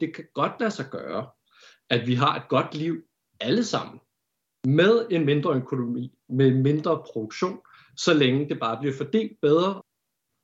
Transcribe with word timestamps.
det 0.00 0.14
kan 0.14 0.24
godt 0.34 0.52
lade 0.60 0.70
sig 0.70 0.86
gøre, 0.90 1.26
at 1.90 2.06
vi 2.06 2.14
har 2.14 2.36
et 2.36 2.48
godt 2.48 2.74
liv 2.74 3.02
alle 3.40 3.64
sammen, 3.64 4.00
med 4.64 5.06
en 5.10 5.24
mindre 5.24 5.54
økonomi, 5.54 6.12
med 6.28 6.54
mindre 6.54 7.02
produktion, 7.12 7.58
så 7.96 8.14
længe 8.14 8.48
det 8.48 8.60
bare 8.60 8.78
bliver 8.80 8.94
fordelt 8.96 9.32
bedre. 9.42 9.82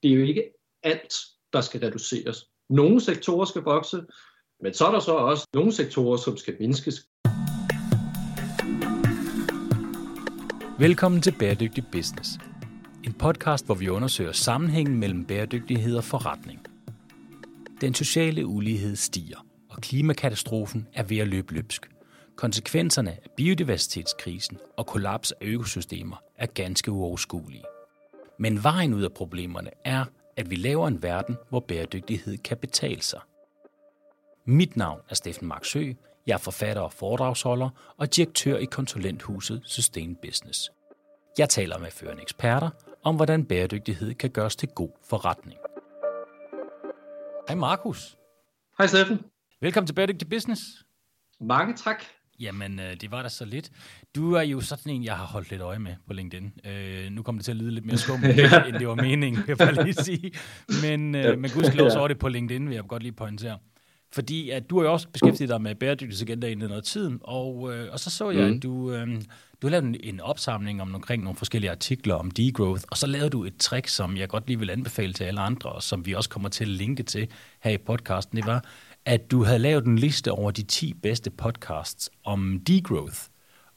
Det 0.03 0.11
er 0.11 0.15
jo 0.15 0.23
ikke 0.25 0.51
alt, 0.83 1.15
der 1.53 1.61
skal 1.61 1.81
reduceres. 1.81 2.45
Nogle 2.71 3.01
sektorer 3.01 3.45
skal 3.45 3.63
vokse, 3.63 4.05
men 4.63 4.75
så 4.75 4.87
er 4.87 4.93
der 4.93 5.01
så 5.01 5.13
også 5.13 5.47
nogle 5.55 5.73
sektorer, 5.73 6.17
som 6.17 6.37
skal 6.37 6.57
mindskes. 6.61 7.09
Velkommen 10.79 11.23
til 11.23 11.35
Bæredygtig 11.39 11.85
Business. 11.93 12.31
En 13.05 13.13
podcast, 13.13 13.67
hvor 13.67 13.75
vi 13.75 13.89
undersøger 13.89 14.33
sammenhængen 14.33 15.01
mellem 15.01 15.25
bæredygtighed 15.25 15.97
og 15.97 16.05
forretning. 16.05 16.67
Den 17.81 17.95
sociale 17.95 18.47
ulighed 18.47 18.97
stiger, 18.97 19.46
og 19.77 19.83
klimakatastrofen 19.83 20.89
er 20.95 21.03
ved 21.03 21.19
at 21.19 21.29
løbe 21.29 21.55
løbsk. 21.55 21.91
Konsekvenserne 22.37 23.11
af 23.11 23.31
biodiversitetskrisen 23.37 24.59
og 24.77 24.87
kollaps 24.87 25.33
af 25.33 25.47
økosystemer 25.47 26.17
er 26.37 26.47
ganske 26.47 26.91
uoverskuelige. 26.91 27.65
Men 28.39 28.63
vejen 28.63 28.95
ud 28.95 29.03
af 29.03 29.13
problemerne 29.13 29.71
er, 29.85 30.05
at 30.37 30.51
vi 30.51 30.57
laver 30.57 30.89
en 30.89 31.03
verden, 31.03 31.37
hvor 31.49 31.61
bæredygtighed 31.61 32.39
kan 32.39 32.57
betale 32.57 33.03
sig. 33.03 33.21
Mit 34.45 34.77
navn 34.77 35.01
er 35.11 35.15
Steffen 35.15 35.49
Marksø. 35.49 35.93
Jeg 36.27 36.35
er 36.35 36.39
forfatter 36.39 36.83
og 36.83 36.93
foredragsholder 36.93 37.71
og 37.97 38.17
direktør 38.17 38.57
i 38.57 38.65
konsulenthuset 38.65 39.63
Sustain 39.65 40.17
Business. 40.23 40.71
Jeg 41.39 41.49
taler 41.49 41.79
med 41.79 41.91
førende 41.91 42.23
eksperter 42.23 42.71
om, 43.03 43.17
hvordan 43.17 43.45
bæredygtighed 43.45 44.15
kan 44.15 44.31
gøres 44.31 44.57
til 44.57 44.69
god 44.69 44.91
forretning. 45.05 45.59
Hej 47.49 47.57
Markus. 47.57 48.19
Hej 48.79 48.87
Steffen. 48.87 49.36
Velkommen 49.61 49.87
til 49.87 49.95
Bæredygtig 49.95 50.29
Business. 50.29 50.63
Mange 51.41 51.75
tak. 51.77 52.05
Jamen, 52.41 52.81
øh, 52.81 52.97
det 53.01 53.11
var 53.11 53.23
da 53.23 53.29
så 53.29 53.45
lidt. 53.45 53.71
Du 54.15 54.33
er 54.33 54.43
jo 54.43 54.61
sådan 54.61 54.93
en, 54.93 55.05
jeg 55.05 55.17
har 55.17 55.25
holdt 55.25 55.51
lidt 55.51 55.63
øje 55.63 55.79
med 55.79 55.95
på 56.07 56.13
LinkedIn. 56.13 56.53
Øh, 56.65 57.11
nu 57.11 57.23
kommer 57.23 57.39
det 57.39 57.45
til 57.45 57.53
at 57.53 57.57
lyde 57.57 57.71
lidt 57.71 57.85
mere 57.85 57.97
skummelt, 57.97 58.39
end 58.69 58.79
det 58.79 58.89
var 58.89 58.95
meningen, 58.95 59.37
vil 59.37 59.45
jeg 59.49 59.59
bare 59.59 59.85
lige 59.85 59.95
sige. 59.95 60.33
Men, 60.83 61.15
øh, 61.15 61.39
men 61.39 61.51
gudskelov 61.51 61.91
så 61.91 62.01
er 62.01 62.09
det 62.09 62.19
på 62.19 62.29
LinkedIn, 62.29 62.69
vil 62.69 62.75
jeg 62.75 62.85
godt 62.89 63.03
lige 63.03 63.13
pointere. 63.13 63.59
Fordi 64.13 64.51
at 64.51 64.71
du 64.71 64.79
har 64.79 64.87
jo 64.87 64.93
også 64.93 65.09
beskæftiget 65.09 65.49
dig 65.49 65.63
med 65.63 65.75
bæredygtighedsagenda 65.75 66.47
i 66.47 66.55
noget 66.55 66.85
tiden, 66.85 67.19
og, 67.23 67.75
øh, 67.75 67.93
og 67.93 68.01
så 68.01 68.11
så 68.11 68.31
jeg, 68.31 68.49
mm. 68.49 68.57
at 68.57 68.63
du, 68.63 68.93
øh, 68.93 69.09
du 69.63 69.67
har 69.67 69.71
lavet 69.71 69.85
en, 69.85 69.97
en 70.01 70.21
opsamling 70.21 70.83
om 70.83 70.95
omkring 70.95 71.23
nogle 71.23 71.37
forskellige 71.37 71.71
artikler 71.71 72.15
om 72.15 72.31
degrowth, 72.31 72.85
og 72.91 72.97
så 72.97 73.07
lavede 73.07 73.31
du 73.31 73.45
et 73.45 73.57
trick, 73.57 73.89
som 73.89 74.17
jeg 74.17 74.29
godt 74.29 74.47
lige 74.47 74.59
vil 74.59 74.71
anbefale 74.71 75.13
til 75.13 75.25
alle 75.25 75.41
andre, 75.41 75.71
og 75.73 75.83
som 75.83 76.07
vi 76.07 76.13
også 76.13 76.31
kommer 76.31 76.49
til 76.49 76.65
at 76.65 76.69
linke 76.69 77.03
til 77.03 77.29
her 77.61 77.71
i 77.71 77.79
podcasten. 77.79 78.37
Det 78.37 78.47
var, 78.47 78.65
at 79.07 79.31
du 79.31 79.45
havde 79.45 79.59
lavet 79.59 79.85
en 79.85 79.99
liste 79.99 80.33
over 80.33 80.51
de 80.51 80.63
10 80.63 80.95
bedste 80.95 81.31
podcasts 81.31 82.11
om 82.25 82.61
degrowth, 82.67 83.19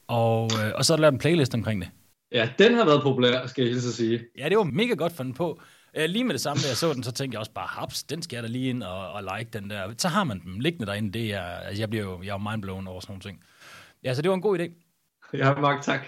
og, 0.08 0.50
øh, 0.66 0.72
og 0.76 0.86
så 0.86 0.94
har 0.94 0.98
du 0.98 1.02
lavet 1.02 1.14
en 1.14 1.20
playlist 1.20 1.54
omkring 1.54 1.82
det. 1.82 1.90
Ja, 2.32 2.50
den 2.60 2.74
har 2.74 2.86
været 2.86 3.02
populær, 3.04 3.48
skal 3.48 3.62
jeg 3.62 3.72
hilse 3.72 3.88
at 3.88 3.94
sige. 3.94 4.26
Ja, 4.38 4.50
det 4.50 4.58
var 4.58 4.64
mega 4.64 4.94
godt 4.94 5.14
fundet 5.14 5.36
på. 5.36 5.62
Øh, 5.98 6.06
lige 6.06 6.24
med 6.24 6.34
det 6.34 6.42
samme, 6.42 6.62
da 6.64 6.68
jeg 6.68 6.78
så 6.78 6.94
den, 6.94 7.04
så 7.04 7.12
tænkte 7.12 7.36
jeg 7.36 7.40
også 7.40 7.52
bare, 7.52 7.68
haps, 7.68 8.04
den 8.04 8.22
skal 8.22 8.38
jeg 8.38 8.44
da 8.44 8.50
lige 8.50 8.70
ind 8.70 8.84
og, 8.84 9.12
og 9.12 9.24
like 9.24 9.50
den 9.60 9.70
der. 9.70 9.94
Så 9.98 10.08
har 10.08 10.24
man 10.24 10.40
dem 10.40 10.60
liggende 10.60 10.86
derinde. 10.86 11.12
Det 11.12 11.34
er, 11.34 11.42
altså, 11.42 11.82
jeg 11.82 11.90
bliver 11.90 12.06
jo 12.06 12.24
jeg 12.24 12.34
er 12.34 12.52
mindblown 12.52 12.88
over 12.88 13.00
sådan 13.00 13.12
nogle 13.12 13.22
ting. 13.22 13.44
Ja, 14.04 14.14
så 14.14 14.22
det 14.22 14.30
var 14.30 14.36
en 14.36 14.42
god 14.42 14.60
idé. 14.60 14.68
Ja, 15.34 15.54
mange 15.54 15.82
tak. 15.82 16.00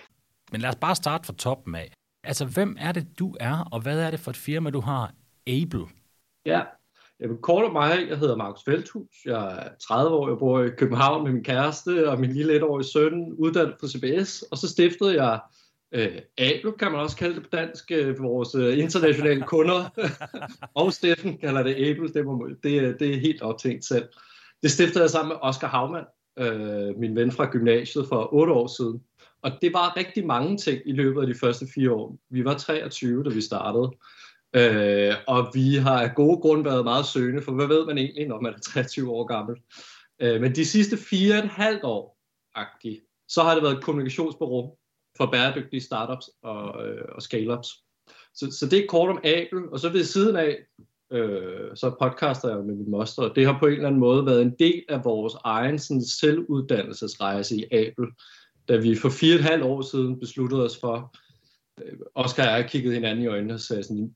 Men 0.52 0.62
lad 0.62 0.70
os 0.70 0.76
bare 0.76 0.96
starte 0.96 1.26
fra 1.26 1.34
toppen 1.34 1.76
af. 1.76 1.92
Altså, 2.24 2.46
hvem 2.46 2.78
er 2.80 2.92
det, 2.92 3.20
du 3.20 3.36
er, 3.40 3.68
og 3.72 3.82
hvad 3.82 4.00
er 4.00 4.12
det 4.12 4.20
for 4.20 4.32
et 4.32 4.38
firma, 4.38 4.70
du 4.70 4.80
har? 4.80 5.14
Able. 5.48 5.86
Ja, 6.46 6.62
jeg 7.22 7.30
vil 7.30 7.38
korte 7.38 7.74
mig. 7.74 8.06
Jeg 8.10 8.18
hedder 8.18 8.36
Markus 8.36 8.64
Feldhus. 8.64 9.16
Jeg 9.26 9.58
er 9.58 9.70
30 9.88 10.16
år. 10.16 10.30
Jeg 10.30 10.38
bor 10.38 10.64
i 10.64 10.70
København 10.70 11.24
med 11.24 11.32
min 11.32 11.44
kæreste 11.44 12.10
og 12.10 12.20
min 12.20 12.32
lille 12.32 12.56
etårige 12.56 12.88
søn, 12.88 13.34
uddannet 13.34 13.76
på 13.80 13.88
CBS. 13.88 14.42
Og 14.42 14.58
så 14.58 14.68
stiftede 14.68 15.24
jeg 15.24 15.40
øh, 15.92 16.22
Able, 16.38 16.72
kan 16.80 16.92
man 16.92 17.02
også 17.02 17.18
kalde 17.18 17.36
det 17.36 17.44
på 17.44 17.50
dansk, 17.52 17.92
øh, 17.92 18.24
vores 18.24 18.56
øh, 18.56 18.80
internationale 18.80 19.42
kunder. 19.42 20.10
og 20.82 20.94
Steffen 20.94 21.38
kalder 21.38 21.64
det 21.64 21.90
Able. 21.90 22.14
Det, 22.14 22.26
må, 22.26 22.50
det, 22.64 23.00
det 23.00 23.14
er 23.14 23.20
helt 23.20 23.42
optænkt 23.42 23.86
selv. 23.86 24.08
Det 24.64 24.72
stiftede 24.72 25.02
jeg 25.02 25.10
sammen 25.10 25.30
med 25.30 25.38
Oscar 25.42 25.68
Havmann, 25.68 26.06
øh, 26.40 27.00
min 27.00 27.16
ven 27.16 27.32
fra 27.32 27.52
gymnasiet 27.52 28.08
for 28.08 28.34
otte 28.34 28.54
år 28.54 28.68
siden. 28.68 29.02
Og 29.42 29.52
det 29.62 29.74
var 29.74 29.98
rigtig 29.98 30.26
mange 30.26 30.58
ting 30.58 30.82
i 30.86 30.92
løbet 30.92 31.22
af 31.22 31.28
de 31.28 31.36
første 31.40 31.66
fire 31.76 31.92
år. 31.92 32.18
Vi 32.30 32.46
var 32.46 32.58
23, 32.58 33.24
da 33.24 33.30
vi 33.30 33.42
startede. 33.42 33.92
Øh, 34.56 35.14
og 35.28 35.52
vi 35.54 35.76
har 35.76 36.02
af 36.02 36.16
gode 36.16 36.38
grunde 36.38 36.66
været 36.66 36.84
meget 36.84 37.06
søgende, 37.06 37.42
for 37.42 37.52
hvad 37.52 37.68
ved 37.68 37.86
man 37.86 37.98
egentlig, 37.98 38.28
når 38.28 38.42
man 38.42 38.54
er 38.54 38.60
23 38.60 39.12
år 39.12 39.26
gammel. 39.26 39.58
Øh, 40.22 40.42
men 40.42 40.56
de 40.56 40.66
sidste 40.66 40.98
fire 40.98 41.34
og 41.34 41.44
et 41.44 41.50
halvt 41.50 41.84
år, 41.84 42.18
agtigt, 42.56 43.00
så 43.28 43.44
har 43.44 43.54
det 43.54 43.64
været 43.64 43.78
et 43.78 43.84
kommunikationsbureau 43.84 44.78
for 45.18 45.26
bæredygtige 45.26 45.82
startups 45.82 46.30
og, 46.44 46.88
øh, 46.88 47.06
og 47.16 47.22
scale-ups. 47.22 47.86
Så, 48.34 48.52
så 48.60 48.68
det 48.72 48.80
er 48.80 48.88
kort 48.88 49.10
om 49.10 49.22
Abel, 49.24 49.70
og 49.72 49.80
så 49.80 49.90
ved 49.90 50.04
siden 50.04 50.36
af, 50.36 50.58
øh, 51.12 51.76
så 51.76 51.96
podcaster 52.02 52.50
jeg 52.50 52.58
med 52.58 52.76
min 52.76 52.92
moster, 52.92 53.24
og 53.24 53.36
det 53.36 53.46
har 53.46 53.60
på 53.60 53.66
en 53.66 53.74
eller 53.74 53.88
anden 53.88 54.00
måde 54.00 54.26
været 54.26 54.42
en 54.42 54.56
del 54.60 54.84
af 54.90 55.06
vores 55.06 55.34
egen 55.44 55.80
sådan, 55.80 56.06
selvuddannelsesrejse 56.06 57.56
i 57.56 57.66
Abel, 57.72 58.08
da 58.68 58.78
vi 58.78 58.96
for 58.96 59.10
fire 59.10 59.36
og 59.36 59.40
et 59.40 59.46
halvt 59.46 59.64
år 59.64 59.82
siden 59.82 60.20
besluttede 60.20 60.64
os 60.64 60.78
for, 60.78 61.16
øh, 61.82 62.00
Oscar 62.16 62.44
og 62.44 62.58
jeg 62.58 62.70
kiggede 62.70 62.94
hinanden 62.94 63.24
i 63.24 63.28
øjnene 63.28 63.54
og 63.54 63.60
sagde 63.60 63.84
sådan, 63.84 64.16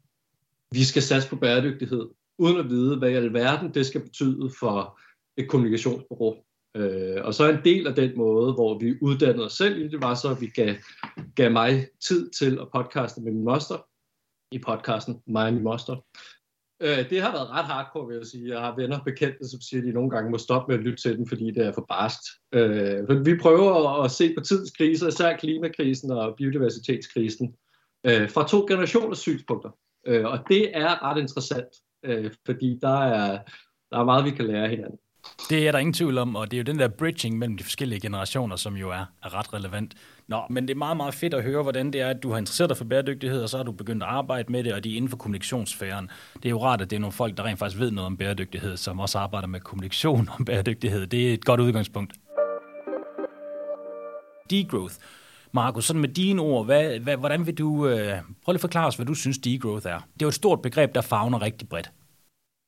vi 0.71 0.83
skal 0.83 1.01
satse 1.01 1.29
på 1.29 1.35
bæredygtighed, 1.35 2.09
uden 2.37 2.57
at 2.57 2.69
vide, 2.69 2.97
hvad 2.97 3.09
i 3.09 3.13
alverden 3.13 3.73
det 3.73 3.85
skal 3.85 4.01
betyde 4.01 4.49
for 4.59 4.99
et 5.37 5.49
kommunikationsbureau. 5.49 6.35
Øh, 6.75 7.25
og 7.25 7.33
så 7.33 7.49
en 7.49 7.63
del 7.63 7.87
af 7.87 7.95
den 7.95 8.17
måde, 8.17 8.53
hvor 8.53 8.79
vi 8.79 8.95
uddannede 9.01 9.45
os 9.45 9.53
selv, 9.53 9.91
det 9.91 10.01
var 10.01 10.15
så, 10.15 10.29
at 10.29 10.41
vi 10.41 10.47
gav, 10.47 10.75
gav 11.35 11.51
mig 11.51 11.87
tid 12.07 12.29
til 12.29 12.59
at 12.61 12.67
podcaste 12.73 13.21
med 13.21 13.31
min 13.31 13.43
moster 13.43 13.77
i 14.51 14.59
podcasten 14.59 15.21
Mig 15.27 15.47
og 15.47 15.53
min 15.53 15.63
moster. 15.63 15.95
Øh, 16.81 17.09
det 17.09 17.21
har 17.21 17.31
været 17.31 17.49
ret 17.49 17.65
hardcore, 17.65 18.07
vil 18.07 18.15
jeg 18.15 18.25
sige. 18.25 18.53
Jeg 18.53 18.59
har 18.59 18.75
venner 18.75 18.99
bekendte, 19.03 19.49
som 19.49 19.61
siger, 19.61 19.81
at 19.81 19.87
de 19.87 19.93
nogle 19.93 20.09
gange 20.09 20.31
må 20.31 20.37
stoppe 20.37 20.71
med 20.71 20.79
at 20.79 20.85
lytte 20.85 21.01
til 21.01 21.17
den, 21.17 21.27
fordi 21.27 21.51
det 21.51 21.65
er 21.65 21.73
for 21.73 21.85
barskt. 21.89 22.25
Øh, 22.53 23.25
vi 23.25 23.37
prøver 23.37 24.03
at 24.03 24.11
se 24.11 24.33
på 24.37 24.43
tidens 24.43 24.71
kriser, 24.71 25.07
især 25.07 25.37
klimakrisen 25.37 26.11
og 26.11 26.35
biodiversitetskrisen, 26.37 27.55
øh, 28.05 28.29
fra 28.29 28.47
to 28.47 28.65
generationers 28.69 29.19
synspunkter. 29.19 29.69
Øh, 30.05 30.25
og 30.25 30.39
det 30.47 30.77
er 30.77 31.03
ret 31.03 31.21
interessant, 31.21 31.67
øh, 32.03 32.31
fordi 32.45 32.79
der 32.81 33.03
er, 33.03 33.39
der 33.91 33.99
er 33.99 34.03
meget, 34.03 34.25
vi 34.25 34.31
kan 34.31 34.45
lære 34.45 34.69
hinanden. 34.69 34.99
Det 35.49 35.67
er 35.67 35.71
der 35.71 35.79
ingen 35.79 35.93
tvivl 35.93 36.17
om, 36.17 36.35
og 36.35 36.51
det 36.51 36.57
er 36.57 36.61
jo 36.61 36.63
den 36.63 36.79
der 36.79 36.87
bridging 36.87 37.37
mellem 37.37 37.57
de 37.57 37.63
forskellige 37.63 37.99
generationer, 37.99 38.55
som 38.55 38.75
jo 38.75 38.89
er, 38.89 39.05
er 39.23 39.33
ret 39.33 39.53
relevant. 39.53 39.93
Nå, 40.27 40.41
men 40.49 40.67
det 40.67 40.73
er 40.73 40.77
meget, 40.77 40.97
meget 40.97 41.13
fedt 41.13 41.33
at 41.33 41.43
høre, 41.43 41.63
hvordan 41.63 41.93
det 41.93 42.01
er, 42.01 42.09
at 42.09 42.23
du 42.23 42.31
har 42.31 42.37
interesseret 42.37 42.69
dig 42.69 42.77
for 42.77 42.85
bæredygtighed, 42.85 43.43
og 43.43 43.49
så 43.49 43.57
har 43.57 43.63
du 43.63 43.71
begyndt 43.71 44.03
at 44.03 44.09
arbejde 44.09 44.51
med 44.51 44.63
det, 44.63 44.73
og 44.73 44.83
de 44.83 44.93
er 44.93 44.95
inden 44.95 45.09
for 45.09 45.17
kommunikationssfæren. 45.17 46.09
Det 46.35 46.45
er 46.45 46.49
jo 46.49 46.63
rart, 46.63 46.81
at 46.81 46.89
det 46.89 46.95
er 46.95 46.99
nogle 46.99 47.11
folk, 47.11 47.37
der 47.37 47.43
rent 47.43 47.59
faktisk 47.59 47.79
ved 47.79 47.91
noget 47.91 48.05
om 48.05 48.17
bæredygtighed, 48.17 48.77
som 48.77 48.99
også 48.99 49.19
arbejder 49.19 49.47
med 49.47 49.59
kommunikation 49.59 50.29
om 50.39 50.45
bæredygtighed. 50.45 51.07
Det 51.07 51.29
er 51.29 51.33
et 51.33 51.45
godt 51.45 51.59
udgangspunkt. 51.59 52.13
Degrowth. 54.49 54.95
Markus, 55.55 55.85
sådan 55.85 56.01
med 56.01 56.09
dine 56.09 56.41
ord, 56.41 56.65
hvad, 56.65 56.99
hvad, 56.99 57.17
hvordan 57.17 57.45
vil 57.45 57.57
du, 57.57 57.87
øh, 57.87 58.21
prøv 58.43 58.51
lige 58.51 58.55
at 58.55 58.61
forklare 58.61 58.87
os, 58.87 58.95
hvad 58.95 59.05
du 59.05 59.13
synes 59.13 59.37
degrowth 59.37 59.87
er. 59.87 59.99
Det 59.99 60.21
er 60.21 60.25
jo 60.25 60.27
et 60.27 60.33
stort 60.33 60.61
begreb, 60.61 60.95
der 60.95 61.01
fagner 61.01 61.41
rigtig 61.41 61.69
bredt. 61.69 61.91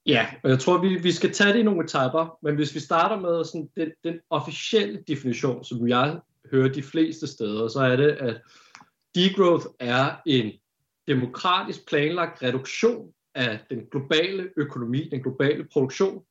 Ja, 0.05 0.27
og 0.43 0.49
jeg 0.49 0.59
tror, 0.59 0.77
vi, 0.77 0.87
vi 0.87 1.11
skal 1.11 1.33
tage 1.33 1.53
det 1.53 1.59
i 1.59 1.63
nogle 1.63 1.83
etapper, 1.83 2.37
men 2.43 2.55
hvis 2.55 2.75
vi 2.75 2.79
starter 2.79 3.19
med 3.19 3.45
sådan 3.45 3.69
den, 3.77 3.91
den 4.03 4.19
officielle 4.29 5.03
definition, 5.07 5.63
som 5.63 5.87
jeg 5.87 6.19
hører 6.51 6.73
de 6.73 6.83
fleste 6.83 7.27
steder, 7.27 7.67
så 7.67 7.79
er 7.79 7.95
det, 7.95 8.09
at 8.09 8.41
degrowth 9.15 9.65
er 9.79 10.15
en 10.25 10.51
demokratisk 11.07 11.87
planlagt 11.87 12.43
reduktion 12.43 13.11
af 13.35 13.59
den 13.69 13.79
globale 13.91 14.49
økonomi, 14.57 15.09
den 15.09 15.23
globale 15.23 15.67
produktion, 15.73 16.23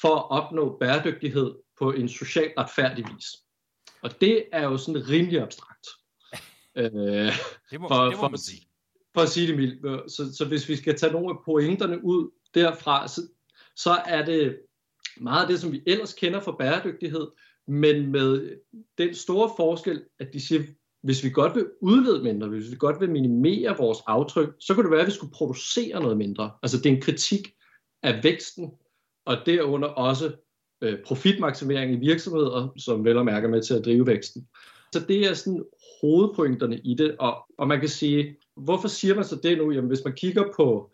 for 0.00 0.16
at 0.16 0.30
opnå 0.30 0.76
bæredygtighed 0.80 1.54
på 1.78 1.92
en 1.92 2.08
socialt 2.08 2.52
retfærdig 2.58 3.04
vis. 3.14 3.26
Og 4.02 4.20
det 4.20 4.44
er 4.52 4.62
jo 4.62 4.76
sådan 4.76 5.08
rimelig 5.08 5.40
abstrakt. 5.40 5.86
øh, 6.76 7.32
det 7.70 7.80
må, 7.80 7.88
for, 7.88 8.04
det 8.04 8.16
må 8.16 8.28
man 8.28 8.38
sige. 8.38 8.66
For 9.14 9.20
at 9.20 9.28
sige 9.28 9.46
det 9.46 9.56
mildt. 9.56 10.12
Så, 10.12 10.36
så 10.36 10.44
hvis 10.44 10.68
vi 10.68 10.76
skal 10.76 10.98
tage 10.98 11.12
nogle 11.12 11.30
af 11.30 11.36
pointerne 11.44 12.04
ud 12.04 12.30
derfra, 12.54 13.08
så, 13.08 13.20
så 13.76 13.90
er 14.06 14.24
det 14.24 14.58
meget 15.16 15.42
af 15.42 15.48
det, 15.48 15.60
som 15.60 15.72
vi 15.72 15.82
ellers 15.86 16.14
kender 16.14 16.40
for 16.40 16.52
bæredygtighed, 16.52 17.26
men 17.66 18.12
med 18.12 18.56
den 18.98 19.14
store 19.14 19.50
forskel, 19.56 20.04
at 20.18 20.32
de 20.32 20.40
siger, 20.40 20.62
hvis 21.02 21.24
vi 21.24 21.30
godt 21.30 21.54
vil 21.54 21.66
udlede 21.80 22.22
mindre, 22.22 22.48
hvis 22.48 22.70
vi 22.70 22.76
godt 22.76 23.00
vil 23.00 23.10
minimere 23.10 23.76
vores 23.76 23.98
aftryk, 24.06 24.48
så 24.60 24.74
kunne 24.74 24.84
det 24.84 24.90
være, 24.90 25.00
at 25.00 25.06
vi 25.06 25.12
skulle 25.12 25.32
producere 25.32 26.00
noget 26.00 26.16
mindre. 26.16 26.50
Altså 26.62 26.76
det 26.76 26.86
er 26.86 26.94
en 26.94 27.02
kritik 27.02 27.54
af 28.02 28.24
væksten, 28.24 28.70
og 29.24 29.36
derunder 29.46 29.88
også 29.88 30.32
øh, 30.82 30.98
profitmaksimering 31.06 31.92
i 31.92 32.06
virksomheder, 32.06 32.72
som 32.76 33.04
vel 33.04 33.16
og 33.16 33.24
mærker 33.24 33.48
med 33.48 33.62
til 33.62 33.74
at 33.74 33.84
drive 33.84 34.06
væksten. 34.06 34.48
Så 34.92 35.00
det 35.08 35.26
er 35.26 35.34
sådan 35.34 35.64
hovedpointerne 36.00 36.78
i 36.78 36.94
det, 36.94 37.16
og, 37.18 37.36
og 37.58 37.68
man 37.68 37.80
kan 37.80 37.88
sige, 37.88 38.36
hvorfor 38.56 38.88
siger 38.88 39.14
man 39.14 39.24
så 39.24 39.36
det 39.42 39.58
nu? 39.58 39.70
Jamen 39.70 39.88
hvis 39.88 40.04
man 40.04 40.14
kigger 40.14 40.44
på 40.56 40.90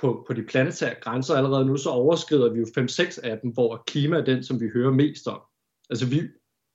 på, 0.00 0.24
på 0.26 0.32
de 0.32 0.42
planetære 0.42 0.94
grænser 1.00 1.34
allerede 1.34 1.66
nu, 1.66 1.76
så 1.76 1.90
overskrider 1.90 2.52
vi 2.52 2.58
jo 2.58 2.66
5-6 2.78 3.20
af 3.22 3.38
dem, 3.42 3.50
hvor 3.50 3.82
klima 3.86 4.16
er 4.16 4.24
den, 4.24 4.44
som 4.44 4.60
vi 4.60 4.68
hører 4.74 4.90
mest 4.90 5.26
om. 5.26 5.40
Altså 5.90 6.06
vi, 6.06 6.22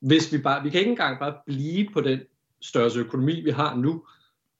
hvis 0.01 0.33
vi 0.33 0.37
bare, 0.37 0.63
vi 0.63 0.69
kan 0.69 0.79
ikke 0.79 0.91
engang 0.91 1.19
bare 1.19 1.35
blive 1.45 1.89
på 1.93 2.01
den 2.01 2.19
størrelse 2.61 2.99
økonomi, 2.99 3.41
vi 3.41 3.49
har 3.49 3.75
nu, 3.75 4.05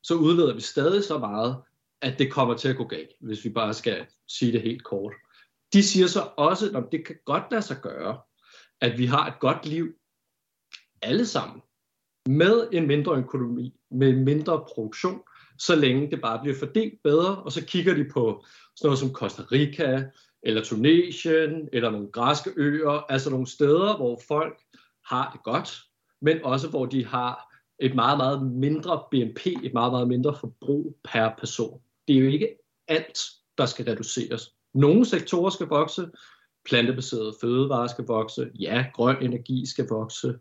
så 0.03 0.15
udleder 0.15 0.53
vi 0.53 0.62
stadig 0.62 1.03
så 1.03 1.18
meget, 1.18 1.56
at 2.01 2.19
det 2.19 2.31
kommer 2.31 2.57
til 2.57 2.69
at 2.69 2.77
gå 2.77 2.83
galt, 2.83 3.12
hvis 3.21 3.45
vi 3.45 3.50
bare 3.50 3.74
skal 3.74 4.06
sige 4.27 4.51
det 4.51 4.62
helt 4.62 4.83
kort. 4.83 5.13
De 5.74 5.84
siger 5.84 6.08
så 6.08 6.30
også, 6.38 6.72
at 6.78 6.84
det 6.92 7.06
kan 7.06 7.16
godt 7.26 7.44
lade 7.52 7.62
sig 7.62 7.78
gøre, 7.82 8.20
at 8.82 8.98
vi 8.98 9.06
har 9.06 9.28
et 9.28 9.40
godt 9.40 9.66
liv 9.66 9.94
alle 11.02 11.26
sammen, 11.26 11.62
med 12.30 12.68
en 12.72 12.88
mindre 12.88 13.16
økonomi, 13.16 13.80
med 13.92 14.14
mindre 14.14 14.66
produktion, 14.74 15.22
så 15.60 15.76
længe 15.76 16.12
det 16.12 16.22
bare 16.22 16.40
bliver 16.42 16.58
fordelt 16.60 17.04
bedre, 17.04 17.44
og 17.44 17.52
så 17.52 17.66
kigger 17.66 17.94
de 17.94 18.06
på 18.14 18.46
sådan 18.76 18.88
noget 18.88 19.00
som 19.00 19.14
Costa 19.14 19.42
Rica, 19.52 20.04
eller 20.44 20.64
Tunesien, 20.64 21.70
eller 21.74 21.90
nogle 21.90 22.12
græske 22.12 22.52
øer, 22.56 23.12
altså 23.12 23.30
nogle 23.30 23.48
steder, 23.48 23.98
hvor 23.98 24.22
folk 24.28 24.62
har 25.06 25.32
det 25.32 25.44
godt, 25.44 25.82
men 26.22 26.44
også 26.44 26.70
hvor 26.70 26.86
de 26.86 27.06
har 27.06 27.56
et 27.80 27.96
meget, 27.96 28.18
meget 28.18 28.52
mindre 28.52 29.04
BNP, 29.12 29.48
et 29.48 29.74
meget, 29.74 29.92
meget 29.92 30.08
mindre 30.08 30.36
forbrug 30.40 30.98
per 31.04 31.30
person. 31.40 31.82
Det 32.08 32.16
er 32.16 32.20
jo 32.20 32.28
ikke 32.28 32.50
alt, 32.88 33.20
der 33.58 33.66
skal 33.66 33.86
reduceres. 33.86 34.55
Nogle 34.75 35.06
sektorer 35.06 35.50
skal 35.50 35.68
vokse, 35.68 36.07
plantebaserede 36.66 37.33
fødevarer 37.42 37.88
skal 37.88 38.06
vokse, 38.06 38.50
ja, 38.60 38.86
grøn 38.94 39.16
energi 39.22 39.66
skal 39.66 39.88
vokse, 39.89 40.36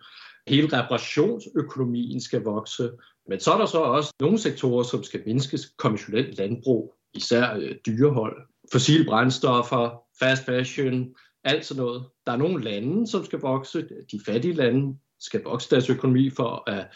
hele 0.48 0.66
reparationsøkonomien 0.78 2.20
skal 2.20 2.42
vokse, 2.42 2.90
men 3.28 3.40
så 3.40 3.52
er 3.52 3.58
der 3.58 3.66
så 3.66 3.78
også 3.78 4.12
nogle 4.20 4.38
sektorer, 4.38 4.82
som 4.82 5.02
skal 5.02 5.22
mindskes, 5.26 5.74
konventionelt 5.78 6.38
landbrug, 6.38 6.94
især 7.14 7.56
øh, 7.56 7.76
dyrehold, 7.86 8.36
fossile 8.72 9.04
brændstoffer, 9.04 10.02
fast 10.18 10.44
fashion, 10.44 11.14
alt 11.44 11.66
sådan 11.66 11.82
noget. 11.82 12.04
Der 12.26 12.32
er 12.32 12.36
nogle 12.36 12.64
lande, 12.64 13.06
som 13.06 13.24
skal 13.24 13.40
vokse, 13.40 13.88
de 14.12 14.20
fattige 14.26 14.54
lande 14.54 14.98
skal 15.20 15.42
vokse 15.44 15.70
deres 15.70 15.90
økonomi 15.90 16.30
for 16.30 16.70
at 16.70 16.86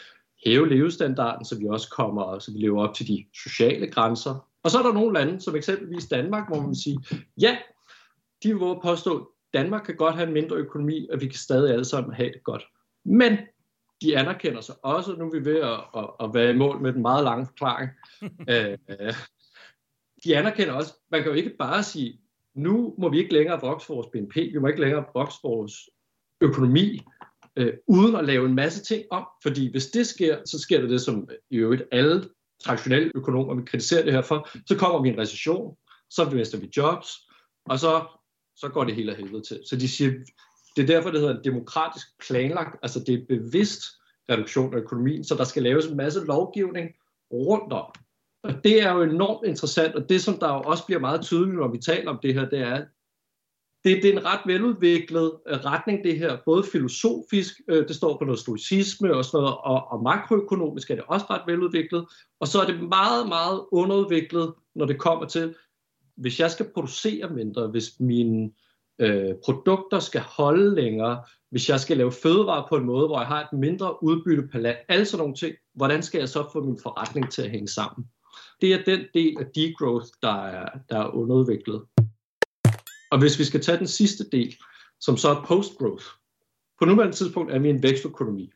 hæve 0.45 0.69
levestandarden, 0.69 1.45
så 1.45 1.59
vi 1.59 1.67
også 1.67 1.89
kommer, 1.89 2.39
så 2.39 2.51
vi 2.51 2.57
lever 2.59 2.87
op 2.87 2.95
til 2.95 3.07
de 3.07 3.25
sociale 3.43 3.87
grænser. 3.87 4.48
Og 4.63 4.71
så 4.71 4.79
er 4.79 4.83
der 4.83 4.93
nogle 4.93 5.13
lande, 5.13 5.41
som 5.41 5.55
eksempelvis 5.55 6.07
Danmark, 6.07 6.47
hvor 6.47 6.61
man 6.61 6.75
siger, 6.75 6.99
ja, 7.41 7.57
de 8.43 8.53
vil 8.53 8.75
påstå, 8.83 9.17
at 9.17 9.25
Danmark 9.53 9.83
kan 9.85 9.95
godt 9.95 10.15
have 10.15 10.27
en 10.27 10.33
mindre 10.33 10.55
økonomi, 10.55 11.07
og 11.11 11.21
vi 11.21 11.27
kan 11.27 11.37
stadig 11.37 11.73
alle 11.73 11.85
sammen 11.85 12.13
have 12.13 12.31
det 12.31 12.43
godt. 12.43 12.63
Men 13.05 13.37
de 14.01 14.17
anerkender 14.17 14.61
sig 14.61 14.75
også, 14.85 15.15
nu 15.15 15.25
er 15.25 15.39
vi 15.39 15.45
ved 15.45 15.59
at, 15.59 15.79
at, 15.95 16.09
at 16.19 16.33
være 16.33 16.51
i 16.51 16.57
mål 16.57 16.81
med 16.81 16.93
den 16.93 17.01
meget 17.01 17.23
lange 17.23 17.45
forklaring, 17.45 17.89
øh, 18.49 18.77
de 20.23 20.37
anerkender 20.37 20.73
også, 20.73 20.93
man 21.11 21.21
kan 21.21 21.31
jo 21.31 21.37
ikke 21.37 21.55
bare 21.59 21.83
sige, 21.83 22.21
nu 22.55 22.95
må 22.97 23.09
vi 23.09 23.19
ikke 23.19 23.33
længere 23.33 23.61
vokse 23.61 23.87
vores 23.87 24.07
BNP, 24.07 24.35
vi 24.35 24.59
må 24.59 24.67
ikke 24.67 24.81
længere 24.81 25.05
vokse 25.13 25.37
vores 25.43 25.89
økonomi, 26.41 26.99
øh, 27.55 27.73
uden 27.87 28.15
at 28.15 28.25
lave 28.25 28.45
en 28.45 28.55
masse 28.55 28.83
ting 28.83 29.05
om, 29.11 29.27
fordi 29.43 29.71
hvis 29.71 29.87
det 29.87 30.07
sker, 30.07 30.37
så 30.45 30.59
sker 30.59 30.81
det 30.81 30.89
det, 30.89 31.01
som 31.01 31.29
i 31.49 31.57
øvrigt 31.57 31.83
alle 31.91 32.23
traditionelle 32.63 33.11
økonomer 33.15 33.55
vil 33.55 33.65
kritisere 33.65 34.05
det 34.05 34.13
her 34.13 34.21
for, 34.21 34.49
så 34.65 34.75
kommer 34.77 35.01
vi 35.01 35.09
i 35.09 35.13
en 35.13 35.19
recession, 35.19 35.75
så 36.09 36.29
mister 36.29 36.59
vi 36.59 36.71
jobs, 36.77 37.07
og 37.65 37.79
så, 37.79 38.05
så 38.55 38.69
går 38.69 38.83
det 38.83 38.95
hele 38.95 39.11
af 39.11 39.17
helvede 39.17 39.43
til. 39.43 39.59
Så 39.69 39.75
de 39.75 39.87
siger, 39.87 40.11
det 40.75 40.83
er 40.83 40.87
derfor, 40.87 41.11
det 41.11 41.19
hedder 41.19 41.37
en 41.37 41.43
demokratisk 41.43 42.07
planlagt, 42.27 42.79
altså 42.81 42.99
det 42.99 43.13
er 43.13 43.25
bevidst 43.29 43.83
reduktion 44.29 44.73
af 44.73 44.77
økonomien, 44.77 45.23
så 45.23 45.35
der 45.35 45.43
skal 45.43 45.63
laves 45.63 45.85
en 45.85 45.97
masse 45.97 46.25
lovgivning 46.25 46.89
rundt 47.33 47.73
om. 47.73 47.91
Og 48.43 48.63
det 48.63 48.83
er 48.83 48.93
jo 48.93 49.01
enormt 49.01 49.47
interessant, 49.47 49.95
og 49.95 50.09
det 50.09 50.21
som 50.21 50.37
der 50.39 50.47
jo 50.47 50.61
også 50.61 50.85
bliver 50.85 50.99
meget 50.99 51.21
tydeligt, 51.21 51.57
når 51.57 51.67
vi 51.67 51.77
taler 51.77 52.11
om 52.11 52.19
det 52.23 52.33
her, 52.33 52.49
det 52.49 52.59
er, 52.59 52.85
det, 53.83 54.03
det 54.03 54.05
er 54.05 54.19
en 54.19 54.25
ret 54.25 54.39
veludviklet 54.45 55.31
øh, 55.47 55.57
retning, 55.57 56.03
det 56.03 56.17
her, 56.17 56.37
både 56.45 56.63
filosofisk, 56.71 57.53
øh, 57.67 57.87
det 57.87 57.95
står 57.95 58.17
på 58.17 58.25
noget 58.25 58.39
stoicisme 58.39 59.15
og 59.15 59.25
sådan 59.25 59.43
noget, 59.43 59.57
og, 59.57 59.91
og 59.91 60.03
makroøkonomisk 60.03 60.91
er 60.91 60.95
det 60.95 61.03
også 61.07 61.25
ret 61.29 61.41
veludviklet, 61.47 62.05
og 62.39 62.47
så 62.47 62.61
er 62.61 62.65
det 62.65 62.83
meget, 62.89 63.27
meget 63.27 63.65
underudviklet, 63.71 64.53
når 64.75 64.85
det 64.85 64.99
kommer 64.99 65.25
til, 65.25 65.55
hvis 66.17 66.39
jeg 66.39 66.51
skal 66.51 66.69
producere 66.73 67.29
mindre, 67.29 67.67
hvis 67.67 67.99
mine 67.99 68.51
øh, 68.99 69.35
produkter 69.45 69.99
skal 69.99 70.21
holde 70.21 70.75
længere, 70.75 71.23
hvis 71.51 71.69
jeg 71.69 71.79
skal 71.79 71.97
lave 71.97 72.11
fødevarer 72.11 72.67
på 72.69 72.75
en 72.75 72.85
måde, 72.85 73.07
hvor 73.07 73.19
jeg 73.19 73.27
har 73.27 73.41
et 73.41 73.59
mindre 73.59 74.03
udbytte 74.03 74.47
per 74.51 74.59
land, 74.59 74.77
alle 74.89 75.05
sådan 75.05 75.21
nogle 75.21 75.35
ting, 75.35 75.55
hvordan 75.73 76.03
skal 76.03 76.19
jeg 76.19 76.29
så 76.29 76.49
få 76.53 76.63
min 76.63 76.79
forretning 76.83 77.31
til 77.31 77.41
at 77.41 77.49
hænge 77.49 77.67
sammen? 77.67 78.07
Det 78.61 78.73
er 78.73 78.83
den 78.85 78.99
del 79.13 79.35
af 79.39 79.45
degrowth, 79.55 80.07
der 80.21 80.43
er, 80.45 80.69
der 80.89 80.99
er 80.99 81.15
underudviklet. 81.15 81.81
Og 83.11 83.19
hvis 83.19 83.39
vi 83.39 83.43
skal 83.43 83.61
tage 83.61 83.77
den 83.77 83.87
sidste 83.87 84.29
del, 84.29 84.55
som 84.99 85.17
så 85.17 85.29
er 85.29 85.45
post-growth. 85.47 86.05
På 86.79 86.85
nuværende 86.85 87.15
tidspunkt 87.15 87.51
er 87.51 87.59
vi 87.59 87.69
en 87.69 87.83
vækstøkonomi. 87.83 88.51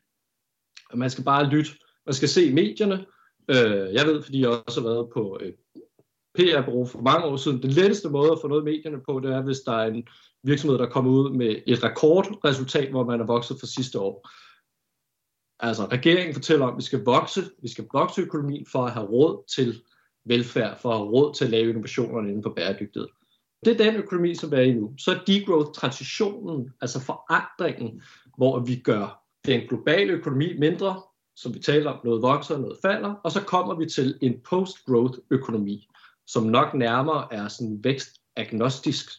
Og 0.89 0.97
man 0.97 1.09
skal 1.09 1.23
bare 1.23 1.49
lytte. 1.49 1.71
Man 2.05 2.13
skal 2.13 2.29
se 2.29 2.53
medierne. 2.53 3.05
Øh, 3.47 3.93
jeg 3.93 4.05
ved, 4.05 4.23
fordi 4.23 4.41
jeg 4.41 4.49
også 4.49 4.81
har 4.81 4.89
været 4.89 5.09
på 5.13 5.37
øh, 5.41 5.53
PR-bureau 6.35 6.85
for 6.85 7.01
mange 7.01 7.25
år 7.25 7.37
siden. 7.37 7.61
Den 7.61 7.69
letteste 7.69 8.09
måde 8.09 8.31
at 8.31 8.39
få 8.41 8.47
noget 8.47 8.61
i 8.61 8.65
medierne 8.65 9.01
på, 9.09 9.19
det 9.19 9.31
er, 9.31 9.41
hvis 9.41 9.59
der 9.59 9.73
er 9.73 9.87
en 9.87 10.07
virksomhed, 10.43 10.77
der 10.77 10.89
kommer 10.89 11.11
ud 11.11 11.29
med 11.29 11.55
et 11.67 11.83
rekordresultat, 11.83 12.89
hvor 12.89 13.05
man 13.05 13.21
er 13.21 13.25
vokset 13.25 13.57
for 13.59 13.67
sidste 13.67 13.99
år. 13.99 14.29
Altså, 15.59 15.85
regeringen 15.85 16.33
fortæller 16.33 16.65
om, 16.65 16.73
at 16.73 16.77
vi 16.77 16.83
skal 16.83 17.03
vokse, 17.03 17.41
vi 17.61 17.67
skal 17.67 17.85
vokse 17.93 18.21
økonomien 18.21 18.65
for 18.71 18.85
at 18.85 18.91
have 18.91 19.05
råd 19.05 19.43
til 19.55 19.83
velfærd, 20.25 20.79
for 20.79 20.89
at 20.89 20.97
have 20.97 21.09
råd 21.09 21.33
til 21.33 21.45
at 21.45 21.51
lave 21.51 21.69
innovationerne 21.69 22.29
inden 22.29 22.43
for 22.43 22.53
bæredygtighed. 22.53 23.07
Det 23.65 23.81
er 23.81 23.91
den 23.91 23.95
økonomi, 23.95 24.35
som 24.35 24.53
er 24.53 24.59
i 24.59 24.73
nu. 24.73 24.93
Så 24.97 25.11
er 25.11 25.19
degrowth-transitionen, 25.27 26.73
altså 26.81 26.99
forandringen, 26.99 28.01
hvor 28.37 28.59
vi 28.59 28.75
gør 28.75 29.23
den 29.45 29.67
globale 29.67 30.13
økonomi 30.13 30.57
mindre, 30.59 31.01
som 31.35 31.53
vi 31.53 31.59
taler 31.59 31.91
om, 31.91 31.99
noget 32.03 32.21
vokser, 32.21 32.57
noget 32.57 32.77
falder, 32.81 33.13
og 33.13 33.31
så 33.31 33.41
kommer 33.41 33.75
vi 33.75 33.85
til 33.85 34.17
en 34.21 34.39
post-growth 34.49 35.19
økonomi, 35.29 35.87
som 36.27 36.43
nok 36.43 36.73
nærmere 36.73 37.27
er 37.31 37.47
sådan 37.47 37.79
vækstagnostisk. 37.83 39.09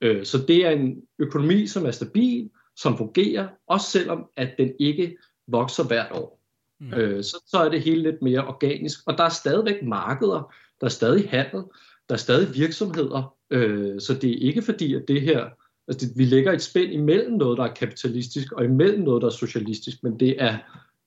Øh, 0.00 0.26
så 0.26 0.38
det 0.38 0.66
er 0.66 0.70
en 0.70 1.02
økonomi, 1.18 1.66
som 1.66 1.86
er 1.86 1.90
stabil, 1.90 2.50
som 2.76 2.96
fungerer, 2.96 3.48
også 3.66 3.90
selvom 3.90 4.26
at 4.36 4.54
den 4.58 4.72
ikke 4.78 5.16
vokser 5.46 5.84
hvert 5.84 6.12
år. 6.12 6.40
Mm. 6.80 6.94
Øh, 6.94 7.24
så, 7.24 7.44
så 7.46 7.58
er 7.58 7.68
det 7.68 7.82
hele 7.82 8.02
lidt 8.02 8.22
mere 8.22 8.46
organisk. 8.46 9.00
Og 9.06 9.18
der 9.18 9.24
er 9.24 9.28
stadigvæk 9.28 9.82
markeder, 9.82 10.52
der 10.80 10.86
er 10.86 10.90
stadig 10.90 11.30
handel, 11.30 11.64
der 12.08 12.14
er 12.14 12.18
stadig 12.18 12.54
virksomheder. 12.54 13.35
Øh, 13.50 14.00
så 14.00 14.14
det 14.14 14.30
er 14.30 14.48
ikke 14.48 14.62
fordi, 14.62 14.94
at 14.94 15.02
det 15.08 15.22
her, 15.22 15.48
altså 15.88 16.08
det, 16.08 16.18
vi 16.18 16.24
lægger 16.24 16.52
et 16.52 16.62
spænd 16.62 16.92
imellem 16.92 17.32
noget, 17.32 17.58
der 17.58 17.64
er 17.64 17.74
kapitalistisk, 17.74 18.52
og 18.52 18.64
imellem 18.64 19.02
noget, 19.02 19.22
der 19.22 19.28
er 19.28 19.32
socialistisk, 19.32 20.02
men 20.02 20.20
det 20.20 20.42
er, 20.42 20.58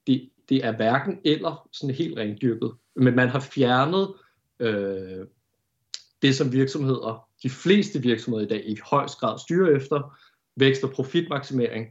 det, 0.07 0.29
det 0.49 0.65
er 0.65 0.75
hverken 0.75 1.19
eller 1.25 1.67
sådan 1.71 1.95
helt 1.95 2.17
rendyrket. 2.17 2.71
Men 2.95 3.15
man 3.15 3.29
har 3.29 3.39
fjernet 3.39 4.13
øh, 4.59 5.25
det, 6.21 6.35
som 6.35 6.53
virksomheder, 6.53 7.27
de 7.43 7.49
fleste 7.49 8.01
virksomheder 8.01 8.45
i 8.45 8.49
dag 8.49 8.63
i 8.65 8.77
højst 8.83 9.17
grad 9.17 9.39
styrer 9.39 9.75
efter, 9.75 10.17
vækst 10.55 10.83
og 10.83 10.91
profitmaksimering, 10.91 11.87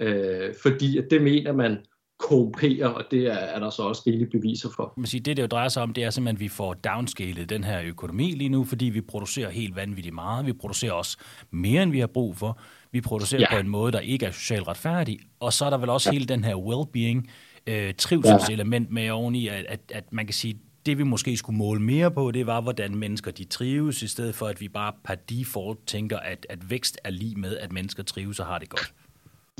øh, 0.00 0.54
fordi 0.62 0.98
at 0.98 1.06
det 1.10 1.22
mener 1.22 1.52
man 1.52 1.84
korrumperer, 2.22 2.86
og 2.86 3.04
det 3.10 3.26
er, 3.26 3.34
er 3.34 3.60
der 3.60 3.70
så 3.70 3.82
også 3.82 4.02
rigelige 4.06 4.30
beviser 4.30 4.68
for. 4.76 4.92
Man 4.96 5.06
siger, 5.06 5.22
det, 5.22 5.36
det 5.36 5.42
jo 5.42 5.46
drejer 5.46 5.68
sig 5.68 5.82
om, 5.82 5.92
det 5.92 6.04
er 6.04 6.10
simpelthen, 6.10 6.36
at 6.36 6.40
vi 6.40 6.48
får 6.48 6.74
downscalet 6.74 7.50
den 7.50 7.64
her 7.64 7.82
økonomi 7.84 8.30
lige 8.30 8.48
nu, 8.48 8.64
fordi 8.64 8.84
vi 8.84 9.00
producerer 9.00 9.50
helt 9.50 9.76
vanvittigt 9.76 10.14
meget. 10.14 10.46
Vi 10.46 10.52
producerer 10.52 10.92
også 10.92 11.18
mere, 11.50 11.82
end 11.82 11.92
vi 11.92 12.00
har 12.00 12.06
brug 12.06 12.36
for. 12.36 12.58
Vi 12.92 13.00
producerer 13.00 13.40
ja. 13.40 13.54
på 13.54 13.60
en 13.60 13.68
måde, 13.68 13.92
der 13.92 14.00
ikke 14.00 14.26
er 14.26 14.30
socialt 14.30 14.68
retfærdig. 14.68 15.18
Og 15.40 15.52
så 15.52 15.64
er 15.64 15.70
der 15.70 15.78
vel 15.78 15.90
også 15.90 16.10
ja. 16.10 16.12
hele 16.12 16.26
den 16.26 16.44
her 16.44 16.54
well-being, 16.54 17.30
øh, 17.66 17.94
trivselselement 17.94 18.90
med 18.90 19.10
oveni, 19.10 19.48
at, 19.48 19.66
at, 19.68 19.80
at 19.94 20.12
man 20.12 20.26
kan 20.26 20.34
sige, 20.34 20.58
det 20.86 20.98
vi 20.98 21.02
måske 21.02 21.36
skulle 21.36 21.58
måle 21.58 21.82
mere 21.82 22.10
på, 22.10 22.30
det 22.30 22.46
var, 22.46 22.60
hvordan 22.60 22.96
mennesker 22.96 23.30
de 23.30 23.44
trives, 23.44 24.02
i 24.02 24.08
stedet 24.08 24.34
for 24.34 24.46
at 24.46 24.60
vi 24.60 24.68
bare 24.68 24.92
per 25.04 25.14
default 25.14 25.86
tænker, 25.86 26.18
at, 26.18 26.46
at 26.50 26.70
vækst 26.70 26.98
er 27.04 27.10
lige 27.10 27.36
med, 27.36 27.56
at 27.56 27.72
mennesker 27.72 28.02
trives 28.02 28.40
og 28.40 28.46
har 28.46 28.58
det 28.58 28.68
godt. 28.68 28.92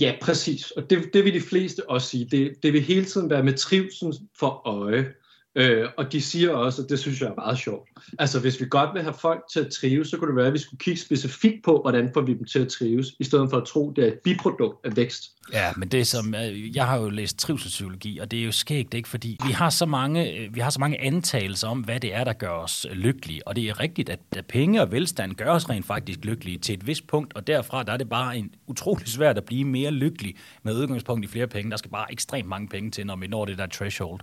Ja, 0.01 0.17
præcis. 0.23 0.71
Og 0.71 0.91
det, 0.91 1.15
det 1.15 1.25
vil 1.25 1.35
de 1.35 1.41
fleste 1.41 1.91
også 1.91 2.09
sige. 2.09 2.25
Det, 2.25 2.63
det 2.63 2.73
vil 2.73 2.83
hele 2.83 3.05
tiden 3.05 3.31
være 3.31 3.43
med 3.43 3.57
trivsel 3.57 4.13
for 4.39 4.69
øje. 4.69 5.13
Øh, 5.55 5.89
og 5.97 6.13
de 6.13 6.23
siger 6.23 6.51
også, 6.51 6.83
og 6.83 6.89
det 6.89 6.99
synes 6.99 7.21
jeg 7.21 7.29
er 7.29 7.35
meget 7.35 7.59
sjovt, 7.59 7.89
altså 8.19 8.41
hvis 8.41 8.61
vi 8.61 8.67
godt 8.71 8.91
vil 8.95 9.03
have 9.03 9.15
folk 9.15 9.43
til 9.53 9.61
at 9.61 9.69
trives, 9.81 10.09
så 10.09 10.17
kunne 10.17 10.29
det 10.29 10.37
være, 10.37 10.47
at 10.47 10.53
vi 10.53 10.59
skulle 10.59 10.79
kigge 10.79 11.01
specifikt 11.01 11.65
på, 11.65 11.79
hvordan 11.81 12.11
får 12.15 12.21
vi 12.21 12.35
dem 12.35 12.45
til 12.45 12.59
at 12.59 12.69
trives, 12.69 13.07
i 13.21 13.25
stedet 13.25 13.51
for 13.51 13.57
at 13.57 13.65
tro, 13.65 13.93
det 13.97 14.05
er 14.05 14.09
et 14.09 14.19
biprodukt 14.25 14.87
af 14.87 14.97
vækst. 14.97 15.25
Ja, 15.53 15.73
men 15.77 15.89
det 15.89 16.07
som, 16.07 16.35
øh, 16.35 16.77
jeg 16.77 16.87
har 16.87 16.99
jo 16.99 17.09
læst 17.09 17.39
trivselspsykologi, 17.39 18.19
og 18.19 18.31
det 18.31 18.41
er 18.41 18.45
jo 18.45 18.53
skægt, 18.53 18.95
ikke? 18.95 19.09
fordi 19.09 19.39
vi 19.47 19.53
har, 19.53 19.71
så 19.71 19.87
mange, 19.87 20.39
øh, 20.39 20.55
vi 20.55 20.61
har 20.61 20.71
så 20.71 20.81
mange 20.81 21.01
antagelser 21.01 21.69
om, 21.69 21.81
hvad 21.81 22.01
det 22.01 22.15
er, 22.15 22.25
der 22.25 22.33
gør 22.33 22.51
os 22.51 22.87
øh, 22.91 22.97
lykkelige. 22.97 23.49
Og 23.49 23.57
det 23.57 23.69
er 23.69 23.81
rigtigt, 23.81 24.11
at 24.11 24.21
penge 24.49 24.83
og 24.83 24.93
velstand 24.93 25.35
gør 25.35 25.51
os 25.51 25.71
rent 25.71 25.87
faktisk 25.87 26.19
lykkelige 26.23 26.59
til 26.59 26.75
et 26.75 26.87
vist 26.87 27.07
punkt, 27.07 27.35
og 27.35 27.47
derfra 27.47 27.83
der 27.83 27.93
er 27.93 27.97
det 27.97 28.09
bare 28.09 28.37
en 28.37 28.55
utrolig 28.67 29.09
svært 29.09 29.37
at 29.39 29.45
blive 29.45 29.65
mere 29.65 29.91
lykkelig 29.91 30.35
med 30.63 30.75
udgangspunkt 30.75 31.25
i 31.25 31.29
flere 31.29 31.47
penge. 31.47 31.71
Der 31.71 31.77
skal 31.77 31.91
bare 31.91 32.13
ekstremt 32.13 32.49
mange 32.49 32.69
penge 32.69 32.91
til, 32.91 33.07
når 33.07 33.17
vi 33.17 33.27
når 33.27 33.45
det 33.45 33.59
der 33.59 33.67
threshold. 33.67 34.21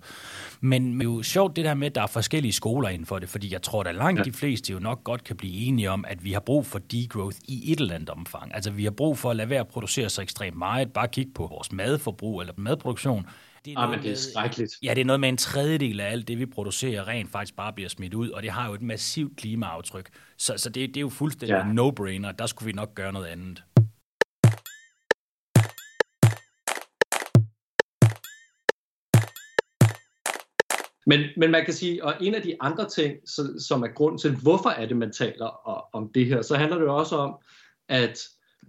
Men 0.61 1.01
jo 1.01 1.19
jo 1.19 1.23
sjovt 1.23 1.55
det 1.55 1.65
der 1.65 1.73
med, 1.73 1.87
at 1.87 1.95
der 1.95 2.01
er 2.01 2.07
forskellige 2.07 2.53
skoler 2.53 2.89
inden 2.89 3.05
for 3.05 3.19
det, 3.19 3.29
fordi 3.29 3.53
jeg 3.53 3.61
tror, 3.69 3.83
at 3.83 3.95
langt 3.95 4.25
de 4.25 4.33
fleste 4.33 4.73
jo 4.73 4.79
nok 4.79 5.03
godt 5.03 5.23
kan 5.23 5.35
blive 5.35 5.53
enige 5.53 5.89
om, 5.89 6.05
at 6.07 6.23
vi 6.23 6.31
har 6.31 6.39
brug 6.39 6.65
for 6.65 6.79
degrowth 6.79 7.37
i 7.47 7.71
et 7.71 7.79
eller 7.79 7.95
andet 7.95 8.09
omfang. 8.09 8.55
Altså 8.55 8.71
vi 8.71 8.83
har 8.83 8.91
brug 8.91 9.17
for 9.17 9.29
at 9.29 9.35
lade 9.35 9.49
være 9.49 9.59
at 9.59 9.67
producere 9.67 10.09
så 10.09 10.21
ekstremt 10.21 10.57
meget, 10.57 10.93
bare 10.93 11.07
kigge 11.07 11.31
på 11.35 11.47
vores 11.47 11.71
madforbrug 11.71 12.41
eller 12.41 12.53
madproduktion. 12.57 13.25
Det 13.65 13.73
er, 13.73 13.79
ah, 13.79 13.89
men 13.89 13.99
det 14.03 14.11
er 14.11 14.15
skrækkeligt. 14.15 14.73
Ja, 14.83 14.93
det 14.93 15.01
er 15.01 15.05
noget 15.05 15.19
med 15.19 15.29
en 15.29 15.37
tredjedel 15.37 15.99
af 15.99 16.11
alt 16.11 16.27
det, 16.27 16.39
vi 16.39 16.45
producerer, 16.45 17.07
rent 17.07 17.31
faktisk 17.31 17.55
bare 17.55 17.73
bliver 17.73 17.89
smidt 17.89 18.13
ud, 18.13 18.29
og 18.29 18.43
det 18.43 18.51
har 18.51 18.67
jo 18.67 18.73
et 18.73 18.81
massivt 18.81 19.37
klimaaftryk. 19.37 20.09
Så, 20.37 20.53
så 20.57 20.69
det, 20.69 20.89
det 20.89 20.97
er 20.97 21.01
jo 21.01 21.09
fuldstændig 21.09 21.55
ja. 21.55 21.63
no-brainer. 21.63 22.31
Der 22.31 22.45
skulle 22.45 22.65
vi 22.65 22.71
nok 22.71 22.95
gøre 22.95 23.13
noget 23.13 23.27
andet. 23.27 23.63
Men, 31.09 31.19
men 31.37 31.51
man 31.51 31.65
kan 31.65 31.73
sige, 31.73 32.05
og 32.05 32.13
en 32.21 32.35
af 32.35 32.41
de 32.41 32.55
andre 32.59 32.89
ting, 32.89 33.17
som 33.59 33.83
er 33.83 33.93
grund 33.95 34.19
til, 34.19 34.35
hvorfor 34.35 34.69
er 34.69 34.85
det, 34.85 34.97
man 34.97 35.11
taler 35.11 35.45
om 35.95 36.11
det 36.13 36.25
her, 36.25 36.41
så 36.41 36.55
handler 36.55 36.77
det 36.77 36.85
jo 36.85 36.95
også 36.95 37.15
om, 37.15 37.35
at 37.89 38.19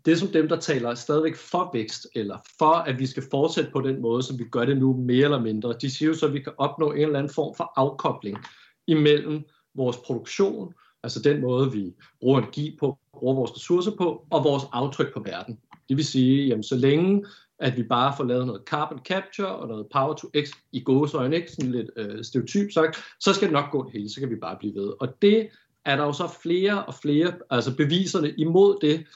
det 0.05 0.19
som 0.19 0.29
dem, 0.29 0.49
der 0.49 0.57
taler 0.57 0.95
stadigvæk 0.95 1.37
for 1.37 1.71
vækst, 1.73 2.07
eller 2.15 2.39
for, 2.59 2.75
at 2.75 2.99
vi 2.99 3.07
skal 3.07 3.23
fortsætte 3.31 3.71
på 3.71 3.81
den 3.81 4.03
måde, 4.03 4.23
som 4.23 4.39
vi 4.39 4.45
gør 4.45 4.65
det 4.65 4.77
nu, 4.77 4.97
mere 4.97 5.25
eller 5.25 5.41
mindre, 5.41 5.75
de 5.81 5.91
siger 5.91 6.09
jo 6.09 6.15
så, 6.15 6.27
at 6.27 6.33
vi 6.33 6.41
kan 6.41 6.53
opnå 6.59 6.93
en 6.93 7.01
eller 7.01 7.19
anden 7.19 7.33
form 7.33 7.55
for 7.57 7.73
afkobling 7.77 8.39
imellem 8.87 9.43
vores 9.75 9.97
produktion, 9.97 10.75
altså 11.03 11.21
den 11.23 11.41
måde, 11.41 11.73
vi 11.73 11.93
bruger 12.21 12.39
energi 12.39 12.77
på, 12.81 12.99
bruger 13.15 13.35
vores 13.35 13.55
ressourcer 13.55 13.93
på, 13.99 14.27
og 14.31 14.45
vores 14.45 14.63
aftryk 14.73 15.15
på 15.15 15.21
verden. 15.21 15.59
Det 15.89 15.97
vil 15.97 16.07
sige, 16.07 16.47
jamen 16.47 16.63
så 16.63 16.77
længe 16.77 17.25
at 17.61 17.76
vi 17.76 17.83
bare 17.83 18.14
får 18.17 18.25
lavet 18.25 18.47
noget 18.47 18.62
carbon 18.67 18.99
capture 19.05 19.49
og 19.49 19.69
noget 19.69 19.87
power 19.93 20.14
to 20.14 20.29
x 20.45 20.49
i 20.73 20.81
gåsøjne, 20.81 21.37
ikke? 21.37 21.52
sådan 21.52 21.71
lidt 21.71 21.90
øh, 21.97 22.25
stereotyp 22.25 22.73
sagt, 22.73 23.05
så 23.21 23.33
skal 23.33 23.49
det 23.49 23.52
nok 23.52 23.71
gå 23.71 23.85
det 23.85 23.93
hele, 23.93 24.11
så 24.11 24.21
kan 24.21 24.31
vi 24.31 24.37
bare 24.37 24.57
blive 24.59 24.75
ved. 24.75 24.93
Og 25.00 25.23
det 25.23 25.49
er 25.85 25.97
der 25.97 26.05
jo 26.05 26.12
så 26.12 26.29
flere 26.43 26.85
og 26.85 26.95
flere, 26.95 27.33
altså 27.50 27.76
beviserne 27.76 28.31
imod 28.31 28.79
det, 28.81 29.07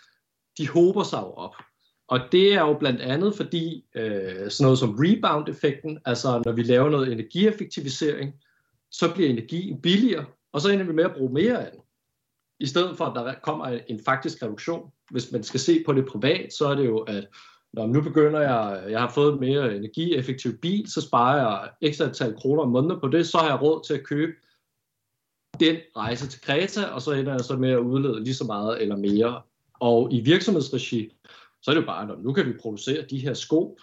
de 0.58 0.68
håber 0.68 1.02
sig 1.02 1.18
jo 1.18 1.32
op. 1.32 1.54
Og 2.08 2.20
det 2.32 2.54
er 2.54 2.60
jo 2.60 2.76
blandt 2.78 3.00
andet 3.00 3.34
fordi 3.36 3.84
øh, 3.94 4.50
sådan 4.50 4.64
noget 4.64 4.78
som 4.78 4.96
rebound-effekten, 4.98 5.98
altså 6.04 6.42
når 6.44 6.52
vi 6.52 6.62
laver 6.62 6.90
noget 6.90 7.12
energieffektivisering, 7.12 8.34
så 8.90 9.14
bliver 9.14 9.30
energien 9.30 9.80
billigere, 9.80 10.26
og 10.52 10.60
så 10.60 10.68
ender 10.68 10.84
vi 10.84 10.92
med 10.92 11.04
at 11.04 11.14
bruge 11.14 11.32
mere 11.32 11.66
af 11.66 11.70
den. 11.72 11.80
I 12.60 12.66
stedet 12.66 12.96
for, 12.96 13.04
at 13.04 13.14
der 13.14 13.34
kommer 13.42 13.66
en 13.66 14.00
faktisk 14.04 14.42
reduktion. 14.42 14.90
Hvis 15.10 15.32
man 15.32 15.42
skal 15.42 15.60
se 15.60 15.82
på 15.86 15.92
det 15.92 16.06
privat, 16.06 16.52
så 16.52 16.66
er 16.68 16.74
det 16.74 16.86
jo, 16.86 16.98
at 16.98 17.26
Nå, 17.76 17.86
nu 17.86 18.00
begynder 18.00 18.40
jeg, 18.40 18.90
jeg 18.90 19.00
har 19.00 19.10
fået 19.10 19.32
en 19.32 19.40
mere 19.40 19.76
energieffektiv 19.76 20.58
bil, 20.58 20.90
så 20.90 21.00
sparer 21.00 21.36
jeg 21.36 21.70
ekstra 21.80 22.04
antal 22.04 22.34
kroner 22.34 22.62
om 22.62 22.68
måneden 22.68 23.00
på 23.00 23.08
det, 23.08 23.26
så 23.26 23.38
har 23.38 23.46
jeg 23.46 23.62
råd 23.62 23.84
til 23.86 23.94
at 23.94 24.04
købe 24.04 24.32
den 25.60 25.76
rejse 25.96 26.28
til 26.28 26.40
Kreta, 26.40 26.84
og 26.84 27.02
så 27.02 27.12
ender 27.12 27.32
jeg 27.32 27.40
så 27.40 27.56
med 27.56 27.70
at 27.70 27.78
udlede 27.78 28.24
lige 28.24 28.34
så 28.34 28.44
meget 28.44 28.82
eller 28.82 28.96
mere. 28.96 29.42
Og 29.80 30.12
i 30.12 30.20
virksomhedsregi, 30.20 31.16
så 31.62 31.70
er 31.70 31.74
det 31.74 31.80
jo 31.80 31.86
bare, 31.86 32.06
når 32.06 32.16
nu 32.16 32.32
kan 32.32 32.46
vi 32.46 32.52
producere 32.60 33.06
de 33.10 33.18
her 33.18 33.34
sko, 33.34 33.78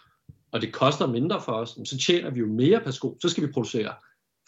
og 0.51 0.61
det 0.61 0.73
koster 0.73 1.07
mindre 1.07 1.41
for 1.41 1.51
os, 1.51 1.77
så 1.85 1.97
tjener 1.97 2.29
vi 2.29 2.39
jo 2.39 2.47
mere 2.47 2.81
per 2.83 2.91
sko, 2.91 3.17
så 3.21 3.29
skal 3.29 3.47
vi 3.47 3.51
producere 3.51 3.93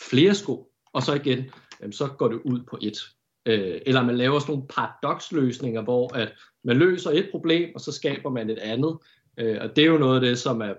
flere 0.10 0.36
sko, 0.36 0.72
og 0.94 1.04
så 1.04 1.14
igen, 1.14 1.52
så 1.92 2.08
går 2.08 2.28
det 2.28 2.42
ud 2.46 2.60
på 2.70 2.78
et. 2.82 2.98
Øh, 3.46 3.82
eller 3.86 4.04
man 4.04 4.18
laver 4.18 4.40
sådan 4.40 4.54
nogle 4.54 4.68
paradoxløsninger, 4.68 5.82
hvor 5.82 6.16
at 6.16 6.34
man 6.64 6.78
løser 6.78 7.12
et 7.12 7.28
problem, 7.32 7.76
og 7.76 7.82
så 7.82 7.92
skaber 7.92 8.30
man 8.30 8.50
et 8.50 8.60
andet. 8.60 8.98
Øh, 9.38 9.58
og 9.62 9.76
det 9.76 9.84
er 9.84 9.88
jo 9.88 9.98
noget 9.98 10.16
af 10.16 10.22
det, 10.22 10.40
som 10.40 10.62
er, 10.62 10.74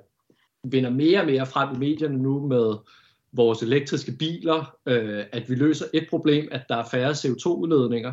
vinder 0.64 0.90
mere 0.90 1.20
og 1.20 1.26
mere 1.26 1.46
frem 1.46 1.74
i 1.74 1.78
medierne 1.78 2.18
nu 2.18 2.46
med 2.46 2.74
vores 3.32 3.62
elektriske 3.62 4.12
biler, 4.18 4.76
øh, 4.86 5.24
at 5.32 5.50
vi 5.50 5.54
løser 5.54 5.86
et 5.94 6.06
problem, 6.10 6.48
at 6.52 6.62
der 6.68 6.76
er 6.76 6.84
færre 6.90 7.10
CO2-udledninger 7.10 8.12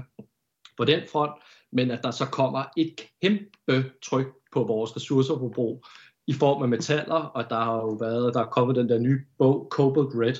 på 0.78 0.86
den 0.86 1.02
front, 1.12 1.32
men 1.72 1.92
at 1.92 2.00
der 2.04 2.12
så 2.12 2.26
kommer 2.26 2.64
et 2.78 2.96
kæmpe 3.22 3.92
tryk 4.04 4.28
på 4.54 4.64
vores 4.64 4.96
ressourceforbrug 4.96 5.86
i 6.28 6.34
form 6.34 6.64
af 6.64 6.70
metaller, 6.70 7.16
og 7.16 7.50
der 7.50 7.60
har 7.60 7.76
jo 7.76 7.90
været, 7.90 8.34
der 8.34 8.40
er 8.40 8.50
kommet 8.50 8.76
den 8.76 8.90
der 8.90 9.00
nye 9.00 9.20
bog, 9.38 9.68
Cobalt 9.72 10.16
Red, 10.16 10.36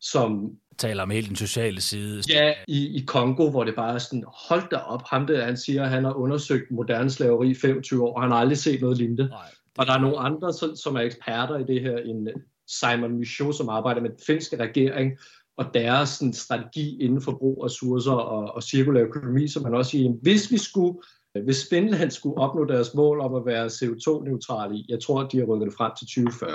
som 0.00 0.58
taler 0.78 1.02
om 1.02 1.10
helt 1.10 1.28
den 1.28 1.36
sociale 1.36 1.80
side. 1.80 2.22
Ja, 2.28 2.54
i, 2.68 2.96
i 2.96 3.04
Kongo, 3.06 3.50
hvor 3.50 3.64
det 3.64 3.74
bare 3.74 3.94
er 3.94 3.98
sådan, 3.98 4.24
hold 4.48 4.70
da 4.70 4.76
op, 4.76 5.02
ham 5.06 5.26
der, 5.26 5.44
han 5.44 5.56
siger, 5.56 5.82
at 5.84 5.90
han 5.90 6.04
har 6.04 6.12
undersøgt 6.12 6.70
moderne 6.70 7.10
slaveri 7.10 7.50
i 7.50 7.54
25 7.54 8.04
år, 8.04 8.14
og 8.14 8.22
han 8.22 8.30
har 8.30 8.38
aldrig 8.38 8.58
set 8.58 8.80
noget 8.80 8.98
lignende. 8.98 9.28
Nej. 9.28 9.38
Og 9.78 9.86
der 9.86 9.92
er 9.92 10.00
nogle 10.00 10.18
andre, 10.18 10.52
som, 10.52 10.76
som 10.76 10.96
er 10.96 11.00
eksperter 11.00 11.58
i 11.58 11.64
det 11.64 11.82
her, 11.82 11.96
en 11.96 12.28
Simon 12.66 13.18
Michaud, 13.18 13.52
som 13.52 13.68
arbejder 13.68 14.00
med 14.00 14.10
den 14.10 14.18
finske 14.26 14.56
regering, 14.56 15.12
og 15.56 15.66
deres 15.74 16.08
sådan, 16.08 16.32
strategi 16.32 17.02
inden 17.02 17.22
for 17.22 17.32
brug 17.32 17.58
af 17.62 17.66
ressourcer 17.66 18.12
og, 18.12 18.54
og 18.54 18.62
cirkulær 18.62 19.02
økonomi, 19.02 19.48
som 19.48 19.62
man 19.62 19.74
også 19.74 19.90
siger, 19.90 20.12
hvis 20.22 20.50
vi 20.50 20.58
skulle 20.58 20.98
hvis 21.44 21.66
Finland 21.70 22.10
skulle 22.10 22.38
opnå 22.38 22.64
deres 22.64 22.94
mål 22.94 23.20
om 23.20 23.34
at 23.34 23.46
være 23.46 23.66
CO2-neutrale 23.66 24.74
i, 24.74 24.86
jeg 24.88 25.00
tror, 25.00 25.22
de 25.22 25.38
har 25.38 25.44
rykket 25.44 25.66
det 25.66 25.74
frem 25.76 25.92
til 25.98 26.06
2040. 26.06 26.50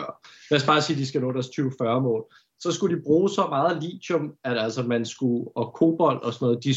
Lad 0.51 0.59
os 0.59 0.65
bare 0.65 0.81
sige, 0.81 0.95
at 0.95 0.99
de 0.99 1.07
skal 1.07 1.21
nå 1.21 1.31
deres 1.31 1.47
2040-mål 1.47 2.25
så 2.63 2.71
skulle 2.71 2.97
de 2.97 3.01
bruge 3.01 3.29
så 3.29 3.47
meget 3.49 3.83
lithium, 3.83 4.33
at 4.43 4.57
altså 4.57 4.83
man 4.83 5.05
skulle, 5.05 5.45
og 5.55 5.73
kobolt 5.73 6.23
og 6.23 6.33
sådan 6.33 6.45
noget, 6.45 6.63
de, 6.63 6.73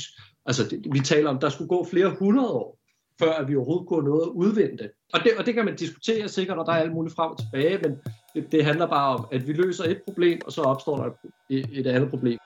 altså 0.46 0.64
det, 0.70 0.82
vi 0.92 1.00
taler 1.00 1.30
om, 1.30 1.38
der 1.38 1.48
skulle 1.48 1.68
gå 1.68 1.86
flere 1.90 2.14
hundrede 2.18 2.52
år, 2.52 2.78
før 3.20 3.32
at 3.32 3.48
vi 3.48 3.56
overhovedet 3.56 3.88
kunne 3.88 4.08
noget 4.10 4.22
at 4.22 4.28
udvinde 4.28 4.78
det. 4.78 4.90
Og 5.14 5.20
det, 5.24 5.32
og 5.38 5.46
det 5.46 5.54
kan 5.54 5.64
man 5.64 5.76
diskutere 5.76 6.28
sikkert, 6.28 6.58
og 6.58 6.66
der 6.66 6.72
er 6.72 6.76
alt 6.76 6.92
muligt 6.92 7.14
frem 7.14 7.30
og 7.30 7.38
tilbage, 7.38 7.78
men 7.78 7.92
det, 8.34 8.52
det 8.52 8.64
handler 8.64 8.86
bare 8.86 9.16
om, 9.16 9.26
at 9.32 9.46
vi 9.46 9.52
løser 9.52 9.84
et 9.84 10.00
problem, 10.06 10.40
og 10.46 10.52
så 10.52 10.62
opstår 10.62 10.96
der 10.96 11.10
et, 11.50 11.68
et 11.72 11.86
andet 11.86 12.10
problem. 12.10 12.38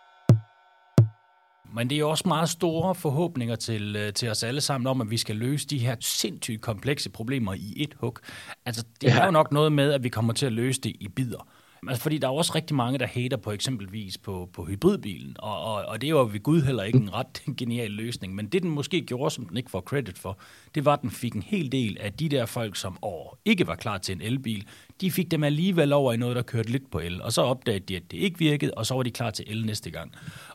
Men 1.75 1.91
det 1.91 1.99
er 1.99 2.05
også 2.05 2.29
meget 2.29 2.49
store 2.49 2.95
forhåbninger 2.95 3.57
til, 3.57 3.97
øh, 3.97 4.13
til 4.13 4.31
os 4.31 4.43
alle 4.43 4.61
sammen 4.61 4.87
om, 4.87 5.01
at 5.01 5.11
vi 5.11 5.17
skal 5.17 5.37
løse 5.37 5.67
de 5.67 5.79
her 5.79 5.97
sindssygt 6.01 6.63
komplekse 6.63 7.11
problemer 7.11 7.55
i 7.55 7.75
et 7.77 7.95
hug. 8.01 8.19
Altså, 8.67 8.85
det 9.01 9.09
ja. 9.09 9.21
er 9.21 9.25
jo 9.25 9.31
nok 9.31 9.53
noget 9.53 9.73
med, 9.73 9.93
at 9.93 10.03
vi 10.03 10.09
kommer 10.09 10.33
til 10.33 10.47
at 10.47 10.53
løse 10.53 10.81
det 10.81 10.97
i 11.01 11.09
bidder. 11.09 11.49
Altså, 11.89 12.03
fordi 12.03 12.19
der 12.19 12.29
er 12.29 12.33
også 12.33 12.53
rigtig 12.55 12.77
mange, 12.77 12.99
der 12.99 13.07
hater 13.07 13.37
på 13.37 13.53
eksempelvis 13.53 14.19
på, 14.19 14.51
på 14.53 14.65
hybridbilen, 14.65 15.37
og, 15.39 15.65
og, 15.65 15.85
og 15.85 16.01
det 16.01 16.15
var 16.15 16.25
ved 16.25 16.41
Gud 16.41 16.63
heller 16.63 16.83
ikke 16.83 16.99
en 16.99 17.15
ret 17.15 17.43
genial 17.59 17.91
løsning, 17.91 18.35
men 18.35 18.47
det 18.47 18.63
den 18.63 18.71
måske 18.71 19.01
gjorde, 19.01 19.31
som 19.31 19.47
den 19.47 19.57
ikke 19.57 19.71
får 19.71 19.81
credit 19.81 20.19
for, 20.19 20.39
det 20.75 20.85
var, 20.85 20.93
at 20.93 21.03
den 21.03 21.11
fik 21.11 21.35
en 21.35 21.43
hel 21.43 21.73
del 21.73 21.97
af 22.01 22.13
de 22.13 22.29
der 22.29 22.47
folk, 22.47 22.77
som 22.77 22.97
år 23.03 23.39
ikke 23.45 23.67
var 23.67 23.75
klar 23.75 23.99
til 23.99 24.15
en 24.15 24.23
elbil, 24.23 24.67
de 25.01 25.11
fik 25.11 25.31
dem 25.31 25.45
alligevel 25.45 25.93
over 25.93 26.13
i 26.13 26.17
noget, 26.17 26.37
der 26.37 26.43
kørte 26.43 26.71
lidt 26.71 26.91
på 26.91 26.99
el, 26.99 27.23
og 27.23 27.33
så 27.33 27.43
opdagede 27.43 27.85
de, 27.85 27.97
at 27.97 28.03
det 28.11 28.19
ikke 28.19 28.39
virkede, 28.39 28.75
og 28.75 28.87
så 28.87 28.95
var 28.95 29.03
de 29.03 29.11
klar 29.11 29.31
til 29.31 29.45
el 29.49 29.67
næste 29.67 29.91
gang. 29.91 30.13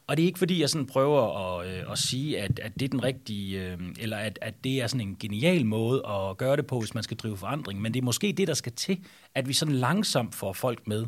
Og 0.07 0.17
det 0.17 0.23
er 0.23 0.27
ikke 0.27 0.39
fordi, 0.39 0.61
jeg 0.61 0.69
sådan 0.69 0.87
prøver 0.87 1.57
at, 1.59 1.67
øh, 1.67 1.91
at 1.91 1.97
sige, 1.97 2.41
at, 2.41 2.59
at 2.59 2.73
det 2.79 2.85
er 2.85 2.89
den 2.89 3.03
rigtige, 3.03 3.71
øh, 3.71 3.77
eller 3.99 4.17
at, 4.17 4.39
at 4.41 4.63
det 4.63 4.81
er 4.81 4.87
sådan 4.87 5.07
en 5.07 5.15
genial 5.19 5.65
måde 5.65 6.03
at 6.07 6.37
gøre 6.37 6.55
det 6.55 6.67
på, 6.67 6.79
hvis 6.79 6.93
man 6.93 7.03
skal 7.03 7.17
drive 7.17 7.37
forandring, 7.37 7.81
men 7.81 7.93
det 7.93 7.99
er 7.99 8.05
måske 8.05 8.33
det, 8.37 8.47
der 8.47 8.53
skal 8.53 8.71
til, 8.71 8.97
at 9.35 9.47
vi 9.47 9.53
sådan 9.53 9.75
langsomt 9.75 10.35
får 10.35 10.53
folk 10.53 10.87
med, 10.87 11.05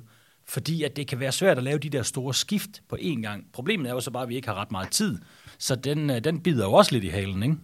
fordi 0.47 0.83
at 0.83 0.95
det 0.95 1.07
kan 1.07 1.19
være 1.19 1.31
svært 1.31 1.57
at 1.57 1.63
lave 1.63 1.77
de 1.77 1.89
der 1.89 2.01
store 2.01 2.33
skift 2.33 2.81
på 2.89 2.95
én 2.95 3.21
gang. 3.21 3.45
Problemet 3.53 3.89
er 3.89 3.93
jo 3.93 3.99
så 3.99 4.11
bare, 4.11 4.23
at 4.23 4.29
vi 4.29 4.35
ikke 4.35 4.47
har 4.47 4.55
ret 4.55 4.71
meget 4.71 4.91
tid, 4.91 5.17
så 5.57 5.75
den, 5.75 6.09
øh, 6.09 6.23
den 6.23 6.43
bider 6.43 6.65
jo 6.65 6.73
også 6.73 6.91
lidt 6.91 7.03
i 7.03 7.07
halen, 7.07 7.43
ikke? 7.43 7.55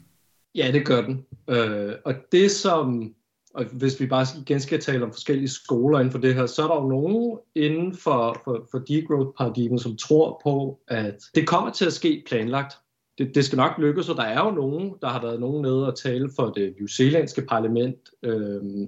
Ja, 0.56 0.72
det 0.72 0.86
gør 0.86 1.02
den. 1.02 1.26
Øh, 1.50 1.94
og 2.06 2.14
det 2.32 2.52
som, 2.52 3.14
og 3.54 3.66
hvis 3.66 4.00
vi 4.00 4.06
bare 4.08 4.26
igen 4.42 4.60
skal 4.60 4.80
tale 4.80 5.06
om 5.06 5.12
forskellige 5.12 5.50
skoler 5.50 6.00
inden 6.00 6.12
for 6.12 6.20
det 6.20 6.36
her, 6.36 6.46
så 6.46 6.64
er 6.64 6.68
der 6.68 6.82
jo 6.82 6.88
nogen 6.88 7.40
inden 7.56 7.96
for, 7.96 8.42
for, 8.44 8.68
for 8.72 8.80
degrowth-paradigmen, 8.80 9.80
som 9.80 9.98
tror 9.98 10.42
på, 10.44 10.80
at 10.88 11.24
det 11.36 11.48
kommer 11.48 11.72
til 11.72 11.86
at 11.86 11.94
ske 11.94 12.24
planlagt. 12.28 12.74
Det, 13.18 13.36
det 13.36 13.46
skal 13.46 13.58
nok 13.58 13.72
lykkes, 13.78 14.10
og 14.10 14.16
der 14.16 14.24
er 14.24 14.46
jo 14.46 14.52
nogen, 14.52 14.94
der 15.02 15.08
har 15.08 15.22
været 15.22 15.40
nogen 15.40 15.62
nede 15.62 15.88
og 15.88 15.98
tale 15.98 16.30
for 16.36 16.50
det 16.50 16.74
New 16.80 16.88
Zealandske 16.88 17.42
parlament, 17.42 17.98
øhm, 18.24 18.84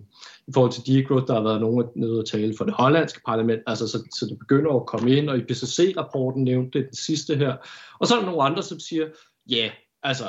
i 0.48 0.52
forhold 0.54 0.72
til 0.72 0.96
degrowth, 0.96 1.28
der 1.28 1.34
har 1.34 1.44
været 1.44 1.62
nogen 1.62 1.86
nede 1.96 2.20
og 2.20 2.26
tale 2.28 2.54
for 2.58 2.66
det 2.66 2.74
hollandske 2.74 3.22
parlament, 3.26 3.62
altså 3.68 3.88
så, 3.88 3.98
så 4.20 4.26
det 4.26 4.40
begynder 4.40 4.72
at 4.72 4.86
komme 4.86 5.12
ind, 5.12 5.30
og 5.30 5.38
i 5.38 5.42
PCC-rapporten 5.42 6.44
nævnte 6.44 6.80
det 6.80 6.86
den 6.86 6.96
sidste 6.96 7.36
her, 7.36 7.56
og 8.00 8.08
så 8.08 8.16
er 8.16 8.20
der 8.20 8.26
nogle 8.26 8.44
andre, 8.44 8.64
som 8.64 8.80
siger, 8.80 9.08
ja, 9.50 9.56
yeah, 9.56 9.72
altså, 10.04 10.26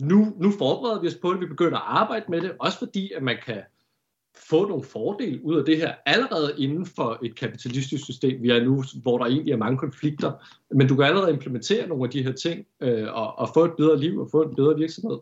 nu, 0.00 0.32
nu 0.36 0.50
forbereder 0.58 1.00
vi 1.00 1.06
os 1.06 1.14
på 1.14 1.32
det, 1.32 1.40
vi 1.40 1.46
begynder 1.46 1.76
at 1.78 1.84
arbejde 1.86 2.24
med 2.28 2.40
det, 2.40 2.52
også 2.58 2.78
fordi, 2.78 3.12
at 3.16 3.22
man 3.22 3.36
kan 3.46 3.62
få 4.36 4.68
nogle 4.68 4.84
fordele 4.84 5.44
ud 5.44 5.56
af 5.56 5.64
det 5.64 5.76
her, 5.76 5.94
allerede 6.06 6.54
inden 6.58 6.86
for 6.86 7.18
et 7.22 7.36
kapitalistisk 7.36 8.04
system, 8.04 8.42
vi 8.42 8.50
er 8.50 8.64
nu, 8.64 8.84
hvor 9.02 9.18
der 9.18 9.24
egentlig 9.24 9.52
er 9.52 9.56
mange 9.56 9.78
konflikter, 9.78 10.32
men 10.74 10.88
du 10.88 10.96
kan 10.96 11.04
allerede 11.04 11.32
implementere 11.32 11.88
nogle 11.88 12.04
af 12.04 12.10
de 12.10 12.22
her 12.22 12.32
ting, 12.32 12.66
øh, 12.80 13.14
og, 13.14 13.38
og 13.38 13.48
få 13.54 13.64
et 13.64 13.72
bedre 13.76 14.00
liv, 14.00 14.20
og 14.20 14.28
få 14.30 14.42
en 14.42 14.54
bedre 14.56 14.78
virksomhed. 14.78 15.18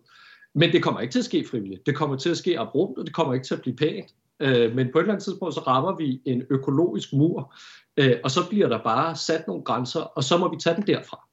Men 0.55 0.73
det 0.73 0.83
kommer 0.83 1.01
ikke 1.01 1.13
til 1.13 1.19
at 1.19 1.25
ske 1.25 1.47
frivilligt. 1.51 1.87
Det 1.87 1.97
kommer 1.97 2.17
til 2.17 2.31
at 2.31 2.37
ske 2.37 2.59
abrupt, 2.59 2.99
og 2.99 3.07
det 3.07 3.15
kommer 3.15 3.35
ikke 3.35 3.47
til 3.47 3.55
at 3.55 3.61
blive 3.61 3.77
pænt. 3.77 4.15
Øh, 4.41 4.75
men 4.75 4.89
på 4.93 4.99
et 4.99 5.03
eller 5.03 5.13
andet 5.13 5.25
tidspunkt, 5.25 5.55
så 5.55 5.61
rammer 5.61 5.97
vi 5.97 6.21
en 6.25 6.43
økologisk 6.51 7.13
mur, 7.13 7.55
øh, 7.97 8.17
og 8.25 8.31
så 8.31 8.41
bliver 8.49 8.69
der 8.69 8.83
bare 8.83 9.17
sat 9.17 9.47
nogle 9.47 9.65
grænser, 9.65 10.01
og 10.01 10.25
så 10.25 10.39
må 10.39 10.51
vi 10.51 10.57
tage 10.57 10.77
den 10.77 10.87
derfra. 10.87 11.30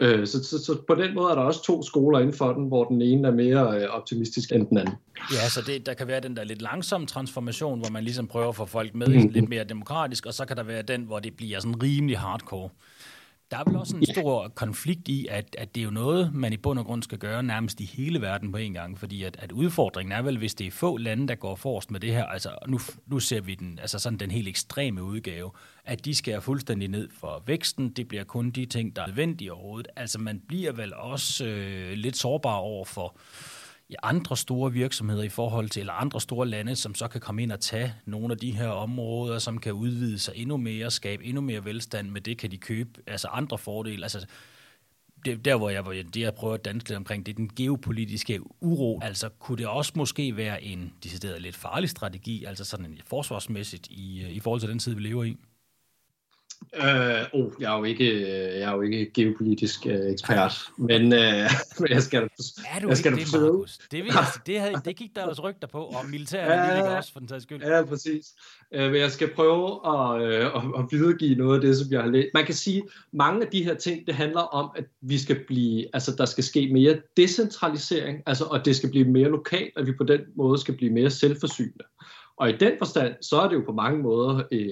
Øh, 0.00 0.26
så, 0.26 0.44
så, 0.44 0.64
så 0.64 0.76
på 0.86 0.94
den 0.94 1.14
måde 1.14 1.30
er 1.30 1.34
der 1.34 1.42
også 1.42 1.62
to 1.62 1.82
skoler 1.82 2.18
inden 2.18 2.34
for 2.34 2.52
den, 2.52 2.68
hvor 2.68 2.84
den 2.84 3.02
ene 3.02 3.28
er 3.28 3.32
mere 3.32 3.80
øh, 3.80 3.88
optimistisk 3.88 4.52
end 4.52 4.66
den 4.66 4.78
anden. 4.78 4.94
Ja, 5.32 5.48
så 5.48 5.62
det, 5.66 5.86
der 5.86 5.94
kan 5.94 6.06
være 6.06 6.20
den 6.20 6.36
der 6.36 6.44
lidt 6.44 6.62
langsomme 6.62 7.06
transformation, 7.06 7.78
hvor 7.78 7.90
man 7.90 8.04
ligesom 8.04 8.26
prøver 8.26 8.48
at 8.48 8.56
få 8.56 8.66
folk 8.66 8.94
med 8.94 9.06
mm-hmm. 9.06 9.28
lidt 9.28 9.48
mere 9.48 9.64
demokratisk, 9.64 10.26
og 10.26 10.34
så 10.34 10.44
kan 10.44 10.56
der 10.56 10.62
være 10.62 10.82
den, 10.82 11.02
hvor 11.02 11.18
det 11.18 11.36
bliver 11.36 11.60
sådan 11.60 11.82
rimelig 11.82 12.18
hardcore. 12.18 12.68
Der 13.50 13.58
er 13.58 13.64
vel 13.66 13.76
også 13.76 13.96
en 13.96 14.06
stor 14.06 14.48
konflikt 14.48 15.08
i, 15.08 15.26
at, 15.26 15.56
at 15.58 15.74
det 15.74 15.80
er 15.80 15.84
jo 15.84 15.90
noget, 15.90 16.34
man 16.34 16.52
i 16.52 16.56
bund 16.56 16.78
og 16.78 16.84
grund 16.84 17.02
skal 17.02 17.18
gøre 17.18 17.42
nærmest 17.42 17.80
i 17.80 17.84
hele 17.84 18.20
verden 18.20 18.52
på 18.52 18.58
en 18.58 18.72
gang, 18.72 18.98
fordi 18.98 19.22
at, 19.22 19.36
at 19.38 19.52
udfordringen 19.52 20.12
er 20.12 20.22
vel, 20.22 20.38
hvis 20.38 20.54
det 20.54 20.66
er 20.66 20.70
få 20.70 20.96
lande, 20.96 21.28
der 21.28 21.34
går 21.34 21.54
forrest 21.54 21.90
med 21.90 22.00
det 22.00 22.12
her, 22.12 22.24
altså 22.24 22.50
nu, 22.66 22.80
nu 23.06 23.20
ser 23.20 23.40
vi 23.40 23.54
den, 23.54 23.78
altså 23.78 23.98
sådan 23.98 24.18
den 24.18 24.30
helt 24.30 24.48
ekstreme 24.48 25.02
udgave, 25.02 25.50
at 25.84 26.04
de 26.04 26.14
skærer 26.14 26.40
fuldstændig 26.40 26.88
ned 26.88 27.08
for 27.20 27.42
væksten, 27.46 27.90
det 27.90 28.08
bliver 28.08 28.24
kun 28.24 28.50
de 28.50 28.66
ting, 28.66 28.96
der 28.96 29.02
er 29.02 29.06
nødvendige 29.06 29.52
overhovedet. 29.52 29.88
Altså 29.96 30.18
man 30.18 30.40
bliver 30.48 30.72
vel 30.72 30.94
også 30.94 31.46
øh, 31.46 31.92
lidt 31.92 32.16
sårbar 32.16 32.56
over 32.56 32.84
for 32.84 33.16
i 33.88 33.94
andre 34.02 34.36
store 34.36 34.72
virksomheder 34.72 35.22
i 35.22 35.28
forhold 35.28 35.68
til, 35.68 35.80
eller 35.80 35.92
andre 35.92 36.20
store 36.20 36.46
lande, 36.46 36.76
som 36.76 36.94
så 36.94 37.08
kan 37.08 37.20
komme 37.20 37.42
ind 37.42 37.52
og 37.52 37.60
tage 37.60 37.94
nogle 38.04 38.32
af 38.32 38.38
de 38.38 38.50
her 38.50 38.68
områder, 38.68 39.38
som 39.38 39.58
kan 39.58 39.72
udvide 39.72 40.18
sig 40.18 40.36
endnu 40.36 40.56
mere, 40.56 40.90
skabe 40.90 41.24
endnu 41.24 41.40
mere 41.40 41.64
velstand. 41.64 42.10
Med 42.10 42.20
det 42.20 42.38
kan 42.38 42.50
de 42.50 42.58
købe 42.58 42.90
altså 43.06 43.28
andre 43.28 43.58
fordele. 43.58 44.04
Altså, 44.04 44.26
det, 45.24 45.44
der 45.44 45.56
hvor 45.56 45.70
jeg, 45.70 45.82
hvor 45.82 45.92
jeg, 45.92 46.14
det 46.14 46.20
jeg 46.20 46.34
prøver 46.34 46.54
at 46.54 46.64
danse 46.64 46.88
lidt 46.88 46.96
omkring, 46.96 47.26
det 47.26 47.32
er 47.32 47.36
den 47.36 47.50
geopolitiske 47.56 48.40
uro. 48.60 49.00
Altså 49.02 49.28
kunne 49.28 49.58
det 49.58 49.66
også 49.66 49.92
måske 49.96 50.36
være 50.36 50.64
en 50.64 50.92
decideret 51.04 51.42
lidt 51.42 51.56
farlig 51.56 51.90
strategi, 51.90 52.44
altså 52.44 52.64
sådan 52.64 52.86
en 52.86 53.00
forsvarsmæssigt 53.06 53.86
i, 53.86 54.28
i 54.30 54.40
forhold 54.40 54.60
til 54.60 54.70
den 54.70 54.78
tid, 54.78 54.94
vi 54.94 55.00
lever 55.00 55.24
i? 55.24 55.36
Øh, 56.74 57.24
oh, 57.32 57.52
jeg 57.60 57.74
er 57.74 57.78
jo 57.78 57.84
ikke, 57.84 58.28
jeg 58.58 58.70
er 58.70 58.74
jo 58.74 58.80
ikke 58.80 59.10
geopolitisk 59.14 59.80
uh, 59.86 59.92
ekspert, 59.92 60.52
men, 60.76 61.02
uh, 61.02 61.18
men 61.80 61.88
jeg 61.90 62.02
skal 62.02 62.22
da 62.22 62.28
Er 62.74 62.80
du 62.80 62.88
jeg 62.88 62.96
skal 62.96 63.18
ikke 63.18 63.24
det, 63.24 63.40
Markus? 63.40 63.78
Det, 63.90 64.04
vil 64.04 64.12
det, 64.46 64.60
havde, 64.60 64.74
det 64.84 64.96
gik 64.96 65.16
der 65.16 65.24
også 65.24 65.42
rygter 65.42 65.68
på, 65.68 65.78
og 65.78 66.06
militæret 66.10 66.78
ja, 66.78 66.96
også, 66.96 67.12
for 67.12 67.18
den 67.18 67.28
tages 67.28 67.42
skyld. 67.42 67.62
Ja, 67.62 67.84
præcis. 67.84 68.26
Uh, 68.74 68.80
men 68.80 68.96
jeg 68.96 69.10
skal 69.10 69.34
prøve 69.34 69.66
at, 69.66 70.22
uh, 70.22 70.64
at, 70.64 70.78
at 70.78 70.84
videregive 70.90 71.34
noget 71.34 71.54
af 71.54 71.60
det, 71.60 71.76
som 71.76 71.92
jeg 71.92 72.02
har 72.02 72.10
læst. 72.10 72.28
Man 72.34 72.44
kan 72.44 72.54
sige, 72.54 72.82
mange 73.12 73.44
af 73.44 73.50
de 73.50 73.64
her 73.64 73.74
ting, 73.74 74.06
det 74.06 74.14
handler 74.14 74.40
om, 74.40 74.70
at 74.76 74.84
vi 75.00 75.18
skal 75.18 75.44
blive, 75.46 75.86
altså 75.92 76.14
der 76.18 76.24
skal 76.24 76.44
ske 76.44 76.68
mere 76.72 77.00
decentralisering, 77.16 78.22
altså, 78.26 78.44
og 78.44 78.64
det 78.64 78.76
skal 78.76 78.90
blive 78.90 79.04
mere 79.04 79.28
lokalt, 79.28 79.72
at 79.76 79.86
vi 79.86 79.92
på 79.92 80.04
den 80.04 80.20
måde 80.36 80.60
skal 80.60 80.76
blive 80.76 80.92
mere 80.92 81.10
selvforsynende. 81.10 81.84
Og 82.38 82.50
i 82.50 82.56
den 82.56 82.72
forstand, 82.78 83.14
så 83.20 83.40
er 83.40 83.48
det 83.48 83.56
jo 83.56 83.62
på 83.66 83.72
mange 83.72 84.02
måder 84.02 84.42
øh, 84.52 84.68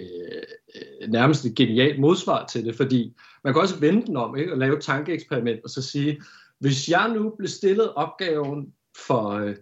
øh, 0.75 1.11
nærmest 1.11 1.44
et 1.44 1.54
genialt 1.54 2.00
modsvar 2.00 2.46
til 2.46 2.64
det, 2.64 2.76
fordi 2.76 3.16
man 3.44 3.52
kan 3.52 3.62
også 3.62 3.80
vende 3.80 4.06
den 4.06 4.16
om 4.16 4.37
ikke? 4.37 4.52
og 4.52 4.58
lave 4.58 4.76
et 4.76 4.82
tankeeksperiment 4.82 5.61
og 5.64 5.70
så 5.70 5.82
sige, 5.82 6.23
hvis 6.61 6.88
jeg 6.88 7.12
nu 7.14 7.32
blev 7.38 7.49
stillet 7.49 7.94
opgaven 7.94 8.73
for, 9.06 9.30
øh, 9.30 9.56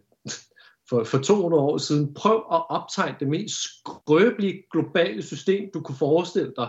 for, 0.89 1.05
for 1.05 1.19
200 1.19 1.63
år 1.63 1.79
siden, 1.79 2.15
prøv 2.15 2.37
at 2.37 2.71
optegne 2.71 3.17
det 3.21 3.29
mest 3.29 3.57
skrøbelige 3.57 4.63
globale 4.73 5.23
system, 5.23 5.71
du 5.75 5.81
kunne 5.81 5.97
forestille 5.97 6.53
dig, 6.57 6.69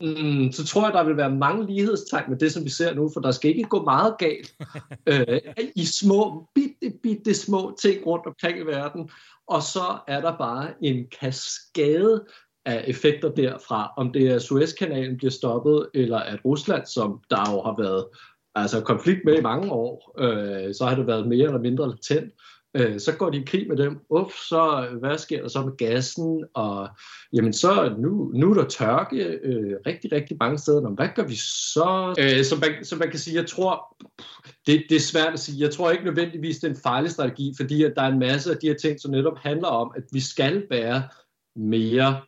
mm, 0.00 0.52
så 0.52 0.66
tror 0.66 0.84
jeg, 0.84 0.92
der 0.92 1.04
vil 1.04 1.16
være 1.16 1.34
mange 1.34 1.66
lighedstegn 1.66 2.30
med 2.30 2.38
det, 2.38 2.52
som 2.52 2.64
vi 2.64 2.70
ser 2.70 2.94
nu, 2.94 3.10
for 3.14 3.20
der 3.20 3.30
skal 3.30 3.56
ikke 3.56 3.68
gå 3.68 3.84
meget 3.84 4.14
galt 4.18 4.54
øh, 5.10 5.40
i 5.76 5.84
små, 5.84 6.48
bitte, 6.54 6.98
bitte 7.02 7.34
små 7.34 7.76
ting 7.80 8.06
rundt 8.06 8.26
omkring 8.26 8.58
i 8.58 8.62
verden 8.62 9.10
og 9.48 9.62
så 9.62 9.98
er 10.08 10.20
der 10.20 10.38
bare 10.38 10.74
en 10.82 11.06
kaskade 11.20 12.24
af 12.64 12.84
effekter 12.86 13.28
derfra, 13.28 13.92
om 13.96 14.12
det 14.12 14.28
er 14.28 14.38
Suezkanalen 14.38 15.16
bliver 15.16 15.30
stoppet, 15.30 15.88
eller 15.94 16.18
at 16.18 16.44
Rusland, 16.44 16.86
som 16.86 17.20
der 17.30 17.52
jo 17.52 17.62
har 17.62 17.82
været 17.82 18.06
altså 18.54 18.80
konflikt 18.80 19.20
med 19.24 19.38
i 19.38 19.42
mange 19.42 19.72
år, 19.72 20.14
øh, 20.18 20.74
så 20.74 20.84
har 20.84 20.94
det 20.94 21.06
været 21.06 21.28
mere 21.28 21.46
eller 21.46 21.60
mindre 21.60 21.90
latent, 21.90 22.32
øh, 22.76 23.00
så 23.00 23.12
går 23.12 23.30
de 23.30 23.38
i 23.38 23.44
krig 23.46 23.68
med 23.68 23.76
dem. 23.76 23.98
Uff, 24.10 24.34
så 24.48 24.88
øh, 24.90 24.98
hvad 24.98 25.18
sker 25.18 25.42
der 25.42 25.48
så 25.48 25.62
med 25.62 25.76
gassen? 25.76 26.44
Og 26.54 26.88
jamen 27.32 27.52
så 27.52 27.94
nu, 27.98 28.32
nu 28.34 28.50
er 28.50 28.54
der 28.54 28.68
tørke 28.68 29.16
øh, 29.22 29.76
rigtig, 29.86 30.12
rigtig 30.12 30.36
mange 30.40 30.58
steder. 30.58 30.80
Nå, 30.80 30.88
hvad 30.88 31.08
gør 31.16 31.26
vi 31.26 31.36
så? 31.36 32.14
Øh, 32.18 32.44
så, 32.44 32.56
man, 32.56 32.84
så 32.84 32.96
man 32.96 33.10
kan 33.10 33.18
sige, 33.18 33.36
jeg 33.36 33.46
tror, 33.46 33.96
det, 34.66 34.84
det 34.88 34.96
er 34.96 35.00
svært 35.00 35.32
at 35.32 35.40
sige. 35.40 35.60
Jeg 35.60 35.70
tror 35.70 35.90
ikke 35.90 36.04
nødvendigvis, 36.04 36.58
det 36.58 36.66
er 36.66 36.74
en 36.74 36.80
farlig 36.82 37.10
strategi, 37.10 37.52
fordi 37.56 37.82
at 37.84 37.92
der 37.96 38.02
er 38.02 38.12
en 38.12 38.18
masse 38.18 38.50
af 38.50 38.56
de 38.58 38.66
her 38.66 38.76
ting, 38.76 39.00
som 39.00 39.10
netop 39.10 39.38
handler 39.38 39.68
om, 39.68 39.92
at 39.96 40.02
vi 40.12 40.20
skal 40.20 40.66
være 40.70 41.02
mere 41.56 42.20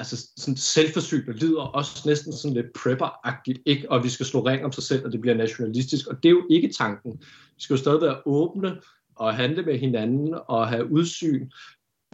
altså 0.00 0.28
sådan 0.36 0.56
selvforsynende 0.56 1.32
lyder 1.32 1.62
også 1.62 2.08
næsten 2.08 2.32
sådan 2.32 2.54
lidt 2.54 2.66
prepper-agtigt, 2.78 3.62
ikke? 3.66 3.90
og 3.90 4.04
vi 4.04 4.08
skal 4.08 4.26
slå 4.26 4.40
ring 4.40 4.64
om 4.64 4.72
sig 4.72 4.82
selv, 4.82 5.04
og 5.06 5.12
det 5.12 5.20
bliver 5.20 5.36
nationalistisk, 5.36 6.06
og 6.06 6.16
det 6.22 6.28
er 6.28 6.30
jo 6.30 6.46
ikke 6.50 6.72
tanken. 6.78 7.12
Vi 7.56 7.62
skal 7.62 7.74
jo 7.74 7.80
stadig 7.80 8.00
være 8.00 8.16
åbne 8.26 8.76
og 9.20 9.34
handle 9.34 9.62
med 9.62 9.78
hinanden 9.78 10.34
og 10.48 10.68
have 10.68 10.92
udsyn, 10.92 11.50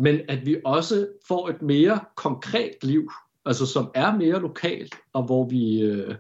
men 0.01 0.21
at 0.29 0.47
vi 0.47 0.57
også 0.65 1.09
får 1.29 1.49
et 1.49 1.63
mere 1.63 2.01
konkret 2.15 2.75
liv, 2.83 3.11
altså 3.45 3.67
som 3.67 3.91
er 3.95 4.17
mere 4.17 4.41
lokalt, 4.41 4.95
og 5.13 5.23
hvor 5.23 5.49
vi 5.49 5.81
øh, 5.81 6.15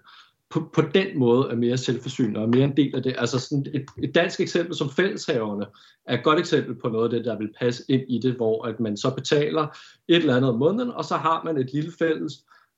på, 0.50 0.70
på 0.74 0.82
den 0.94 1.18
måde 1.18 1.48
er 1.50 1.56
mere 1.56 1.76
selvforsynende 1.76 2.40
og 2.40 2.48
mere 2.48 2.64
en 2.64 2.76
del 2.76 2.96
af 2.96 3.02
det. 3.02 3.14
Altså 3.18 3.38
sådan 3.38 3.66
et, 3.74 3.86
et 4.02 4.14
dansk 4.14 4.40
eksempel 4.40 4.74
som 4.74 4.90
fælleshaverne 4.90 5.66
er 6.06 6.18
et 6.18 6.24
godt 6.24 6.38
eksempel 6.38 6.74
på 6.74 6.88
noget 6.88 7.04
af 7.04 7.10
det, 7.10 7.24
der 7.24 7.38
vil 7.38 7.52
passe 7.60 7.84
ind 7.88 8.02
i 8.08 8.18
det, 8.18 8.34
hvor 8.34 8.64
at 8.64 8.80
man 8.80 8.96
så 8.96 9.14
betaler 9.14 9.66
et 10.08 10.16
eller 10.16 10.36
andet 10.36 10.50
om 10.50 10.58
måneden, 10.58 10.90
og 10.90 11.04
så 11.04 11.16
har 11.16 11.42
man 11.44 11.56
et 11.56 11.72
lille 11.72 11.92
fælles 11.98 12.32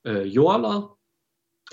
øh, 0.05 0.37
jordlod, 0.37 0.89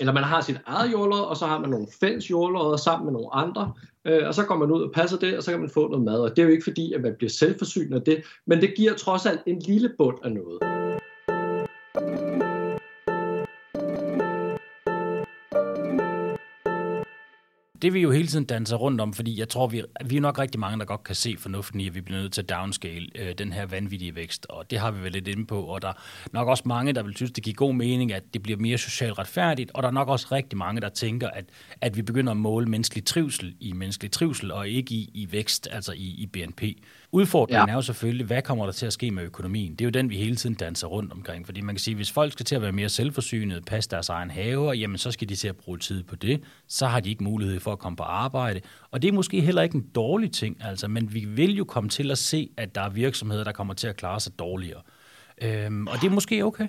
eller 0.00 0.12
man 0.12 0.24
har 0.24 0.40
sit 0.40 0.60
eget 0.66 0.92
jordlod, 0.92 1.20
og 1.20 1.36
så 1.36 1.46
har 1.46 1.58
man 1.60 1.70
nogle 1.70 1.86
fælles 2.00 2.30
jordlodder 2.30 2.76
sammen 2.76 3.04
med 3.04 3.12
nogle 3.12 3.34
andre, 3.34 3.72
øh, 4.06 4.26
og 4.28 4.34
så 4.34 4.44
går 4.44 4.56
man 4.56 4.70
ud 4.70 4.82
og 4.82 4.92
passer 4.92 5.18
det, 5.18 5.36
og 5.36 5.42
så 5.42 5.50
kan 5.50 5.60
man 5.60 5.70
få 5.70 5.88
noget 5.88 6.04
mad. 6.04 6.20
Og 6.20 6.30
det 6.30 6.38
er 6.38 6.42
jo 6.42 6.52
ikke 6.52 6.64
fordi, 6.64 6.92
at 6.92 7.00
man 7.00 7.14
bliver 7.18 7.30
selvforsynet 7.30 7.96
af 7.96 8.02
det, 8.02 8.22
men 8.46 8.60
det 8.60 8.74
giver 8.76 8.94
trods 8.94 9.26
alt 9.26 9.40
en 9.46 9.58
lille 9.58 9.90
bund 9.98 10.18
af 10.24 10.32
noget. 10.32 10.85
Det 17.82 17.94
vi 17.94 18.00
jo 18.00 18.10
hele 18.10 18.28
tiden 18.28 18.44
danser 18.44 18.76
rundt 18.76 19.00
om, 19.00 19.12
fordi 19.12 19.38
jeg 19.38 19.48
tror, 19.48 19.66
vi, 19.66 19.82
vi 20.04 20.16
er 20.16 20.20
nok 20.20 20.38
rigtig 20.38 20.60
mange, 20.60 20.78
der 20.78 20.84
godt 20.84 21.04
kan 21.04 21.14
se 21.14 21.36
fornuften 21.38 21.80
i, 21.80 21.86
at 21.86 21.94
vi 21.94 22.00
bliver 22.00 22.20
nødt 22.20 22.32
til 22.32 22.42
at 22.42 22.48
downscale 22.48 23.06
øh, 23.14 23.34
den 23.38 23.52
her 23.52 23.66
vanvittige 23.66 24.14
vækst, 24.14 24.46
og 24.48 24.70
det 24.70 24.78
har 24.78 24.90
vi 24.90 25.02
vel 25.02 25.12
lidt 25.12 25.28
inde 25.28 25.46
på, 25.46 25.62
og 25.62 25.82
der 25.82 25.88
er 25.88 26.28
nok 26.32 26.48
også 26.48 26.62
mange, 26.66 26.92
der 26.92 27.02
vil 27.02 27.16
synes, 27.16 27.32
det 27.32 27.44
giver 27.44 27.54
god 27.54 27.74
mening, 27.74 28.12
at 28.12 28.22
det 28.34 28.42
bliver 28.42 28.58
mere 28.58 28.78
socialt 28.78 29.18
retfærdigt, 29.18 29.70
og 29.74 29.82
der 29.82 29.88
er 29.88 29.92
nok 29.92 30.08
også 30.08 30.26
rigtig 30.32 30.58
mange, 30.58 30.80
der 30.80 30.88
tænker, 30.88 31.28
at, 31.28 31.44
at 31.80 31.96
vi 31.96 32.02
begynder 32.02 32.30
at 32.30 32.36
måle 32.36 32.66
menneskelig 32.66 33.04
trivsel 33.04 33.54
i 33.60 33.72
menneskelig 33.72 34.10
trivsel, 34.10 34.52
og 34.52 34.68
ikke 34.68 34.94
i, 34.94 35.10
i 35.14 35.32
vækst, 35.32 35.68
altså 35.72 35.92
i, 35.92 36.06
i 36.18 36.26
BNP. 36.26 36.62
Udfordringen 37.12 37.68
ja. 37.68 37.72
er 37.72 37.76
jo 37.76 37.82
selvfølgelig, 37.82 38.26
hvad 38.26 38.42
kommer 38.42 38.64
der 38.64 38.72
til 38.72 38.86
at 38.86 38.92
ske 38.92 39.10
med 39.10 39.22
økonomien? 39.22 39.72
Det 39.72 39.80
er 39.80 39.84
jo 39.84 39.90
den, 39.90 40.10
vi 40.10 40.16
hele 40.16 40.36
tiden 40.36 40.54
danser 40.54 40.86
rundt 40.86 41.12
omkring. 41.12 41.46
Fordi 41.46 41.60
man 41.60 41.74
kan 41.74 41.80
sige, 41.80 41.94
hvis 41.94 42.12
folk 42.12 42.32
skal 42.32 42.46
til 42.46 42.54
at 42.54 42.62
være 42.62 42.72
mere 42.72 42.88
selvforsynet, 42.88 43.64
passe 43.64 43.90
deres 43.90 44.08
egen 44.08 44.30
haver, 44.30 44.72
jamen 44.72 44.98
så 44.98 45.10
skal 45.10 45.28
de 45.28 45.36
til 45.36 45.48
at 45.48 45.56
bruge 45.56 45.78
tid 45.78 46.02
på 46.02 46.16
det. 46.16 46.40
Så 46.68 46.86
har 46.86 47.00
de 47.00 47.10
ikke 47.10 47.24
mulighed 47.24 47.60
for 47.66 47.72
at 47.72 47.78
komme 47.78 47.96
på 47.96 48.02
arbejde. 48.02 48.60
Og 48.90 49.02
det 49.02 49.08
er 49.08 49.12
måske 49.12 49.40
heller 49.40 49.62
ikke 49.62 49.76
en 49.76 49.90
dårlig 49.94 50.32
ting, 50.32 50.56
altså, 50.60 50.88
men 50.88 51.14
vi 51.14 51.24
vil 51.24 51.56
jo 51.56 51.64
komme 51.64 51.90
til 51.90 52.10
at 52.10 52.18
se, 52.18 52.50
at 52.56 52.74
der 52.74 52.80
er 52.80 52.90
virksomheder, 52.90 53.44
der 53.44 53.52
kommer 53.52 53.74
til 53.74 53.88
at 53.88 53.96
klare 53.96 54.20
sig 54.20 54.38
dårligere. 54.38 54.82
Øhm, 55.42 55.86
og 55.86 55.94
det 56.00 56.06
er 56.06 56.10
måske 56.10 56.44
okay. 56.44 56.68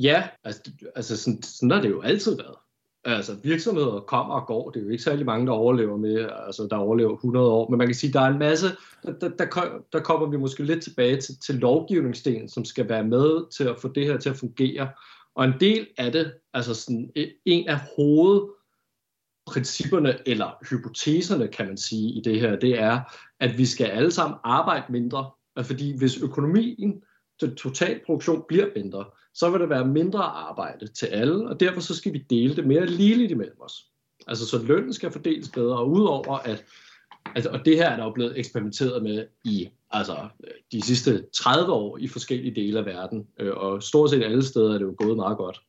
Ja, 0.00 0.28
altså, 0.44 0.60
altså 0.96 1.16
sådan, 1.16 1.42
sådan 1.42 1.70
har 1.70 1.80
det 1.80 1.90
jo 1.90 2.00
altid 2.00 2.36
været. 2.36 2.56
Altså 3.04 3.36
virksomheder 3.42 4.00
kommer 4.00 4.34
og 4.34 4.46
går, 4.46 4.70
det 4.70 4.80
er 4.80 4.84
jo 4.84 4.90
ikke 4.90 5.02
særlig 5.02 5.26
mange, 5.26 5.46
der 5.46 5.52
overlever 5.52 5.96
med, 5.96 6.28
altså 6.46 6.68
der 6.70 6.76
overlever 6.76 7.14
100 7.14 7.46
år, 7.46 7.70
men 7.70 7.78
man 7.78 7.86
kan 7.86 7.94
sige, 7.94 8.12
der 8.12 8.20
er 8.20 8.28
en 8.28 8.38
masse, 8.38 8.66
der, 9.02 9.12
der, 9.12 9.28
der, 9.28 9.46
der 9.92 10.00
kommer 10.00 10.26
vi 10.26 10.36
måske 10.36 10.64
lidt 10.64 10.82
tilbage 10.82 11.20
til, 11.20 11.34
til 11.46 11.54
lovgivningsdelen, 11.54 12.48
som 12.48 12.64
skal 12.64 12.88
være 12.88 13.04
med 13.04 13.50
til 13.56 13.64
at 13.64 13.80
få 13.80 13.88
det 13.88 14.06
her 14.06 14.16
til 14.18 14.30
at 14.30 14.36
fungere. 14.36 14.88
Og 15.34 15.44
en 15.44 15.54
del 15.60 15.86
af 15.98 16.12
det, 16.12 16.32
altså 16.54 16.74
sådan 16.74 17.10
en 17.44 17.68
af 17.68 17.78
principperne 19.46 20.28
eller 20.28 20.64
hypoteserne 20.70 21.48
kan 21.48 21.66
man 21.66 21.76
sige 21.76 22.12
i 22.12 22.20
det 22.20 22.40
her, 22.40 22.56
det 22.56 22.78
er, 22.78 23.00
at 23.40 23.58
vi 23.58 23.66
skal 23.66 23.86
alle 23.86 24.10
sammen 24.10 24.38
arbejde 24.44 24.84
mindre. 24.92 25.30
Fordi 25.62 25.98
hvis 25.98 26.22
økonomien 26.22 27.02
den 27.40 27.54
total 27.54 28.00
produktion 28.06 28.44
bliver 28.48 28.66
mindre, 28.76 29.04
så 29.34 29.50
vil 29.50 29.60
der 29.60 29.66
være 29.66 29.86
mindre 29.86 30.22
arbejde 30.22 30.86
til 30.86 31.06
alle, 31.06 31.48
og 31.48 31.60
derfor 31.60 31.80
så 31.80 31.94
skal 31.94 32.12
vi 32.12 32.18
dele 32.30 32.56
det 32.56 32.66
mere 32.66 32.86
ligeligt 32.86 33.30
imellem 33.30 33.60
os. 33.60 33.86
Altså 34.26 34.46
så 34.46 34.62
lønnen 34.62 34.92
skal 34.92 35.10
fordeles 35.10 35.48
bedre, 35.48 35.78
og 35.78 35.90
udover 35.90 36.38
at, 36.38 36.64
altså, 37.34 37.50
og 37.50 37.64
det 37.64 37.76
her 37.76 37.90
er 37.90 37.96
der 37.96 38.04
jo 38.04 38.10
blevet 38.10 38.38
eksperimenteret 38.38 39.02
med 39.02 39.26
i 39.44 39.68
altså, 39.90 40.28
de 40.72 40.82
sidste 40.82 41.26
30 41.34 41.72
år 41.72 41.98
i 41.98 42.08
forskellige 42.08 42.54
dele 42.54 42.78
af 42.78 42.86
verden, 42.86 43.26
øh, 43.40 43.56
og 43.56 43.82
stort 43.82 44.10
set 44.10 44.24
alle 44.24 44.44
steder 44.44 44.74
er 44.74 44.78
det 44.78 44.84
jo 44.84 44.94
gået 44.98 45.16
meget 45.16 45.36
godt, 45.36 45.60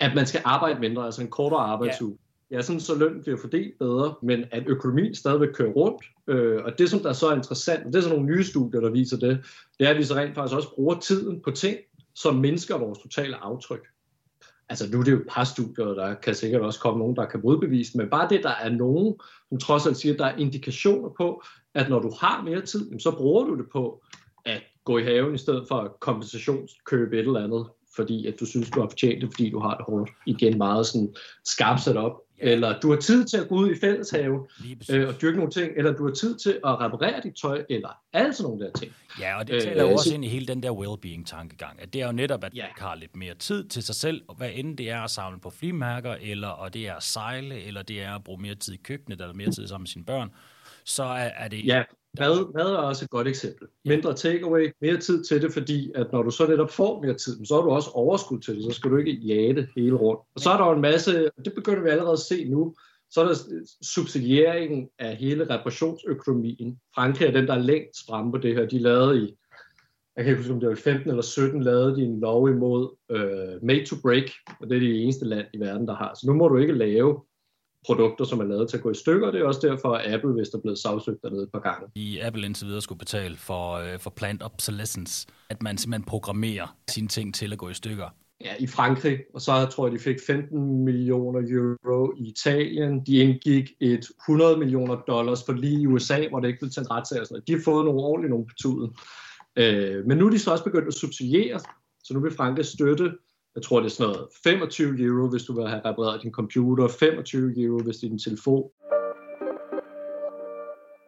at 0.00 0.14
man 0.14 0.26
skal 0.26 0.42
arbejde 0.44 0.80
mindre, 0.80 1.04
altså 1.04 1.22
en 1.22 1.30
kortere 1.30 1.60
arbejdsuge. 1.60 2.18
Ja. 2.54 2.62
sådan 2.62 2.80
så 2.80 2.94
løn 2.94 3.22
bliver 3.22 3.38
fordelt 3.38 3.78
bedre, 3.78 4.14
men 4.22 4.44
at 4.50 4.64
økonomien 4.66 5.14
stadigvæk 5.14 5.48
kører 5.54 5.72
rundt. 5.72 6.04
Øh, 6.28 6.64
og 6.64 6.78
det, 6.78 6.90
som 6.90 7.00
der 7.00 7.12
så 7.12 7.34
interessant, 7.34 7.86
og 7.86 7.92
det 7.92 7.98
er 7.98 8.02
sådan 8.02 8.18
nogle 8.18 8.34
nye 8.34 8.44
studier, 8.44 8.80
der 8.80 8.90
viser 8.90 9.16
det, 9.16 9.44
det 9.78 9.86
er, 9.86 9.90
at 9.90 9.98
vi 9.98 10.04
så 10.04 10.14
rent 10.14 10.34
faktisk 10.34 10.56
også 10.56 10.74
bruger 10.74 11.00
tiden 11.00 11.40
på 11.40 11.50
ting, 11.50 11.78
som 12.14 12.34
mindsker 12.34 12.78
vores 12.78 12.98
totale 12.98 13.36
aftryk. 13.36 13.86
altså 14.68 14.90
nu 14.92 15.00
er 15.00 15.04
det 15.04 15.12
jo 15.12 15.16
et 15.16 15.26
par 15.28 15.44
studier, 15.44 15.86
og 15.86 15.96
der 15.96 16.14
kan 16.14 16.34
sikkert 16.34 16.62
også 16.62 16.80
komme 16.80 16.98
nogen, 16.98 17.16
der 17.16 17.26
kan 17.26 17.40
modbevise, 17.44 17.98
men 17.98 18.10
bare 18.10 18.28
det, 18.30 18.42
der 18.42 18.54
er 18.62 18.68
nogen, 18.68 19.14
som 19.48 19.58
trods 19.58 19.86
alt 19.86 19.96
siger, 19.96 20.12
at 20.12 20.18
der 20.18 20.26
er 20.26 20.36
indikationer 20.36 21.08
på, 21.16 21.42
at 21.74 21.88
når 21.88 21.98
du 21.98 22.12
har 22.20 22.42
mere 22.42 22.60
tid, 22.60 23.00
så 23.00 23.10
bruger 23.10 23.44
du 23.44 23.56
det 23.56 23.66
på 23.72 24.02
at 24.44 24.62
gå 24.84 24.98
i 24.98 25.04
haven, 25.04 25.34
i 25.34 25.38
stedet 25.38 25.64
for 25.68 25.74
at 25.74 25.90
kompensationskøbe 26.00 27.18
et 27.18 27.26
eller 27.26 27.44
andet, 27.44 27.66
fordi 27.96 28.26
at 28.26 28.34
du 28.40 28.46
synes, 28.46 28.70
du 28.70 28.80
har 28.80 28.88
fortjent 28.88 29.22
det, 29.22 29.30
fordi 29.32 29.50
du 29.50 29.58
har 29.58 29.76
det 29.76 29.84
hårdt. 29.88 30.10
Igen 30.26 30.58
meget 30.58 30.86
sådan 30.86 31.14
skarpt 31.44 31.80
sat 31.80 31.96
op. 31.96 32.12
Ja. 32.42 32.50
Eller 32.50 32.80
du 32.80 32.90
har 32.90 33.00
tid 33.00 33.24
til 33.24 33.36
at 33.36 33.48
gå 33.48 33.54
ud 33.54 33.70
i 33.70 33.78
fælleshaven 33.80 34.40
øh, 34.90 35.08
og 35.08 35.14
dyrke 35.22 35.36
nogle 35.36 35.52
ting, 35.52 35.72
eller 35.76 35.92
du 35.92 36.06
har 36.06 36.14
tid 36.14 36.38
til 36.38 36.50
at 36.50 36.80
reparere 36.80 37.20
dit 37.22 37.34
tøj, 37.34 37.64
eller 37.70 37.88
alle 38.12 38.34
sådan 38.34 38.50
nogle 38.50 38.64
der 38.64 38.72
ting. 38.72 38.92
Ja, 39.20 39.38
og 39.38 39.48
det 39.48 39.62
taler 39.62 39.82
jo 39.82 39.88
øh, 39.88 39.92
også 39.92 40.08
så... 40.08 40.14
ind 40.14 40.24
i 40.24 40.28
hele 40.28 40.46
den 40.46 40.62
der 40.62 40.70
well-being-tankegang, 40.70 41.82
at 41.82 41.92
det 41.92 42.02
er 42.02 42.06
jo 42.06 42.12
netop, 42.12 42.44
at 42.44 42.54
ja. 42.54 42.62
man 42.62 42.70
har 42.78 42.94
lidt 42.94 43.16
mere 43.16 43.34
tid 43.34 43.68
til 43.68 43.82
sig 43.82 43.94
selv, 43.94 44.22
og 44.28 44.34
hvad 44.34 44.50
end 44.54 44.78
det 44.78 44.90
er 44.90 45.00
at 45.00 45.10
samle 45.10 45.40
på 45.40 45.50
flimærker, 45.50 46.16
eller 46.20 46.48
og 46.48 46.74
det 46.74 46.88
er 46.88 46.94
at 46.94 47.02
sejle, 47.02 47.62
eller 47.62 47.82
det 47.82 48.02
er 48.02 48.14
at 48.14 48.24
bruge 48.24 48.42
mere 48.42 48.54
tid 48.54 48.74
i 48.74 48.80
køkkenet, 48.84 49.20
eller 49.20 49.34
mere 49.34 49.50
tid 49.50 49.66
sammen 49.66 49.82
med 49.82 49.88
sine 49.88 50.04
børn, 50.04 50.30
så 50.84 51.02
er, 51.02 51.30
er 51.36 51.48
det... 51.48 51.66
Ja, 51.66 51.82
mad, 52.18 52.52
mad 52.54 52.66
er 52.66 52.76
også 52.76 53.04
et 53.04 53.10
godt 53.10 53.28
eksempel. 53.28 53.68
Mindre 53.84 54.14
takeaway, 54.14 54.72
mere 54.80 54.96
tid 54.96 55.24
til 55.24 55.42
det, 55.42 55.52
fordi 55.52 55.92
at 55.94 56.06
når 56.12 56.22
du 56.22 56.30
så 56.30 56.46
netop 56.46 56.70
får 56.70 57.02
mere 57.02 57.14
tid, 57.14 57.44
så 57.44 57.54
har 57.54 57.62
du 57.62 57.70
også 57.70 57.90
overskud 57.90 58.40
til 58.40 58.56
det, 58.56 58.64
så 58.64 58.70
skal 58.70 58.90
du 58.90 58.96
ikke 58.96 59.12
jage 59.12 59.54
det 59.54 59.68
hele 59.76 59.96
rundt. 59.96 60.20
Og 60.34 60.40
så 60.40 60.50
er 60.50 60.56
der 60.56 60.66
jo 60.66 60.72
en 60.72 60.80
masse, 60.80 61.30
og 61.38 61.44
det 61.44 61.54
begynder 61.54 61.82
vi 61.82 61.88
allerede 61.88 62.12
at 62.12 62.18
se 62.18 62.44
nu, 62.44 62.74
så 63.10 63.20
er 63.20 63.24
der 63.24 63.34
subsidieringen 63.82 64.88
af 64.98 65.16
hele 65.16 65.44
reparationsøkonomien. 65.44 66.78
Frankrig 66.94 67.26
er 67.26 67.32
den, 67.32 67.46
der 67.46 67.54
er 67.54 67.58
længst 67.58 68.06
fremme 68.08 68.32
på 68.32 68.38
det 68.38 68.54
her. 68.54 68.66
De 68.66 68.78
lavede 68.78 69.18
i, 69.18 69.36
jeg 70.16 70.24
kan 70.24 70.30
ikke 70.30 70.42
huske, 70.42 70.54
om 70.54 70.60
det 70.60 70.68
var 70.68 70.74
i 70.74 70.78
15 70.78 71.10
eller 71.10 71.22
17, 71.22 71.62
lavede 71.62 71.96
de 71.96 72.02
en 72.02 72.20
lov 72.20 72.48
imod 72.48 72.96
uh, 73.14 73.66
made 73.66 73.86
to 73.86 73.96
break, 74.02 74.30
og 74.60 74.68
det 74.68 74.76
er 74.76 74.80
det 74.80 75.02
eneste 75.02 75.24
land 75.24 75.46
i 75.54 75.60
verden, 75.60 75.86
der 75.86 75.94
har. 75.94 76.14
Så 76.14 76.26
nu 76.26 76.34
må 76.34 76.48
du 76.48 76.56
ikke 76.56 76.72
lave 76.72 77.20
produkter, 77.86 78.24
som 78.24 78.40
er 78.40 78.44
lavet 78.44 78.70
til 78.70 78.76
at 78.76 78.82
gå 78.82 78.90
i 78.90 78.94
stykker. 78.94 79.30
Det 79.30 79.40
er 79.40 79.44
også 79.44 79.60
derfor, 79.68 79.94
at 79.94 80.14
Apple, 80.14 80.32
hvis 80.32 80.48
der 80.48 80.58
er 80.58 80.62
blevet 80.62 80.78
sagsøgt 80.78 81.22
dernede 81.22 81.42
et 81.42 81.52
par 81.52 81.60
gange. 81.60 81.88
I 81.94 82.18
Apple 82.18 82.46
indtil 82.46 82.66
videre 82.66 82.82
skulle 82.82 82.98
betale 82.98 83.36
for, 83.36 83.72
øh, 83.72 83.98
for 83.98 84.10
plant 84.10 84.42
obsolescence, 84.42 85.26
at 85.50 85.62
man 85.62 85.78
simpelthen 85.78 86.04
programmerer 86.04 86.76
sine 86.88 87.08
ting 87.08 87.34
til 87.34 87.52
at 87.52 87.58
gå 87.58 87.68
i 87.68 87.74
stykker. 87.74 88.08
Ja, 88.44 88.54
i 88.58 88.66
Frankrig, 88.66 89.18
og 89.34 89.40
så 89.40 89.66
tror 89.66 89.86
jeg, 89.86 89.92
de 89.92 89.98
fik 89.98 90.16
15 90.26 90.84
millioner 90.84 91.40
euro 91.50 92.14
i 92.16 92.28
Italien. 92.28 93.06
De 93.06 93.16
indgik 93.16 93.70
et 93.80 94.06
100 94.28 94.56
millioner 94.56 94.96
dollars 94.96 95.44
for 95.46 95.52
lige 95.52 95.80
i 95.80 95.86
USA, 95.86 96.28
hvor 96.28 96.40
det 96.40 96.48
ikke 96.48 96.58
blev 96.58 96.70
en 96.78 96.90
retssag. 96.90 97.20
De 97.46 97.52
har 97.52 97.60
fået 97.64 97.84
nogle 97.84 98.00
ordentligt 98.00 98.30
nogle 98.30 98.46
på 98.46 98.54
tuden. 98.62 98.96
Øh, 99.56 100.06
men 100.06 100.18
nu 100.18 100.26
er 100.26 100.30
de 100.30 100.38
så 100.38 100.50
også 100.50 100.64
begyndt 100.64 100.88
at 100.88 100.94
subsidiere, 100.94 101.60
så 102.04 102.14
nu 102.14 102.20
vil 102.20 102.34
Frankrig 102.36 102.64
støtte 102.64 103.12
jeg 103.54 103.62
tror 103.62 103.80
det 103.80 103.86
er 103.86 103.90
sådan 103.90 104.12
noget 104.12 104.28
25 104.44 105.00
euro, 105.00 105.30
hvis 105.30 105.42
du 105.42 105.52
vil 105.52 105.68
have 105.68 105.82
repareret 105.84 106.22
din 106.22 106.32
computer, 106.32 106.88
25 106.88 107.62
euro, 107.62 107.82
hvis 107.82 107.96
det 107.96 108.06
er 108.06 108.10
din 108.10 108.18
telefon. 108.18 108.70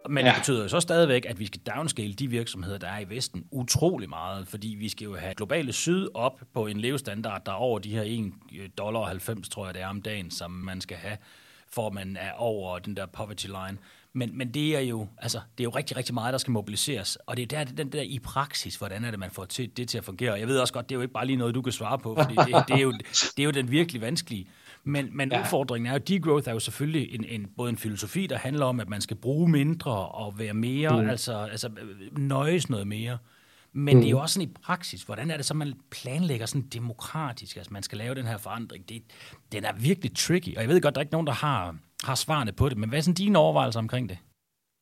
Men 0.08 0.24
ja. 0.24 0.30
det 0.30 0.36
betyder 0.40 0.62
jo 0.62 0.68
så 0.68 0.80
stadigvæk, 0.80 1.26
at 1.28 1.38
vi 1.38 1.46
skal 1.46 1.60
downscale 1.60 2.12
de 2.12 2.28
virksomheder, 2.28 2.78
der 2.78 2.88
er 2.88 3.00
i 3.00 3.08
Vesten, 3.08 3.44
utrolig 3.50 4.08
meget, 4.08 4.48
fordi 4.48 4.76
vi 4.78 4.88
skal 4.88 5.04
jo 5.04 5.14
have 5.14 5.34
globale 5.34 5.72
syd 5.72 6.08
op 6.14 6.40
på 6.54 6.66
en 6.66 6.80
levestandard, 6.80 7.44
der 7.46 7.52
er 7.52 7.56
over 7.56 7.78
de 7.78 7.90
her 7.90 8.02
1 8.02 8.78
dollar 8.78 9.04
90, 9.04 9.48
tror 9.48 9.64
jeg 9.64 9.74
det 9.74 9.82
er 9.82 9.86
om 9.88 10.02
dagen, 10.02 10.30
som 10.30 10.50
man 10.50 10.80
skal 10.80 10.96
have, 10.96 11.16
for 11.68 11.90
man 11.90 12.16
er 12.20 12.32
over 12.32 12.78
den 12.78 12.96
der 12.96 13.06
poverty 13.06 13.46
line. 13.46 13.78
Men, 14.16 14.38
men 14.38 14.50
det 14.54 14.76
er 14.76 14.80
jo 14.80 15.08
altså, 15.18 15.40
det 15.58 15.62
er 15.62 15.64
jo 15.64 15.70
rigtig, 15.70 15.96
rigtig 15.96 16.14
meget, 16.14 16.32
der 16.32 16.38
skal 16.38 16.50
mobiliseres. 16.50 17.18
Og 17.26 17.36
det 17.36 17.52
er 17.52 17.64
der, 17.64 17.72
den 17.72 17.92
der 17.92 18.02
i 18.02 18.18
praksis, 18.18 18.76
hvordan 18.76 19.04
er 19.04 19.10
det, 19.10 19.20
man 19.20 19.30
får 19.30 19.44
til, 19.44 19.76
det 19.76 19.88
til 19.88 19.98
at 19.98 20.04
fungere. 20.04 20.34
Jeg 20.34 20.48
ved 20.48 20.58
også 20.58 20.72
godt, 20.72 20.88
det 20.88 20.94
er 20.94 20.96
jo 20.96 21.02
ikke 21.02 21.14
bare 21.14 21.26
lige 21.26 21.36
noget, 21.36 21.54
du 21.54 21.62
kan 21.62 21.72
svare 21.72 21.98
på, 21.98 22.14
fordi 22.22 22.34
det, 22.34 22.64
det, 22.68 22.74
er, 22.74 22.80
jo, 22.80 22.92
det 23.36 23.38
er 23.38 23.44
jo 23.44 23.50
den 23.50 23.70
virkelig 23.70 24.00
vanskelige. 24.00 24.48
Men, 24.84 25.08
men 25.12 25.32
ja. 25.32 25.40
udfordringen 25.40 25.86
er 25.86 25.92
jo, 25.92 25.98
degrowth 25.98 26.48
er 26.48 26.52
jo 26.52 26.58
selvfølgelig 26.58 27.14
en, 27.14 27.24
en, 27.24 27.46
både 27.56 27.70
en 27.70 27.76
filosofi, 27.76 28.26
der 28.26 28.38
handler 28.38 28.66
om, 28.66 28.80
at 28.80 28.88
man 28.88 29.00
skal 29.00 29.16
bruge 29.16 29.48
mindre 29.50 29.92
og 29.92 30.38
være 30.38 30.54
mere, 30.54 31.02
mm. 31.02 31.08
altså, 31.08 31.38
altså 31.38 31.70
nøjes 32.18 32.70
noget 32.70 32.86
mere. 32.86 33.18
Men 33.72 33.96
mm. 33.96 34.00
det 34.00 34.06
er 34.06 34.10
jo 34.10 34.20
også 34.20 34.34
sådan 34.34 34.48
i 34.48 34.52
praksis, 34.62 35.02
hvordan 35.02 35.30
er 35.30 35.36
det 35.36 35.46
så, 35.46 35.54
man 35.54 35.74
planlægger 35.90 36.46
sådan 36.46 36.68
demokratisk, 36.68 37.56
altså 37.56 37.72
man 37.72 37.82
skal 37.82 37.98
lave 37.98 38.14
den 38.14 38.26
her 38.26 38.36
forandring. 38.36 38.88
Det, 38.88 39.02
den 39.52 39.64
er 39.64 39.72
virkelig 39.72 40.16
tricky, 40.16 40.56
og 40.56 40.62
jeg 40.62 40.68
ved 40.68 40.80
godt, 40.80 40.94
der 40.94 40.98
er 40.98 41.02
ikke 41.02 41.12
nogen, 41.12 41.26
der 41.26 41.32
har 41.32 41.76
har 42.06 42.14
svarene 42.14 42.52
på 42.52 42.68
det. 42.68 42.78
Men 42.78 42.88
hvad 42.88 42.98
er 42.98 43.02
sådan 43.02 43.14
dine 43.14 43.38
overvejelser 43.38 43.80
omkring 43.80 44.08
det? 44.08 44.18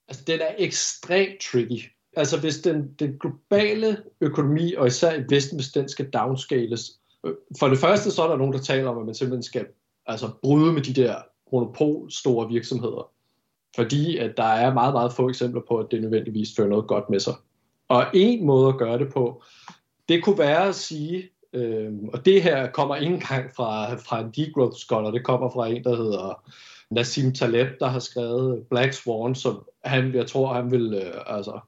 Altså, 0.08 0.24
den 0.26 0.40
er 0.40 0.54
ekstremt 0.58 1.40
tricky. 1.52 1.90
Altså, 2.16 2.40
hvis 2.40 2.58
den, 2.58 2.94
den 2.98 3.18
globale 3.20 3.96
økonomi, 4.20 4.74
og 4.74 4.86
især 4.86 5.14
i 5.14 5.24
Vesten, 5.28 5.58
hvis 5.58 5.68
den 5.68 5.88
skal 5.88 6.10
downscales, 6.10 6.90
øh, 7.26 7.32
for 7.58 7.68
det 7.68 7.78
første, 7.78 8.10
så 8.10 8.22
er 8.22 8.28
der 8.28 8.36
nogen, 8.36 8.52
der 8.52 8.58
taler 8.58 8.90
om, 8.90 8.98
at 8.98 9.06
man 9.06 9.14
simpelthen 9.14 9.42
skal 9.42 9.66
altså, 10.06 10.30
bryde 10.42 10.72
med 10.72 10.82
de 10.82 10.92
der 10.92 11.16
monopolstore 11.52 12.48
virksomheder. 12.48 13.10
Fordi 13.76 14.18
at 14.18 14.36
der 14.36 14.44
er 14.44 14.74
meget, 14.74 14.94
meget 14.94 15.12
få 15.12 15.28
eksempler 15.28 15.62
på, 15.68 15.76
at 15.78 15.86
det 15.90 16.02
nødvendigvis 16.02 16.48
fører 16.56 16.68
noget 16.68 16.86
godt 16.86 17.10
med 17.10 17.20
sig. 17.20 17.34
Og 17.88 18.06
en 18.14 18.46
måde 18.46 18.68
at 18.68 18.78
gøre 18.78 18.98
det 18.98 19.12
på, 19.12 19.42
det 20.08 20.24
kunne 20.24 20.38
være 20.38 20.68
at 20.68 20.74
sige, 20.74 21.30
øh, 21.52 21.92
og 22.12 22.24
det 22.24 22.42
her 22.42 22.70
kommer 22.70 22.96
ikke 22.96 23.14
engang 23.14 23.50
fra, 23.56 23.94
fra 23.94 24.20
en 24.20 24.30
degrowth 24.30 24.76
scholar, 24.76 25.10
det 25.10 25.24
kommer 25.24 25.50
fra 25.50 25.68
en, 25.68 25.84
der 25.84 25.96
hedder 25.96 26.50
Nassim 26.90 27.32
Taleb, 27.32 27.68
der 27.80 27.86
har 27.86 27.98
skrevet 27.98 28.62
Black 28.70 28.92
Swan, 28.92 29.34
som 29.34 29.64
han, 29.84 30.14
jeg 30.14 30.26
tror, 30.26 30.54
han 30.54 30.70
vil, 30.70 30.94
øh, 30.94 31.20
altså, 31.26 31.60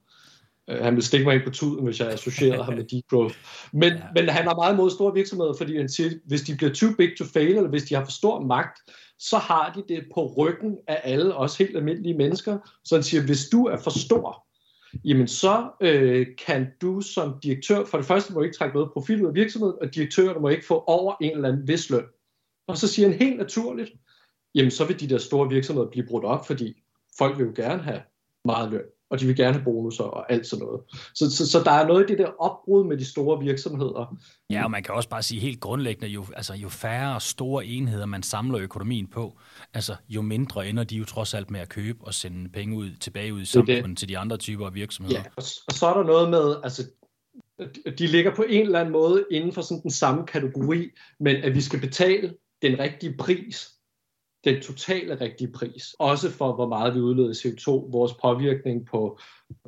øh, 0.71 0.85
han 0.85 0.95
vil 0.95 1.03
stikke 1.03 1.27
mig 1.27 1.35
ind 1.35 1.45
på 1.45 1.51
tuden, 1.51 1.85
hvis 1.85 2.01
jeg 2.01 2.09
associerer 2.09 2.63
ham 2.63 2.75
med 2.75 2.85
degrowth. 2.95 3.35
Men, 3.73 3.93
ja. 3.93 4.03
men 4.15 4.29
han 4.29 4.45
har 4.45 4.55
meget 4.55 4.77
mod 4.77 4.91
store 4.91 5.15
virksomheder, 5.15 5.55
fordi 5.59 5.77
han 5.77 5.89
siger, 5.89 6.11
hvis 6.27 6.43
de 6.43 6.57
bliver 6.57 6.73
too 6.73 6.91
big 6.99 7.11
to 7.19 7.25
fail, 7.25 7.57
eller 7.57 7.71
hvis 7.71 7.85
de 7.85 7.95
har 7.95 8.05
for 8.05 8.13
stor 8.13 8.41
magt, 8.41 8.81
så 9.19 9.39
har 9.39 9.73
de 9.73 9.95
det 9.95 10.05
på 10.15 10.35
ryggen 10.37 10.77
af 10.89 11.01
alle, 11.05 11.35
også 11.35 11.59
helt 11.59 11.77
almindelige 11.77 12.17
mennesker. 12.17 12.59
Så 12.85 12.95
han 12.95 13.03
siger, 13.03 13.23
hvis 13.23 13.49
du 13.49 13.65
er 13.65 13.77
for 13.77 13.91
stor, 13.91 14.47
jamen 15.05 15.29
så 15.29 15.71
øh, 15.81 16.27
kan 16.47 16.67
du 16.81 17.01
som 17.01 17.39
direktør, 17.43 17.85
for 17.85 17.99
det 17.99 18.07
første 18.07 18.33
må 18.33 18.43
ikke 18.43 18.57
trække 18.57 18.75
noget 18.75 18.93
profit 18.93 19.21
ud 19.21 19.27
af 19.27 19.35
virksomheden, 19.35 19.77
og 19.81 19.95
direktøren 19.95 20.43
må 20.43 20.49
ikke 20.49 20.67
få 20.67 20.85
over 20.87 21.15
en 21.21 21.31
eller 21.31 21.49
anden 21.49 21.69
vis 21.69 21.91
løn. 21.91 22.05
Og 22.67 22.77
så 22.77 22.89
siger 22.89 23.09
han 23.09 23.19
helt 23.19 23.39
naturligt, 23.39 23.93
jamen 24.57 24.71
så 24.71 24.85
vil 24.85 25.01
de 25.01 25.09
der 25.09 25.19
store 25.19 25.49
virksomheder 25.49 25.89
blive 25.91 26.07
brudt 26.07 26.25
op, 26.25 26.47
fordi 26.47 26.83
folk 27.19 27.39
vil 27.39 27.47
jo 27.47 27.53
gerne 27.57 27.83
have 27.83 28.01
meget 28.45 28.71
løn, 28.71 28.83
og 29.11 29.21
de 29.21 29.27
vil 29.27 29.37
gerne 29.37 29.53
have 29.53 29.65
bonusser 29.65 30.05
og 30.05 30.33
alt 30.33 30.47
sådan 30.47 30.65
noget. 30.65 30.81
Så, 31.15 31.31
så, 31.31 31.51
så 31.51 31.63
der 31.65 31.71
er 31.71 31.87
noget 31.87 32.05
i 32.05 32.13
det 32.13 32.19
der 32.19 32.31
opbrud 32.39 32.85
med 32.85 32.97
de 32.97 33.05
store 33.05 33.45
virksomheder. 33.45 34.17
Ja, 34.51 34.65
og 34.65 34.71
man 34.71 34.83
kan 34.83 34.95
også 34.95 35.09
bare 35.09 35.23
sige 35.23 35.41
helt 35.41 35.61
grundlæggende, 35.61 36.09
jo, 36.09 36.25
altså, 36.37 36.55
jo 36.55 36.69
færre 36.69 37.21
store 37.21 37.67
enheder 37.67 38.07
man 38.07 38.23
samler 38.23 38.59
økonomien 38.59 39.07
på, 39.07 39.39
altså 39.75 39.97
jo 40.09 40.23
mindre 40.23 40.69
ender 40.69 40.85
de 40.85 40.97
jo 40.97 41.05
trods 41.05 41.35
alt 41.35 41.51
med 41.51 41.61
at 41.61 41.69
købe 41.69 41.99
og 42.05 42.15
sende 42.15 42.49
penge 42.49 42.77
ud 42.77 42.91
tilbage 43.01 43.35
ud 43.35 43.41
i 43.41 43.45
samfundet 43.45 43.99
til 43.99 44.09
de 44.09 44.19
andre 44.19 44.37
typer 44.37 44.67
af 44.67 44.75
virksomheder. 44.75 45.19
Ja, 45.19 45.25
og, 45.37 45.43
og 45.67 45.73
så 45.73 45.87
er 45.87 45.95
der 45.95 46.05
noget 46.05 46.31
med, 46.31 46.57
altså 46.63 46.83
de 47.99 48.07
ligger 48.07 48.35
på 48.35 48.43
en 48.43 48.67
eller 48.67 48.81
anden 48.81 48.93
måde 48.93 49.25
inden 49.31 49.53
for 49.53 49.63
sådan 49.63 49.83
den 49.83 49.91
samme 49.91 50.27
kategori, 50.27 50.91
men 51.21 51.37
at 51.37 51.55
vi 51.55 51.61
skal 51.61 51.81
betale 51.81 52.35
den 52.63 52.79
rigtige 52.79 53.17
pris 53.19 53.76
den 54.45 54.63
totale 54.63 55.21
rigtige 55.21 55.53
pris. 55.53 55.95
Også 55.99 56.31
for, 56.31 56.55
hvor 56.55 56.69
meget 56.69 56.95
vi 56.95 57.01
udleder 57.01 57.35
CO2, 57.35 57.71
vores 57.71 58.13
påvirkning 58.23 58.87
på 58.87 59.19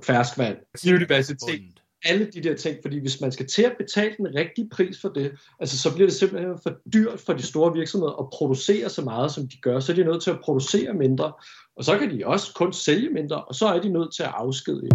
ferskvand, 0.02 0.56
biodiversitet, 0.84 1.80
alle 2.04 2.30
de 2.34 2.42
der 2.42 2.56
ting, 2.56 2.78
fordi 2.82 2.98
hvis 3.00 3.20
man 3.20 3.32
skal 3.32 3.46
til 3.46 3.62
at 3.62 3.74
betale 3.78 4.14
den 4.16 4.34
rigtige 4.34 4.68
pris 4.68 5.00
for 5.00 5.08
det, 5.08 5.32
altså 5.60 5.78
så 5.78 5.94
bliver 5.94 6.06
det 6.06 6.16
simpelthen 6.16 6.58
for 6.62 6.76
dyrt 6.92 7.20
for 7.20 7.32
de 7.32 7.42
store 7.42 7.72
virksomheder 7.72 8.12
at 8.12 8.30
producere 8.30 8.88
så 8.88 9.02
meget, 9.02 9.32
som 9.32 9.48
de 9.48 9.56
gør, 9.62 9.80
så 9.80 9.92
er 9.92 9.96
de 9.96 10.04
nødt 10.04 10.22
til 10.22 10.30
at 10.30 10.40
producere 10.40 10.94
mindre, 10.94 11.32
og 11.76 11.84
så 11.84 11.98
kan 11.98 12.18
de 12.18 12.26
også 12.26 12.54
kun 12.54 12.72
sælge 12.72 13.10
mindre, 13.10 13.44
og 13.44 13.54
så 13.54 13.66
er 13.66 13.80
de 13.80 13.88
nødt 13.88 14.14
til 14.14 14.22
at 14.22 14.32
afskedige. 14.34 14.90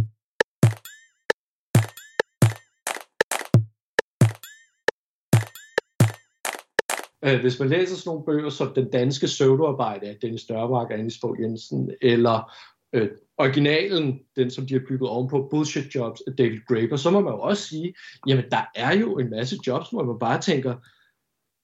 Øh, 7.25 7.41
hvis 7.41 7.59
man 7.59 7.69
læser 7.69 7.95
sådan 7.95 8.09
nogle 8.09 8.25
bøger 8.25 8.49
som 8.49 8.73
Den 8.75 8.89
danske 8.89 9.27
søvdearbejde 9.27 10.07
af 10.07 10.17
Dennis 10.21 10.45
Dørmark 10.45 10.87
og 10.87 10.93
Anis 10.93 11.19
Fogh 11.21 11.41
Jensen, 11.41 11.91
eller 12.01 12.51
øh, 12.93 13.09
originalen, 13.37 14.19
den 14.35 14.51
som 14.51 14.67
de 14.67 14.73
har 14.73 14.81
bygget 14.87 15.09
ovenpå, 15.09 15.47
Bullshit 15.51 15.95
Jobs 15.95 16.21
af 16.27 16.33
David 16.35 16.59
Graeber, 16.67 16.95
så 16.95 17.11
må 17.11 17.19
man 17.19 17.33
jo 17.33 17.39
også 17.39 17.67
sige, 17.67 17.93
jamen 18.27 18.45
der 18.51 18.65
er 18.75 18.95
jo 18.95 19.17
en 19.17 19.29
masse 19.29 19.57
jobs, 19.67 19.89
hvor 19.89 20.03
man 20.03 20.19
bare 20.19 20.41
tænker, 20.41 20.75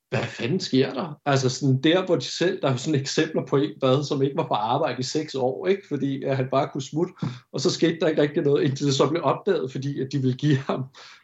hvad 0.10 0.24
fanden 0.24 0.60
sker 0.60 0.94
der? 0.94 1.20
Altså 1.26 1.50
sådan 1.50 1.82
der, 1.82 2.06
hvor 2.06 2.16
de 2.16 2.26
selv, 2.26 2.62
der 2.62 2.68
er 2.68 2.76
sådan 2.76 3.00
eksempler 3.00 3.46
på 3.46 3.58
en 3.58 3.72
bad, 3.82 4.04
som 4.04 4.22
ikke 4.22 4.38
var 4.38 4.48
på 4.48 4.54
arbejde 4.54 5.00
i 5.00 5.04
seks 5.04 5.36
år, 5.36 5.68
ikke? 5.68 5.88
fordi 5.88 6.24
at 6.24 6.36
han 6.36 6.48
bare 6.52 6.70
kunne 6.74 6.82
smutte, 6.82 7.14
og 7.52 7.62
så 7.62 7.72
skete 7.72 8.00
der 8.00 8.08
ikke 8.08 8.22
rigtig 8.22 8.44
noget, 8.44 8.64
indtil 8.64 8.86
det 8.86 8.96
så 8.96 9.10
blev 9.10 9.22
opdaget, 9.24 9.72
fordi 9.72 10.02
at 10.02 10.08
de 10.12 10.18
ville 10.18 10.38
give 10.38 10.56
ham 10.56 10.84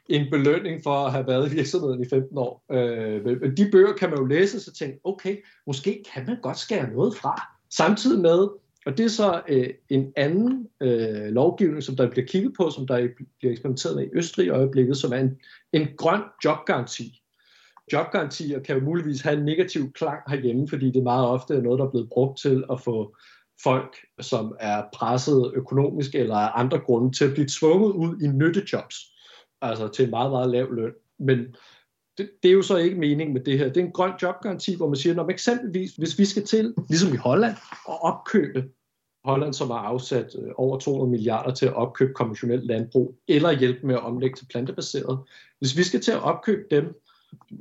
en 0.10 0.30
belønning 0.32 0.84
for 0.84 1.06
at 1.06 1.12
have 1.12 1.28
været 1.28 1.52
i 1.52 1.56
virksomheden 1.56 2.02
i 2.02 2.10
15 2.10 2.38
år. 2.38 2.63
Øh, 2.71 3.26
men 3.26 3.58
de 3.58 3.69
bøger 3.71 3.93
kan 3.93 4.10
man 4.10 4.19
jo 4.19 4.26
læse, 4.26 4.60
så 4.60 4.74
tænke, 4.74 5.00
okay, 5.04 5.38
måske 5.67 6.04
kan 6.13 6.26
man 6.26 6.38
godt 6.41 6.60
skære 6.60 6.93
noget 6.93 7.15
fra. 7.15 7.41
Samtidig 7.69 8.21
med, 8.21 8.48
og 8.86 8.98
det 8.98 9.06
er 9.06 9.10
så 9.10 9.41
øh, 9.48 9.69
en 9.89 10.13
anden 10.15 10.67
øh, 10.82 11.28
lovgivning, 11.34 11.84
som 11.84 11.95
der 11.95 12.10
bliver 12.10 12.26
kigget 12.26 12.54
på, 12.58 12.69
som 12.69 12.88
der 12.88 13.08
bliver 13.39 13.52
eksperimenteret 13.52 13.95
med 13.95 14.04
i 14.04 14.10
Østrig 14.13 14.45
i 14.45 14.50
øjeblikket, 14.50 14.98
som 14.98 15.13
er 15.13 15.17
en, 15.17 15.38
en 15.74 15.88
grøn 15.98 16.21
jobgaranti 16.45 17.21
jobgarantier 17.93 18.60
kan 18.60 18.78
jo 18.78 18.84
muligvis 18.84 19.21
have 19.21 19.38
en 19.38 19.45
negativ 19.45 19.93
klang 19.93 20.19
herhjemme, 20.28 20.67
fordi 20.67 20.91
det 20.91 21.04
meget 21.04 21.28
ofte 21.28 21.56
er 21.56 21.62
noget, 21.62 21.80
der 21.80 21.86
er 21.86 21.91
blevet 21.91 22.10
brugt 22.10 22.39
til 22.39 22.63
at 22.71 22.82
få 22.82 23.15
folk, 23.63 23.95
som 24.21 24.56
er 24.60 24.84
presset 24.93 25.52
økonomisk 25.54 26.15
eller 26.15 26.36
af 26.36 26.52
andre 26.60 26.80
grunde, 26.80 27.12
til 27.12 27.26
at 27.26 27.34
blive 27.34 27.48
tvunget 27.60 27.91
ud 27.91 28.21
i 28.21 28.28
nyttejobs, 28.28 28.95
altså 29.62 29.88
til 29.88 30.06
en 30.06 30.10
meget, 30.10 30.32
meget 30.32 30.50
lav 30.50 30.74
løn. 30.74 30.93
Men 31.19 31.39
det, 32.17 32.30
det 32.43 32.50
er 32.50 32.54
jo 32.54 32.62
så 32.62 32.78
ikke 32.78 33.00
meningen 33.00 33.34
med 33.34 33.41
det 33.41 33.58
her. 33.58 33.67
Det 33.67 33.78
er 33.78 33.86
en 33.86 33.91
grøn 33.91 34.12
jobgaranti, 34.21 34.76
hvor 34.76 34.88
man 34.88 34.95
siger, 34.95 35.15
når 35.15 35.30
eksempelvis, 35.30 35.95
hvis 35.95 36.19
vi 36.19 36.26
skal 36.26 36.45
til, 36.45 36.74
ligesom 36.89 37.13
i 37.13 37.17
Holland, 37.17 37.56
at 37.89 37.98
opkøbe 38.02 38.63
Holland, 39.26 39.54
som 39.54 39.69
har 39.69 39.78
afsat 39.78 40.36
øh, 40.39 40.52
over 40.56 40.80
200 40.80 41.12
milliarder 41.12 41.54
til 41.54 41.65
at 41.65 41.74
opkøbe 41.74 42.13
konventionelt 42.13 42.65
landbrug, 42.65 43.15
eller 43.28 43.60
hjælpe 43.60 43.88
med 43.88 43.95
at 43.95 44.04
omlægge 44.04 44.36
til 44.36 44.45
plantebaseret. 44.45 45.19
Hvis 45.60 45.78
vi 45.78 45.84
skal 45.84 46.02
til 46.02 46.12
at 46.12 46.21
opkøbe 46.21 46.63
dem, 46.71 47.02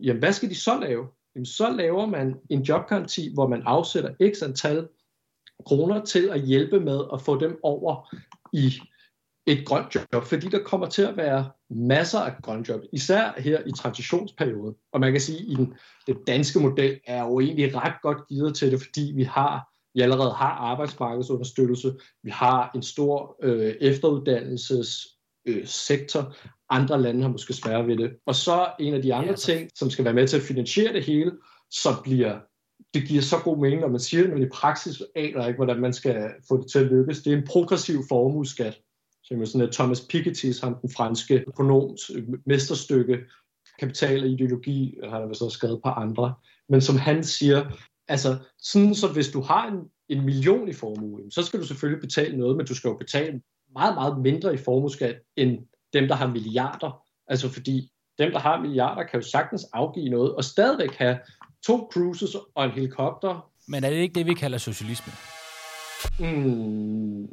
jamen 0.02 0.20
hvad 0.20 0.32
skal 0.32 0.50
de 0.50 0.54
så 0.54 0.80
lave? 0.80 1.06
Jamen 1.34 1.46
så 1.46 1.70
laver 1.70 2.06
man 2.06 2.34
en 2.50 2.62
jobgaranti, 2.62 3.34
hvor 3.34 3.48
man 3.48 3.62
afsætter 3.66 4.32
x 4.34 4.42
antal 4.42 4.88
kroner 5.66 6.04
til 6.04 6.28
at 6.28 6.40
hjælpe 6.40 6.80
med 6.80 7.00
at 7.12 7.22
få 7.22 7.40
dem 7.40 7.58
over 7.62 8.14
i 8.52 8.72
et 9.46 9.66
grønt 9.66 9.94
job, 9.94 10.24
fordi 10.24 10.48
der 10.48 10.62
kommer 10.62 10.88
til 10.88 11.02
at 11.02 11.16
være 11.16 11.50
masser 11.70 12.18
af 12.18 12.32
grønt 12.42 12.68
job, 12.68 12.80
især 12.92 13.40
her 13.40 13.60
i 13.66 13.72
transitionsperioden. 13.72 14.74
Og 14.92 15.00
man 15.00 15.12
kan 15.12 15.20
sige, 15.20 15.52
at 15.52 15.56
den, 15.56 15.74
den 16.06 16.16
danske 16.26 16.60
model 16.60 17.00
er 17.06 17.22
jo 17.22 17.40
egentlig 17.40 17.74
ret 17.74 17.94
godt 18.02 18.28
givet 18.28 18.56
til 18.56 18.72
det, 18.72 18.82
fordi 18.82 19.12
vi 19.14 19.22
har 19.22 19.74
vi 19.94 20.00
allerede 20.00 20.30
har 20.30 20.50
arbejdsmarkedsunderstøttelse, 20.50 21.94
vi 22.22 22.30
har 22.30 22.70
en 22.74 22.82
stor 22.82 23.36
øh, 23.42 23.74
efteruddannelses 23.80 25.06
øh, 25.46 25.66
andre 26.70 27.02
lande 27.02 27.22
har 27.22 27.28
måske 27.28 27.52
svært 27.52 27.86
ved 27.86 27.96
det. 27.96 28.12
Og 28.26 28.34
så 28.34 28.72
en 28.80 28.94
af 28.94 29.02
de 29.02 29.14
andre 29.14 29.30
ja, 29.30 29.36
ting, 29.36 29.70
som 29.74 29.90
skal 29.90 30.04
være 30.04 30.14
med 30.14 30.28
til 30.28 30.36
at 30.36 30.42
finansiere 30.42 30.92
det 30.92 31.04
hele, 31.04 31.32
så 31.70 31.88
bliver 32.04 32.40
det 32.94 33.08
giver 33.08 33.22
så 33.22 33.38
god 33.44 33.58
mening, 33.58 33.80
når 33.80 33.88
man 33.88 34.00
siger 34.00 34.22
det, 34.22 34.32
men 34.32 34.42
i 34.42 34.48
praksis 34.48 35.02
aner 35.16 35.46
ikke, 35.46 35.56
hvordan 35.56 35.80
man 35.80 35.92
skal 35.92 36.30
få 36.48 36.62
det 36.62 36.70
til 36.70 36.78
at 36.78 36.86
lykkes. 36.86 37.22
Det 37.22 37.32
er 37.32 37.36
en 37.36 37.46
progressiv 37.46 37.98
formueskat, 38.08 38.80
som 39.22 39.40
er 39.40 39.44
sådan 39.44 39.68
et 39.68 39.74
Thomas 39.74 40.00
Piketty, 40.10 40.50
som 40.50 40.76
den 40.82 40.90
franske 40.90 41.44
økonoms 41.48 42.10
mesterstykke, 42.46 43.18
kapital 43.78 44.22
og 44.22 44.28
ideologi, 44.28 44.98
har 45.04 45.20
han 45.20 45.34
så 45.34 45.50
skrevet 45.50 45.80
på 45.84 45.88
andre, 45.88 46.34
men 46.68 46.80
som 46.80 46.96
han 46.96 47.24
siger, 47.24 47.70
altså 48.08 48.36
sådan 48.58 48.94
så 48.94 49.12
hvis 49.12 49.28
du 49.28 49.40
har 49.40 49.68
en, 49.68 49.78
en 50.08 50.24
million 50.24 50.68
i 50.68 50.72
formue, 50.72 51.20
så 51.30 51.42
skal 51.42 51.60
du 51.60 51.66
selvfølgelig 51.66 52.00
betale 52.00 52.36
noget, 52.36 52.56
men 52.56 52.66
du 52.66 52.74
skal 52.74 52.88
jo 52.88 52.96
betale 52.96 53.40
meget, 53.74 53.94
meget 53.94 54.18
mindre 54.18 54.54
i 54.54 54.56
formueskat, 54.56 55.16
end 55.36 55.58
dem, 55.92 56.08
der 56.08 56.14
har 56.14 56.26
milliarder. 56.26 57.02
Altså 57.28 57.48
fordi 57.48 57.90
dem, 58.18 58.32
der 58.32 58.38
har 58.38 58.60
milliarder, 58.60 59.02
kan 59.02 59.20
jo 59.20 59.26
sagtens 59.26 59.64
afgive 59.72 60.08
noget, 60.08 60.34
og 60.34 60.44
stadigvæk 60.44 60.94
have 60.94 61.18
to 61.66 61.90
cruises 61.92 62.36
og 62.54 62.64
en 62.64 62.70
helikopter. 62.70 63.50
Men 63.68 63.84
er 63.84 63.90
det 63.90 63.96
ikke 63.96 64.14
det, 64.14 64.26
vi 64.26 64.34
kalder 64.34 64.58
socialisme? 64.58 65.12
Mm, 66.18 67.28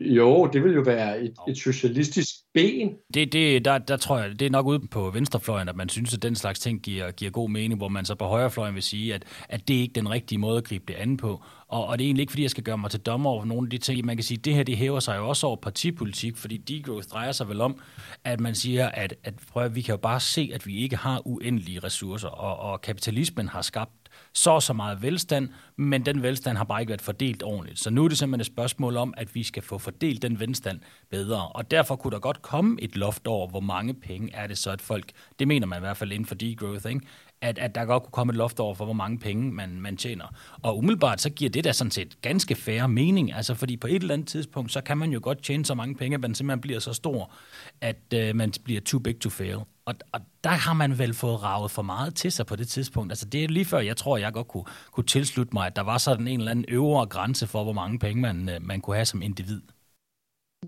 jo, 0.00 0.46
det 0.46 0.64
vil 0.64 0.74
jo 0.74 0.80
være 0.80 1.20
et, 1.20 1.34
et 1.48 1.58
socialistisk 1.58 2.28
ben. 2.54 2.94
Det, 3.14 3.32
det, 3.32 3.64
der, 3.64 3.78
der 3.78 3.96
tror 3.96 4.18
jeg, 4.18 4.40
det 4.40 4.46
er 4.46 4.50
nok 4.50 4.66
ude 4.66 4.80
på 4.90 5.10
venstrefløjen, 5.10 5.68
at 5.68 5.76
man 5.76 5.88
synes, 5.88 6.14
at 6.14 6.22
den 6.22 6.34
slags 6.34 6.60
ting 6.60 6.82
giver, 6.82 7.10
giver 7.10 7.30
god 7.30 7.50
mening, 7.50 7.78
hvor 7.78 7.88
man 7.88 8.04
så 8.04 8.14
på 8.14 8.24
højrefløjen 8.24 8.74
vil 8.74 8.82
sige, 8.82 9.14
at, 9.14 9.24
at 9.48 9.68
det 9.68 9.76
er 9.76 9.80
ikke 9.80 9.94
den 9.94 10.10
rigtige 10.10 10.38
måde 10.38 10.58
at 10.58 10.64
gribe 10.64 10.84
det 10.88 10.94
an 10.94 11.16
på. 11.16 11.42
Og, 11.68 11.86
og 11.86 11.98
det 11.98 12.04
er 12.04 12.06
egentlig 12.06 12.22
ikke, 12.22 12.30
fordi 12.30 12.42
jeg 12.42 12.50
skal 12.50 12.64
gøre 12.64 12.78
mig 12.78 12.90
til 12.90 13.00
dommer 13.00 13.30
over 13.30 13.44
nogle 13.44 13.66
af 13.66 13.70
de 13.70 13.78
ting. 13.78 14.06
Man 14.06 14.16
kan 14.16 14.24
sige, 14.24 14.38
at 14.38 14.44
det 14.44 14.54
her 14.54 14.62
det 14.62 14.76
hæver 14.76 15.00
sig 15.00 15.16
jo 15.16 15.28
også 15.28 15.46
over 15.46 15.56
partipolitik, 15.56 16.36
fordi 16.36 16.56
degrowth 16.56 17.08
drejer 17.08 17.32
sig 17.32 17.48
vel 17.48 17.60
om, 17.60 17.80
at 18.24 18.40
man 18.40 18.54
siger, 18.54 18.88
at, 18.88 19.14
at 19.24 19.34
prøv 19.52 19.64
at, 19.64 19.74
vi 19.74 19.82
kan 19.82 19.92
jo 19.92 19.96
bare 19.96 20.20
se, 20.20 20.50
at 20.54 20.66
vi 20.66 20.76
ikke 20.76 20.96
har 20.96 21.26
uendelige 21.26 21.80
ressourcer, 21.80 22.28
og, 22.28 22.72
og 22.72 22.80
kapitalismen 22.80 23.48
har 23.48 23.62
skabt 23.62 23.92
så 24.32 24.50
og 24.50 24.62
så 24.62 24.72
meget 24.72 25.02
velstand, 25.02 25.48
men 25.76 26.06
den 26.06 26.22
velstand 26.22 26.56
har 26.56 26.64
bare 26.64 26.80
ikke 26.80 26.90
været 26.90 27.02
fordelt 27.02 27.42
ordentligt. 27.42 27.78
Så 27.78 27.90
nu 27.90 28.04
er 28.04 28.08
det 28.08 28.18
simpelthen 28.18 28.40
et 28.40 28.46
spørgsmål 28.46 28.96
om, 28.96 29.14
at 29.16 29.34
vi 29.34 29.42
skal 29.42 29.62
få 29.62 29.78
fordelt 29.78 30.22
den 30.22 30.40
velstand 30.40 30.80
bedre. 31.10 31.48
Og 31.48 31.70
derfor 31.70 31.96
kunne 31.96 32.10
der 32.10 32.18
godt 32.18 32.42
komme 32.42 32.76
et 32.80 32.96
loft 32.96 33.26
over, 33.26 33.48
hvor 33.48 33.60
mange 33.60 33.94
penge 33.94 34.34
er 34.34 34.46
det 34.46 34.58
så, 34.58 34.70
at 34.70 34.80
folk, 34.80 35.12
det 35.38 35.48
mener 35.48 35.66
man 35.66 35.78
i 35.78 35.80
hvert 35.80 35.96
fald 35.96 36.12
inden 36.12 36.26
for 36.26 36.34
degrowth, 36.34 36.86
ikke? 36.86 37.00
At, 37.40 37.58
at 37.58 37.74
der 37.74 37.84
godt 37.84 38.02
kunne 38.02 38.12
komme 38.12 38.30
et 38.30 38.36
loft 38.36 38.60
over 38.60 38.74
for, 38.74 38.84
hvor 38.84 38.94
mange 38.94 39.18
penge 39.18 39.52
man, 39.52 39.80
man 39.80 39.96
tjener. 39.96 40.24
Og 40.62 40.78
umiddelbart, 40.78 41.20
så 41.20 41.30
giver 41.30 41.50
det 41.50 41.64
da 41.64 41.72
sådan 41.72 41.90
set 41.90 42.20
ganske 42.22 42.54
færre 42.54 42.88
mening. 42.88 43.32
Altså, 43.32 43.54
fordi 43.54 43.76
på 43.76 43.86
et 43.86 43.94
eller 43.94 44.14
andet 44.14 44.28
tidspunkt, 44.28 44.72
så 44.72 44.80
kan 44.80 44.98
man 44.98 45.10
jo 45.10 45.20
godt 45.22 45.42
tjene 45.42 45.64
så 45.64 45.74
mange 45.74 45.94
penge, 45.94 46.14
at 46.14 46.20
man 46.20 46.34
simpelthen 46.34 46.60
bliver 46.60 46.78
så 46.78 46.92
stor, 46.92 47.32
at 47.80 48.14
øh, 48.14 48.36
man 48.36 48.52
bliver 48.64 48.80
too 48.80 49.00
big 49.00 49.20
to 49.20 49.30
fail. 49.30 49.58
Og, 49.84 49.94
og 50.12 50.20
der 50.44 50.50
har 50.50 50.72
man 50.72 50.98
vel 50.98 51.14
fået 51.14 51.42
ravet 51.42 51.70
for 51.70 51.82
meget 51.82 52.14
til 52.14 52.32
sig 52.32 52.46
på 52.46 52.56
det 52.56 52.68
tidspunkt. 52.68 53.12
Altså 53.12 53.26
det 53.26 53.44
er 53.44 53.48
lige 53.48 53.64
før, 53.64 53.78
jeg 53.78 53.96
tror, 53.96 54.16
jeg 54.16 54.32
godt 54.32 54.48
kunne, 54.48 54.64
kunne 54.92 55.06
tilslutte 55.06 55.50
mig, 55.52 55.66
at 55.66 55.76
der 55.76 55.82
var 55.82 55.98
sådan 55.98 56.28
en 56.28 56.38
eller 56.38 56.50
anden 56.50 56.64
øvre 56.68 57.06
grænse 57.06 57.46
for, 57.46 57.64
hvor 57.64 57.72
mange 57.72 57.98
penge 57.98 58.22
man, 58.22 58.48
øh, 58.48 58.62
man 58.62 58.80
kunne 58.80 58.96
have 58.96 59.06
som 59.06 59.22
individ. 59.22 59.62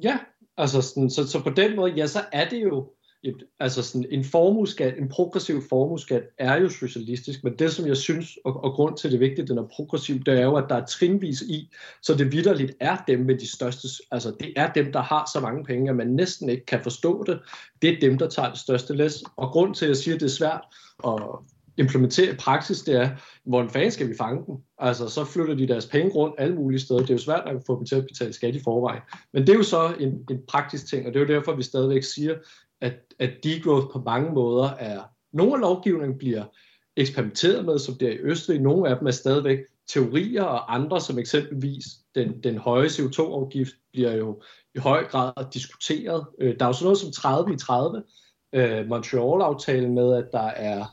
Ja, 0.03 0.19
altså 0.57 0.83
sådan, 0.83 1.11
så, 1.11 1.27
så 1.27 1.43
på 1.43 1.51
den 1.51 1.77
måde, 1.77 1.93
ja, 1.93 2.07
så 2.07 2.25
er 2.33 2.49
det 2.49 2.63
jo 2.63 2.93
et, 3.23 3.45
altså 3.61 3.83
sådan 3.83 4.07
en 4.11 4.25
formueskat, 4.25 4.99
en 4.99 5.09
progressiv 5.09 5.63
formueskat 5.69 6.23
er 6.39 6.61
jo 6.61 6.69
socialistisk, 6.69 7.45
men 7.45 7.57
det 7.59 7.73
som 7.73 7.87
jeg 7.87 7.97
synes, 7.97 8.39
og, 8.45 8.65
og 8.65 8.73
grund 8.73 8.97
til 8.97 9.11
det 9.11 9.17
er 9.17 9.19
vigtigt, 9.19 9.41
at 9.41 9.49
den 9.49 9.59
er 9.59 9.69
progressiv, 9.77 10.19
det 10.19 10.39
er 10.39 10.43
jo, 10.45 10.57
at 10.57 10.65
der 10.69 10.75
er 10.75 10.87
trinvis 10.87 11.43
i, 11.43 11.71
så 12.03 12.15
det 12.15 12.33
vidderligt 12.33 12.73
er 12.81 12.97
dem 13.09 13.21
med 13.21 13.39
de 13.39 13.53
største, 13.53 13.89
altså 14.11 14.35
det 14.41 14.53
er 14.57 14.73
dem, 14.73 14.93
der 14.93 15.03
har 15.03 15.31
så 15.33 15.41
mange 15.41 15.65
penge, 15.65 15.91
at 15.91 15.97
man 15.97 16.09
næsten 16.09 16.49
ikke 16.49 16.67
kan 16.67 16.83
forstå 16.83 17.25
det. 17.27 17.41
Det 17.83 17.91
er 17.91 18.01
dem, 18.01 18.19
der 18.19 18.29
tager 18.29 18.51
det 18.51 18.59
største 18.59 18.97
læs. 18.97 19.23
Og 19.37 19.49
grund 19.51 19.75
til, 19.75 19.85
at 19.85 19.89
jeg 19.89 19.97
siger, 19.97 20.15
at 20.15 20.21
det 20.21 20.27
er 20.27 20.31
svært 20.31 20.65
at 21.07 21.23
implementere 21.79 22.33
i 22.33 22.37
praksis, 22.37 22.83
det 22.83 22.95
er, 22.95 23.11
hvor 23.45 23.63
en 23.63 23.71
fanden 23.71 23.91
skal 23.91 24.09
vi 24.09 24.15
fange 24.17 24.47
dem? 24.47 24.57
Altså, 24.79 25.09
så 25.09 25.25
flytter 25.25 25.55
de 25.55 25.69
deres 25.69 25.87
penge 25.87 26.13
rundt 26.13 26.35
alle 26.39 26.55
mulige 26.55 26.81
steder. 26.81 27.01
Det 27.01 27.11
er 27.11 27.15
jo 27.15 27.19
svært 27.19 27.43
at 27.47 27.63
få 27.67 27.77
dem 27.77 27.87
til 27.87 27.95
at 27.95 28.07
betale 28.07 28.33
skat 28.33 28.55
i 28.55 28.61
forvejen. 28.65 29.03
Men 29.33 29.43
det 29.47 29.53
er 29.53 29.57
jo 29.57 29.63
så 29.63 29.95
en, 30.01 30.25
en 30.31 30.41
praktisk 30.49 30.87
ting, 30.87 31.07
og 31.07 31.15
det 31.15 31.23
er 31.23 31.25
jo 31.27 31.35
derfor, 31.35 31.57
vi 31.57 31.63
stadigvæk 31.63 32.03
siger, 32.03 32.35
at, 32.81 32.95
at 33.19 33.31
degrowth 33.45 33.87
på 33.93 34.03
mange 34.05 34.33
måder 34.33 34.71
er, 34.71 35.03
nogle 35.33 35.55
af 35.55 35.61
lovgivningen 35.61 36.19
bliver 36.19 36.45
eksperimenteret 36.97 37.65
med, 37.65 37.79
som 37.79 37.95
det 37.95 38.09
er 38.09 38.13
i 38.13 38.19
Østrig, 38.19 38.61
nogle 38.61 38.89
af 38.89 38.99
dem 38.99 39.07
er 39.07 39.11
stadigvæk 39.11 39.59
teorier, 39.89 40.43
og 40.43 40.75
andre, 40.75 41.01
som 41.01 41.19
eksempelvis 41.19 41.85
den, 42.15 42.43
den 42.43 42.59
høje 42.59 42.87
CO2-afgift, 42.87 43.73
bliver 43.93 44.13
jo 44.13 44.43
i 44.75 44.79
høj 44.79 45.05
grad 45.05 45.33
diskuteret. 45.55 46.27
Øh, 46.39 46.59
der 46.59 46.65
er 46.65 46.69
jo 46.69 46.73
sådan 46.73 46.85
noget 46.85 46.99
som 46.99 47.13
30 47.13 47.55
i 47.55 47.57
30, 47.57 48.03
øh, 48.53 48.87
Montreal-aftalen 48.89 49.95
med, 49.95 50.15
at 50.15 50.25
der 50.33 50.47
er 50.47 50.85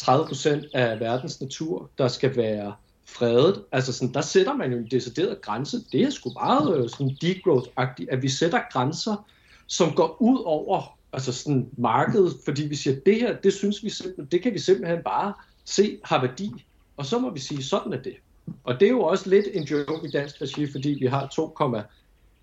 30 0.00 0.26
procent 0.26 0.64
af 0.74 1.00
verdens 1.00 1.40
natur, 1.40 1.90
der 1.98 2.08
skal 2.08 2.36
være 2.36 2.74
fredet. 3.08 3.64
Altså 3.72 3.92
sådan, 3.92 4.14
der 4.14 4.20
sætter 4.20 4.52
man 4.52 4.72
jo 4.72 4.78
en 4.78 4.90
decideret 4.90 5.40
grænse. 5.40 5.76
Det 5.92 6.02
er 6.02 6.10
sgu 6.10 6.32
meget 6.32 6.78
øh, 6.78 6.88
sådan 6.88 7.16
degrowth-agtigt, 7.24 8.06
at 8.10 8.22
vi 8.22 8.28
sætter 8.28 8.60
grænser, 8.72 9.28
som 9.66 9.92
går 9.92 10.16
ud 10.20 10.42
over 10.44 10.98
altså 11.14 11.32
sådan 11.32 11.68
markedet, 11.78 12.36
fordi 12.44 12.62
vi 12.62 12.76
siger, 12.76 12.96
det 13.06 13.16
her, 13.16 13.36
det 13.36 13.52
synes 13.52 13.84
vi 13.84 13.88
simpelthen, 13.88 14.26
det 14.32 14.42
kan 14.42 14.54
vi 14.54 14.58
simpelthen 14.58 14.98
bare 15.04 15.32
se 15.64 15.98
har 16.04 16.20
værdi. 16.20 16.50
Og 16.96 17.06
så 17.06 17.18
må 17.18 17.30
vi 17.30 17.40
sige, 17.40 17.62
sådan 17.62 17.92
er 17.92 18.02
det. 18.02 18.16
Og 18.64 18.80
det 18.80 18.86
er 18.86 18.90
jo 18.90 19.02
også 19.02 19.30
lidt 19.30 19.46
en 19.52 19.62
joke 19.62 20.08
i 20.08 20.10
dansk 20.10 20.42
regi, 20.42 20.72
fordi 20.72 20.88
vi 20.88 21.06
har 21.06 21.26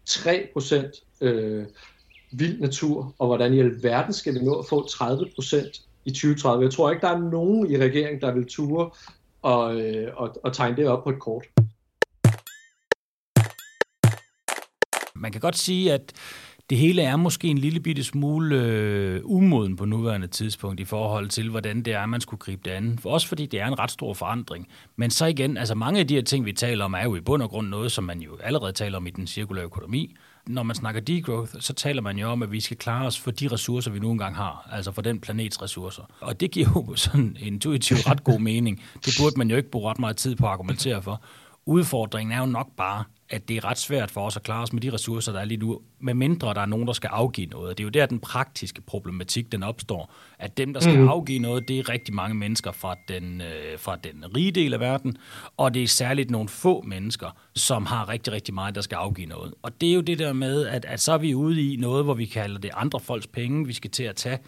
2,3 0.10 0.54
procent 0.54 1.04
øh, 1.22 1.66
vild 2.32 2.60
natur, 2.60 3.16
og 3.20 3.28
hvordan 3.28 3.54
i 3.54 3.60
alverden 3.60 4.14
skal 4.14 4.34
vi 4.34 4.40
nå 4.40 4.54
at 4.54 4.66
få 4.70 4.88
30 4.88 5.28
procent 5.36 5.82
i 6.06 6.12
2030. 6.12 6.64
Jeg 6.64 6.72
tror 6.72 6.92
ikke, 6.92 7.02
der 7.02 7.14
er 7.16 7.20
nogen 7.20 7.72
i 7.72 7.78
regeringen, 7.78 8.22
der 8.22 8.34
vil 8.34 8.46
ture 8.46 8.90
og, 9.42 9.82
øh, 9.82 10.12
og, 10.16 10.36
og 10.44 10.54
tegne 10.54 10.78
det 10.78 10.88
op 10.88 11.04
på 11.04 11.10
et 11.10 11.20
kort. 11.20 11.46
Man 15.16 15.32
kan 15.32 15.42
godt 15.42 15.58
sige, 15.58 15.94
at 15.94 16.14
det 16.72 16.80
hele 16.80 17.02
er 17.02 17.16
måske 17.16 17.48
en 17.48 17.58
lille 17.58 17.80
bitte 17.80 18.04
smule 18.04 18.56
øh, 18.56 19.22
umoden 19.24 19.76
på 19.76 19.86
nuværende 19.86 20.28
tidspunkt 20.28 20.80
i 20.80 20.86
forhold 20.86 21.30
til, 21.30 21.50
hvordan 21.50 21.82
det 21.82 21.94
er, 21.94 22.06
man 22.06 22.22
skulle 22.22 22.40
gribe 22.40 22.62
det 22.66 22.72
an. 22.72 23.00
Også 23.04 23.28
fordi 23.28 23.46
det 23.46 23.60
er 23.60 23.68
en 23.68 23.80
ret 23.80 23.92
stor 23.92 24.14
forandring. 24.14 24.68
Men 24.96 25.10
så 25.10 25.26
igen, 25.26 25.58
altså 25.58 25.76
mange 25.76 26.00
af 26.00 26.08
de 26.08 26.14
her 26.14 26.22
ting, 26.22 26.46
vi 26.46 26.54
taler 26.54 26.86
om, 26.86 26.94
er 26.94 27.04
jo 27.04 27.16
i 27.16 27.22
bund 27.22 27.44
og 27.44 27.50
grund 27.50 27.68
noget, 27.68 27.92
som 27.92 28.04
man 28.04 28.20
jo 28.20 28.38
allerede 28.44 28.72
taler 28.72 28.98
om 28.98 29.08
i 29.08 29.10
den 29.10 29.28
cirkulære 29.28 29.66
økonomi. 29.66 30.16
Når 30.48 30.64
man 30.64 30.76
snakker 30.76 31.02
degrowth, 31.02 31.52
så 31.60 31.74
taler 31.74 32.02
man 32.02 32.18
jo 32.18 32.28
om, 32.28 32.44
at 32.44 32.52
vi 32.52 32.60
skal 32.60 32.78
klare 32.78 33.06
os 33.06 33.20
for 33.20 33.32
de 33.32 33.48
ressourcer, 33.48 33.92
vi 33.92 34.00
nu 34.00 34.12
engang 34.12 34.36
har, 34.36 34.70
altså 34.72 34.92
for 34.92 35.02
den 35.02 35.20
planets 35.20 35.62
ressourcer. 35.62 36.04
Og 36.20 36.40
det 36.40 36.52
giver 36.52 36.68
jo 36.76 36.96
sådan 36.96 37.38
intuitivt 37.40 38.10
ret 38.10 38.24
god 38.24 38.40
mening. 38.40 38.84
Det 39.06 39.14
burde 39.20 39.38
man 39.38 39.50
jo 39.50 39.58
ikke 39.58 39.72
bruge 39.72 39.90
ret 39.90 40.00
meget 40.00 40.18
tid 40.18 40.36
på 40.36 40.46
at 40.46 40.52
argumentere 40.52 41.02
for. 41.02 41.22
Udfordringen 41.65 42.38
er 42.38 42.39
jo 42.39 42.45
nok 42.45 42.67
bare, 42.78 43.04
at 43.30 43.50
det 43.50 43.58
er 43.58 43.65
ret 43.65 43.78
svært 43.78 44.12
for 44.12 44.26
os 44.26 44.36
at 44.38 44.43
klare 44.43 44.63
os 44.63 44.74
med 44.74 44.82
de 44.82 44.93
ressourcer, 44.93 45.32
der 45.32 45.39
er 45.39 45.45
lige 45.45 45.58
nu, 45.58 45.80
med 46.00 46.13
mindre 46.13 46.54
der 46.54 46.62
er 46.62 46.65
nogen, 46.65 46.88
der 46.88 46.93
skal 46.93 47.08
afgive 47.08 47.47
noget. 47.47 47.78
Det 47.78 47.84
er 47.84 47.86
jo 47.86 47.89
der, 47.89 48.06
den 48.06 48.19
praktiske 48.19 48.82
problematik 48.82 49.52
den 49.52 49.63
opstår. 49.63 50.13
At 50.39 50.58
dem, 50.58 50.74
der 50.74 50.80
skal 50.80 51.00
mm. 51.00 51.08
afgive 51.08 51.39
noget, 51.39 51.67
det 51.67 51.80
er 51.80 51.89
rigtig 51.89 52.15
mange 52.15 52.36
mennesker 52.36 52.71
fra 52.71 52.95
den, 53.08 53.41
øh, 53.41 53.80
fra 53.80 53.95
den 53.95 54.26
rige 54.36 54.52
del 54.52 54.74
af 54.74 54.80
verden, 54.80 55.17
og 55.58 55.74
det 55.74 55.84
er 55.84 55.88
særligt 55.88 56.32
nogle 56.32 56.50
få 56.50 56.82
mennesker, 56.82 57.38
som 57.56 57.86
har 57.86 58.10
rigtig, 58.10 58.34
rigtig 58.34 58.54
meget, 58.54 58.76
der 58.76 58.82
skal 58.82 58.95
afgive 58.95 59.28
noget. 59.28 59.54
Og 59.62 59.82
det 59.82 59.89
er 59.89 59.93
jo 59.93 60.02
det 60.02 60.19
der 60.19 60.34
med, 60.34 60.67
at, 60.67 60.86
at 60.86 61.00
så 61.00 61.13
er 61.13 61.17
vi 61.17 61.36
ude 61.36 61.74
i 61.74 61.76
noget, 61.76 62.04
hvor 62.04 62.13
vi 62.13 62.26
kalder 62.26 62.60
det 62.60 62.71
andre 62.74 63.00
folks 63.00 63.28
penge, 63.28 63.67
vi 63.67 63.74
skal 63.74 63.91
til 63.91 64.04
at 64.04 64.15
tage 64.15 64.39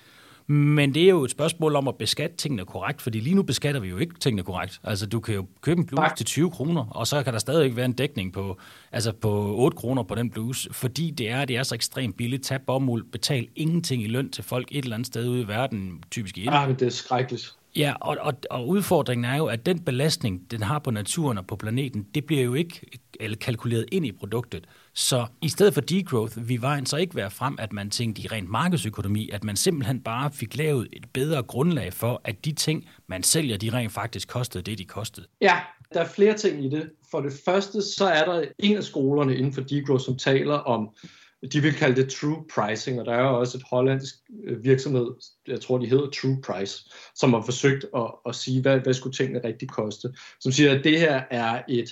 Men 0.48 0.94
det 0.94 1.04
er 1.04 1.10
jo 1.10 1.24
et 1.24 1.32
spørgsmål 1.32 1.76
om 1.76 1.88
at 1.88 1.96
beskatte 1.96 2.38
tingene 2.38 2.66
korrekt, 2.66 3.02
fordi 3.02 3.20
lige 3.20 3.36
nu 3.36 3.44
beskatter 3.44 3.82
vi 3.82 3.88
jo 3.88 3.98
ikke 3.98 4.20
tingene 4.20 4.44
korrekt. 4.44 4.80
Altså, 4.84 5.06
du 5.06 5.20
kan 5.20 5.36
jo 5.36 5.46
købe 5.62 5.80
en 5.80 5.86
bluse 5.86 6.16
til 6.18 6.26
20 6.26 6.52
kroner, 6.52 6.86
og 6.86 7.08
så 7.08 7.24
kan 7.24 7.34
der 7.34 7.40
stadig 7.40 7.76
være 7.76 7.86
en 7.86 7.94
dækning 7.94 8.34
på, 8.34 8.58
altså 8.92 9.12
på 9.12 9.56
8 9.56 9.78
kroner 9.78 10.04
på 10.04 10.16
den 10.16 10.30
bluse, 10.30 10.74
fordi 10.74 11.12
det 11.12 11.30
er, 11.30 11.46
det 11.46 11.58
er 11.58 11.64
så 11.64 11.76
ekstremt 11.76 12.18
billigt. 12.18 12.44
Tag 12.44 12.62
bomuld, 12.62 13.04
betal 13.12 13.48
ingenting 13.56 14.04
i 14.04 14.08
løn 14.08 14.30
til 14.30 14.44
folk 14.44 14.68
et 14.72 14.84
eller 14.84 14.96
andet 14.96 15.08
sted 15.08 15.30
ude 15.30 15.42
i 15.42 15.48
verden, 15.48 16.04
typisk 16.12 16.38
i 16.38 16.44
Ja, 16.44 16.68
men 16.68 16.76
det 16.76 16.86
er 16.86 16.90
skrækkeligt. 16.90 17.56
Ja, 17.76 17.94
og, 18.02 18.18
og, 18.22 18.34
og 18.50 18.68
udfordringen 18.68 19.26
er 19.26 19.36
jo, 19.36 19.46
at 19.46 19.66
den 19.66 19.80
belastning, 19.80 20.52
den 20.52 20.64
har 20.64 20.80
på 20.80 20.92
naturen 20.92 21.38
og 21.38 21.48
på 21.48 21.56
planeten, 21.56 22.08
det 22.16 22.26
bliver 22.26 22.44
jo 22.44 22.54
ikke 22.54 23.00
kalkuleret 23.42 23.86
ind 23.92 24.06
i 24.06 24.12
produktet. 24.12 24.68
Så 24.96 25.26
i 25.42 25.50
stedet 25.50 25.74
for 25.74 25.82
degrowth, 25.82 26.50
vi 26.50 26.62
vejen 26.62 26.86
så 26.86 26.98
ikke 26.98 27.16
være 27.16 27.32
frem, 27.32 27.56
at 27.60 27.74
man 27.74 27.90
tænkte 27.90 28.22
i 28.22 28.28
rent 28.28 28.50
markedsøkonomi, 28.50 29.30
at 29.30 29.44
man 29.44 29.56
simpelthen 29.56 30.02
bare 30.02 30.32
fik 30.32 30.58
lavet 30.58 30.88
et 30.94 31.06
bedre 31.14 31.44
grundlag 31.44 31.94
for, 31.94 32.22
at 32.24 32.46
de 32.46 32.52
ting, 32.52 32.90
man 33.08 33.24
sælger, 33.24 33.58
de 33.58 33.70
rent 33.74 33.92
faktisk 33.92 34.28
kostede 34.28 34.64
det, 34.64 34.78
de 34.78 34.86
kostede. 34.86 35.28
Ja, 35.42 35.60
der 35.94 36.00
er 36.02 36.08
flere 36.08 36.38
ting 36.38 36.66
i 36.66 36.70
det. 36.70 36.90
For 37.12 37.22
det 37.22 37.34
første, 37.46 37.82
så 37.82 38.06
er 38.06 38.26
der 38.26 38.46
en 38.60 38.78
af 38.78 38.84
skolerne 38.84 39.38
inden 39.38 39.54
for 39.54 39.62
degrowth, 39.62 40.06
som 40.06 40.18
taler 40.18 40.56
om 40.56 40.90
de 41.52 41.62
vil 41.62 41.74
kalde 41.74 42.02
det 42.02 42.12
true 42.12 42.46
pricing, 42.56 43.00
og 43.00 43.06
der 43.06 43.14
er 43.14 43.22
jo 43.22 43.40
også 43.40 43.58
et 43.58 43.64
hollandsk 43.70 44.16
øh, 44.44 44.64
virksomhed, 44.64 45.08
jeg 45.48 45.62
tror 45.62 45.78
de 45.78 45.86
hedder 45.86 46.10
True 46.10 46.42
Price, 46.42 46.90
som 47.16 47.34
har 47.34 47.42
forsøgt 47.42 47.86
at, 47.96 48.12
at 48.26 48.36
sige, 48.36 48.62
hvad, 48.62 48.80
hvad 48.80 48.94
skulle 48.94 49.16
tingene 49.16 49.42
rigtig 49.44 49.70
koste, 49.70 50.10
som 50.40 50.52
siger, 50.52 50.78
at 50.78 50.84
det 50.84 51.00
her 51.00 51.24
er 51.32 51.62
et 51.70 51.90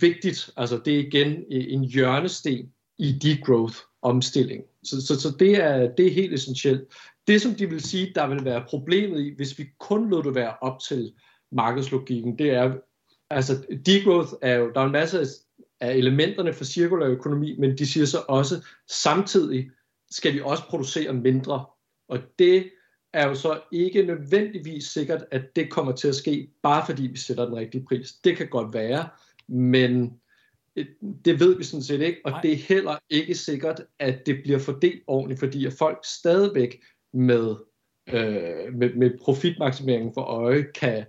vigtigt, 0.00 0.50
altså 0.56 0.80
det 0.84 0.94
er 0.94 0.98
igen 0.98 1.44
e, 1.50 1.68
en 1.68 1.84
hjørnesten 1.84 2.72
i 2.98 3.12
degrowth 3.12 3.76
omstilling. 4.02 4.64
Så, 4.82 5.06
så, 5.06 5.20
så 5.20 5.36
det, 5.38 5.56
er, 5.56 5.94
det 5.94 6.06
er 6.06 6.10
helt 6.10 6.34
essentielt. 6.34 6.82
Det, 7.26 7.42
som 7.42 7.54
de 7.54 7.70
vil 7.70 7.80
sige, 7.80 8.12
der 8.14 8.26
vil 8.26 8.44
være 8.44 8.64
problemet 8.68 9.20
i, 9.20 9.34
hvis 9.36 9.58
vi 9.58 9.66
kun 9.78 10.10
lod 10.10 10.22
det 10.22 10.34
være 10.34 10.54
op 10.60 10.80
til 10.80 11.12
markedslogikken, 11.52 12.38
det 12.38 12.50
er, 12.50 12.74
altså 13.30 13.64
degrowth 13.86 14.32
er 14.42 14.54
jo, 14.54 14.70
der 14.74 14.80
er 14.80 14.84
en 14.84 14.92
masse 14.92 15.26
af 15.80 15.94
elementerne 15.94 16.52
for 16.52 16.64
cirkulær 16.64 17.06
økonomi, 17.06 17.56
men 17.58 17.78
de 17.78 17.86
siger 17.86 18.06
så 18.06 18.24
også, 18.28 18.66
samtidig 18.90 19.70
skal 20.10 20.34
vi 20.34 20.40
også 20.40 20.62
producere 20.68 21.12
mindre. 21.12 21.64
Og 22.08 22.18
det 22.38 22.70
er 23.12 23.28
jo 23.28 23.34
så 23.34 23.60
ikke 23.72 24.02
nødvendigvis 24.02 24.84
sikkert, 24.84 25.24
at 25.30 25.56
det 25.56 25.70
kommer 25.70 25.92
til 25.92 26.08
at 26.08 26.14
ske, 26.14 26.50
bare 26.62 26.86
fordi 26.86 27.02
vi 27.06 27.16
sætter 27.16 27.44
den 27.44 27.56
rigtige 27.56 27.84
pris. 27.84 28.12
Det 28.12 28.36
kan 28.36 28.48
godt 28.48 28.74
være, 28.74 29.08
men 29.48 30.12
det 31.24 31.40
ved 31.40 31.58
vi 31.58 31.64
sådan 31.64 31.82
set 31.82 32.00
ikke, 32.00 32.20
og 32.24 32.32
det 32.42 32.52
er 32.52 32.56
heller 32.56 32.96
ikke 33.10 33.34
sikkert, 33.34 33.82
at 33.98 34.26
det 34.26 34.40
bliver 34.44 34.58
fordelt 34.58 35.02
ordentligt, 35.06 35.40
fordi 35.40 35.66
at 35.66 35.72
folk 35.72 35.98
stadigvæk 36.04 36.80
med, 37.12 37.54
øh, 38.08 38.74
med, 38.74 38.94
med 38.94 39.10
profitmaksimeringen 39.20 40.14
for 40.14 40.22
øje 40.22 40.64
kan, 40.74 41.04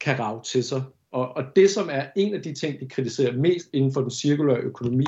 kan 0.00 0.18
rave 0.18 0.42
til 0.42 0.64
sig. 0.64 0.82
Og, 1.12 1.36
og 1.36 1.44
det, 1.56 1.70
som 1.70 1.88
er 1.92 2.06
en 2.16 2.34
af 2.34 2.42
de 2.42 2.54
ting, 2.54 2.80
de 2.80 2.88
kritiserer 2.88 3.32
mest 3.32 3.68
inden 3.72 3.92
for 3.92 4.00
den 4.00 4.10
cirkulære 4.10 4.58
økonomi, 4.58 5.06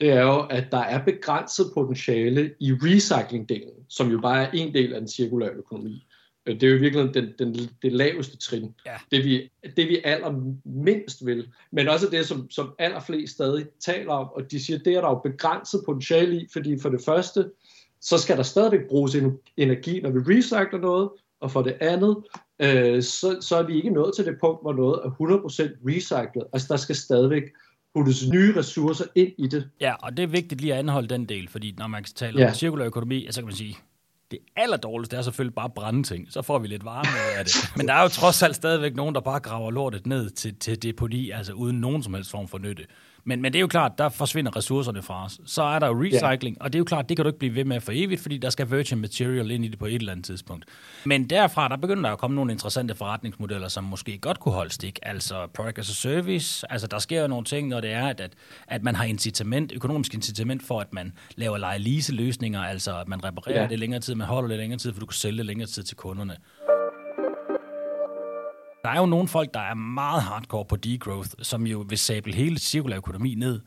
det 0.00 0.10
er 0.10 0.22
jo, 0.22 0.40
at 0.40 0.64
der 0.70 0.78
er 0.78 1.04
begrænset 1.04 1.66
potentiale 1.74 2.54
i 2.60 2.72
recycling-delen, 2.72 3.86
som 3.88 4.10
jo 4.10 4.20
bare 4.20 4.46
er 4.46 4.50
en 4.50 4.74
del 4.74 4.92
af 4.92 5.00
den 5.00 5.08
cirkulære 5.08 5.50
økonomi. 5.50 6.06
Det 6.46 6.62
er 6.62 6.68
jo 6.68 6.78
virkelig 6.78 7.14
den, 7.14 7.32
den, 7.38 7.54
det 7.82 7.92
laveste 7.92 8.36
trin. 8.36 8.74
Ja. 8.86 8.96
Det, 9.10 9.24
vi, 9.24 9.50
det 9.76 9.88
vi 9.88 10.00
allermindst 10.04 11.26
vil. 11.26 11.48
Men 11.70 11.88
også 11.88 12.08
det, 12.10 12.26
som, 12.26 12.50
som 12.50 12.74
allerflest 12.78 13.34
stadig 13.34 13.66
taler 13.80 14.12
om, 14.12 14.28
og 14.28 14.50
de 14.50 14.64
siger, 14.64 14.78
det 14.78 14.94
er 14.94 15.00
der 15.00 15.08
jo 15.08 15.14
begrænset 15.14 15.82
potentiale 15.86 16.40
i, 16.40 16.46
fordi 16.52 16.78
for 16.80 16.88
det 16.88 17.04
første, 17.04 17.50
så 18.00 18.18
skal 18.18 18.36
der 18.36 18.42
stadigvæk 18.42 18.88
bruges 18.88 19.16
energi, 19.56 20.00
når 20.00 20.10
vi 20.10 20.18
recycler 20.18 20.80
noget, 20.80 21.10
og 21.40 21.50
for 21.50 21.62
det 21.62 21.76
andet, 21.80 22.16
øh, 22.58 23.02
så, 23.02 23.38
så 23.40 23.56
er 23.56 23.62
vi 23.62 23.76
ikke 23.76 23.90
nået 23.90 24.12
til 24.16 24.24
det 24.24 24.36
punkt, 24.40 24.62
hvor 24.62 24.72
noget 24.72 25.00
er 25.04 25.10
100% 25.10 25.88
recyclet. 25.88 26.44
Altså 26.52 26.68
der 26.70 26.76
skal 26.76 26.96
stadigvæk 26.96 27.42
puttes 27.94 28.28
nye 28.28 28.56
ressourcer 28.56 29.04
ind 29.14 29.32
i 29.38 29.46
det. 29.46 29.68
Ja, 29.80 29.94
og 29.94 30.16
det 30.16 30.22
er 30.22 30.26
vigtigt 30.26 30.60
lige 30.60 30.72
at 30.72 30.78
anholde 30.78 31.08
den 31.08 31.24
del, 31.24 31.48
fordi 31.48 31.74
når 31.78 31.86
man 31.86 32.04
taler 32.04 32.40
ja. 32.40 32.48
om 32.48 32.54
cirkulær 32.54 32.86
økonomi, 32.86 33.26
så 33.30 33.40
kan 33.40 33.46
man 33.46 33.54
sige, 33.54 33.76
det 34.30 34.38
allerdårligste 34.56 35.16
er 35.16 35.22
selvfølgelig 35.22 35.54
bare 35.54 35.64
at 35.64 35.74
brænde 35.74 36.02
ting. 36.02 36.32
Så 36.32 36.42
får 36.42 36.58
vi 36.58 36.68
lidt 36.68 36.84
varme 36.84 37.38
af 37.38 37.44
det. 37.44 37.54
Men 37.76 37.88
der 37.88 37.94
er 37.94 38.02
jo 38.02 38.08
trods 38.08 38.42
alt 38.42 38.56
stadigvæk 38.56 38.96
nogen, 38.96 39.14
der 39.14 39.20
bare 39.20 39.40
graver 39.40 39.70
lortet 39.70 40.06
ned 40.06 40.30
til, 40.30 40.56
til 40.56 40.82
deponi, 40.82 41.30
altså 41.30 41.52
uden 41.52 41.80
nogen 41.80 42.02
som 42.02 42.14
helst 42.14 42.30
form 42.30 42.48
for 42.48 42.58
nytte. 42.58 42.84
Men, 43.24 43.42
men 43.42 43.52
det 43.52 43.58
er 43.58 43.60
jo 43.60 43.66
klart, 43.66 43.98
der 43.98 44.08
forsvinder 44.08 44.56
ressourcerne 44.56 45.02
fra 45.02 45.24
os. 45.24 45.40
Så 45.46 45.62
er 45.62 45.78
der 45.78 45.86
jo 45.86 46.02
recycling, 46.02 46.56
ja. 46.60 46.64
og 46.64 46.72
det 46.72 46.78
er 46.78 46.80
jo 46.80 46.84
klart, 46.84 47.08
det 47.08 47.16
kan 47.16 47.24
du 47.24 47.28
ikke 47.28 47.38
blive 47.38 47.54
ved 47.54 47.64
med 47.64 47.80
for 47.80 47.92
evigt, 47.94 48.20
fordi 48.20 48.38
der 48.38 48.50
skal 48.50 48.70
virgin 48.70 48.98
material 48.98 49.50
ind 49.50 49.64
i 49.64 49.68
det 49.68 49.78
på 49.78 49.86
et 49.86 49.94
eller 49.94 50.12
andet 50.12 50.26
tidspunkt. 50.26 50.64
Men 51.04 51.30
derfra, 51.30 51.68
der 51.68 51.76
begynder 51.76 52.02
der 52.02 52.10
at 52.10 52.18
komme 52.18 52.36
nogle 52.36 52.52
interessante 52.52 52.94
forretningsmodeller, 52.94 53.68
som 53.68 53.84
måske 53.84 54.18
godt 54.18 54.40
kunne 54.40 54.54
holde 54.54 54.70
stik. 54.70 54.98
Altså 55.02 55.46
product 55.54 55.78
as 55.78 55.90
a 55.90 55.92
service. 55.92 56.72
Altså 56.72 56.86
der 56.86 56.98
sker 56.98 57.20
jo 57.20 57.26
nogle 57.26 57.44
ting, 57.44 57.68
når 57.68 57.80
det 57.80 57.92
er, 57.92 58.06
at, 58.06 58.32
at, 58.68 58.82
man 58.82 58.94
har 58.94 59.04
incitament, 59.04 59.72
økonomisk 59.72 60.14
incitament 60.14 60.62
for, 60.62 60.80
at 60.80 60.92
man 60.92 61.12
laver 61.36 61.58
leje 61.58 61.78
løsninger 62.08 62.60
altså 62.60 63.00
at 63.00 63.08
man 63.08 63.24
reparerer 63.24 63.62
ja. 63.62 63.66
det 63.66 63.78
længere 63.78 64.00
tid, 64.00 64.14
man 64.14 64.26
holder 64.26 64.48
det 64.48 64.58
længere 64.58 64.78
tid, 64.78 64.92
for 64.92 65.00
du 65.00 65.06
kan 65.06 65.14
sælge 65.14 65.38
det 65.38 65.46
længere 65.46 65.68
tid 65.68 65.82
til 65.82 65.96
kunderne. 65.96 66.36
Der 68.84 68.90
er 68.90 69.00
jo 69.00 69.06
nogle 69.06 69.28
folk, 69.28 69.54
der 69.54 69.60
er 69.60 69.74
meget 69.74 70.22
hardcore 70.22 70.64
på 70.64 70.76
degrowth, 70.76 71.30
som 71.42 71.66
jo 71.66 71.84
vil 71.88 71.98
sable 71.98 72.34
hele 72.34 72.58
cirkulær 72.58 72.96
økonomi 72.96 73.34
ned. 73.34 73.60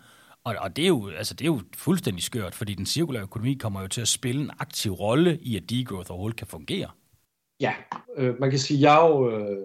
Og, 0.43 0.55
og 0.59 0.75
det, 0.75 0.83
er 0.83 0.87
jo, 0.87 1.09
altså, 1.09 1.33
det 1.33 1.41
er 1.41 1.45
jo 1.45 1.61
fuldstændig 1.75 2.23
skørt, 2.23 2.55
fordi 2.55 2.73
den 2.73 2.85
cirkulære 2.85 3.23
økonomi 3.23 3.53
kommer 3.53 3.81
jo 3.81 3.87
til 3.87 4.01
at 4.01 4.07
spille 4.07 4.41
en 4.41 4.51
aktiv 4.59 4.91
rolle 4.91 5.37
i, 5.41 5.57
at 5.57 5.69
degrowth 5.69 6.11
overhovedet 6.11 6.37
kan 6.37 6.47
fungere. 6.47 6.89
Ja, 7.59 7.73
øh, 8.17 8.39
man 8.39 8.49
kan 8.49 8.59
sige, 8.59 8.91
jeg 8.91 8.99
jo, 9.01 9.31
øh, 9.31 9.57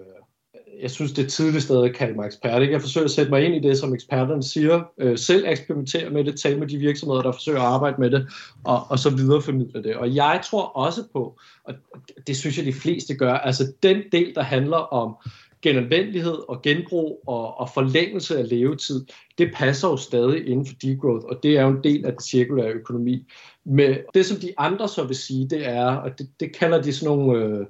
jeg 0.82 0.90
synes, 0.90 1.12
det 1.12 1.24
er 1.24 1.28
tidligt 1.28 1.64
stadig 1.64 1.84
at 1.84 1.96
kalde 1.96 2.14
mig 2.14 2.26
ekspert. 2.26 2.62
Ikke? 2.62 2.72
Jeg 2.72 2.80
forsøger 2.80 3.04
at 3.04 3.10
sætte 3.10 3.30
mig 3.30 3.44
ind 3.44 3.54
i 3.54 3.68
det, 3.68 3.78
som 3.78 3.94
eksperterne 3.94 4.42
siger. 4.42 4.82
Øh, 4.98 5.18
selv 5.18 5.44
eksperimentere 5.46 6.10
med 6.10 6.24
det, 6.24 6.40
tale 6.40 6.58
med 6.58 6.66
de 6.66 6.78
virksomheder, 6.78 7.22
der 7.22 7.32
forsøger 7.32 7.60
at 7.60 7.66
arbejde 7.66 7.96
med 7.98 8.10
det, 8.10 8.28
og, 8.64 8.86
og 8.90 8.98
så 8.98 9.10
videreformidle 9.10 9.82
det. 9.82 9.96
Og 9.96 10.14
jeg 10.14 10.40
tror 10.50 10.62
også 10.62 11.02
på, 11.12 11.38
og 11.64 11.74
det 12.26 12.36
synes 12.36 12.58
jeg 12.58 12.66
de 12.66 12.72
fleste 12.72 13.14
gør, 13.14 13.32
altså 13.32 13.72
den 13.82 14.02
del, 14.12 14.34
der 14.34 14.42
handler 14.42 14.76
om 14.76 15.16
genanvendelighed 15.62 16.48
og 16.48 16.62
genbrug 16.62 17.22
og, 17.26 17.60
og 17.60 17.70
forlængelse 17.74 18.38
af 18.38 18.48
levetid, 18.48 19.06
det 19.38 19.50
passer 19.54 19.88
jo 19.88 19.96
stadig 19.96 20.46
inden 20.46 20.66
for 20.66 20.74
degrowth, 20.82 21.26
og 21.26 21.38
det 21.42 21.56
er 21.58 21.62
jo 21.62 21.68
en 21.68 21.84
del 21.84 22.06
af 22.06 22.12
den 22.12 22.20
cirkulære 22.20 22.72
økonomi. 22.72 23.32
Men 23.64 23.94
det, 24.14 24.26
som 24.26 24.36
de 24.36 24.52
andre 24.58 24.88
så 24.88 25.04
vil 25.04 25.16
sige, 25.16 25.48
det 25.48 25.68
er, 25.68 25.86
og 25.86 26.18
det, 26.18 26.30
det 26.40 26.56
kalder 26.56 26.82
de 26.82 26.92
sådan 26.92 27.16
nogle... 27.16 27.44
Øh, 27.44 27.66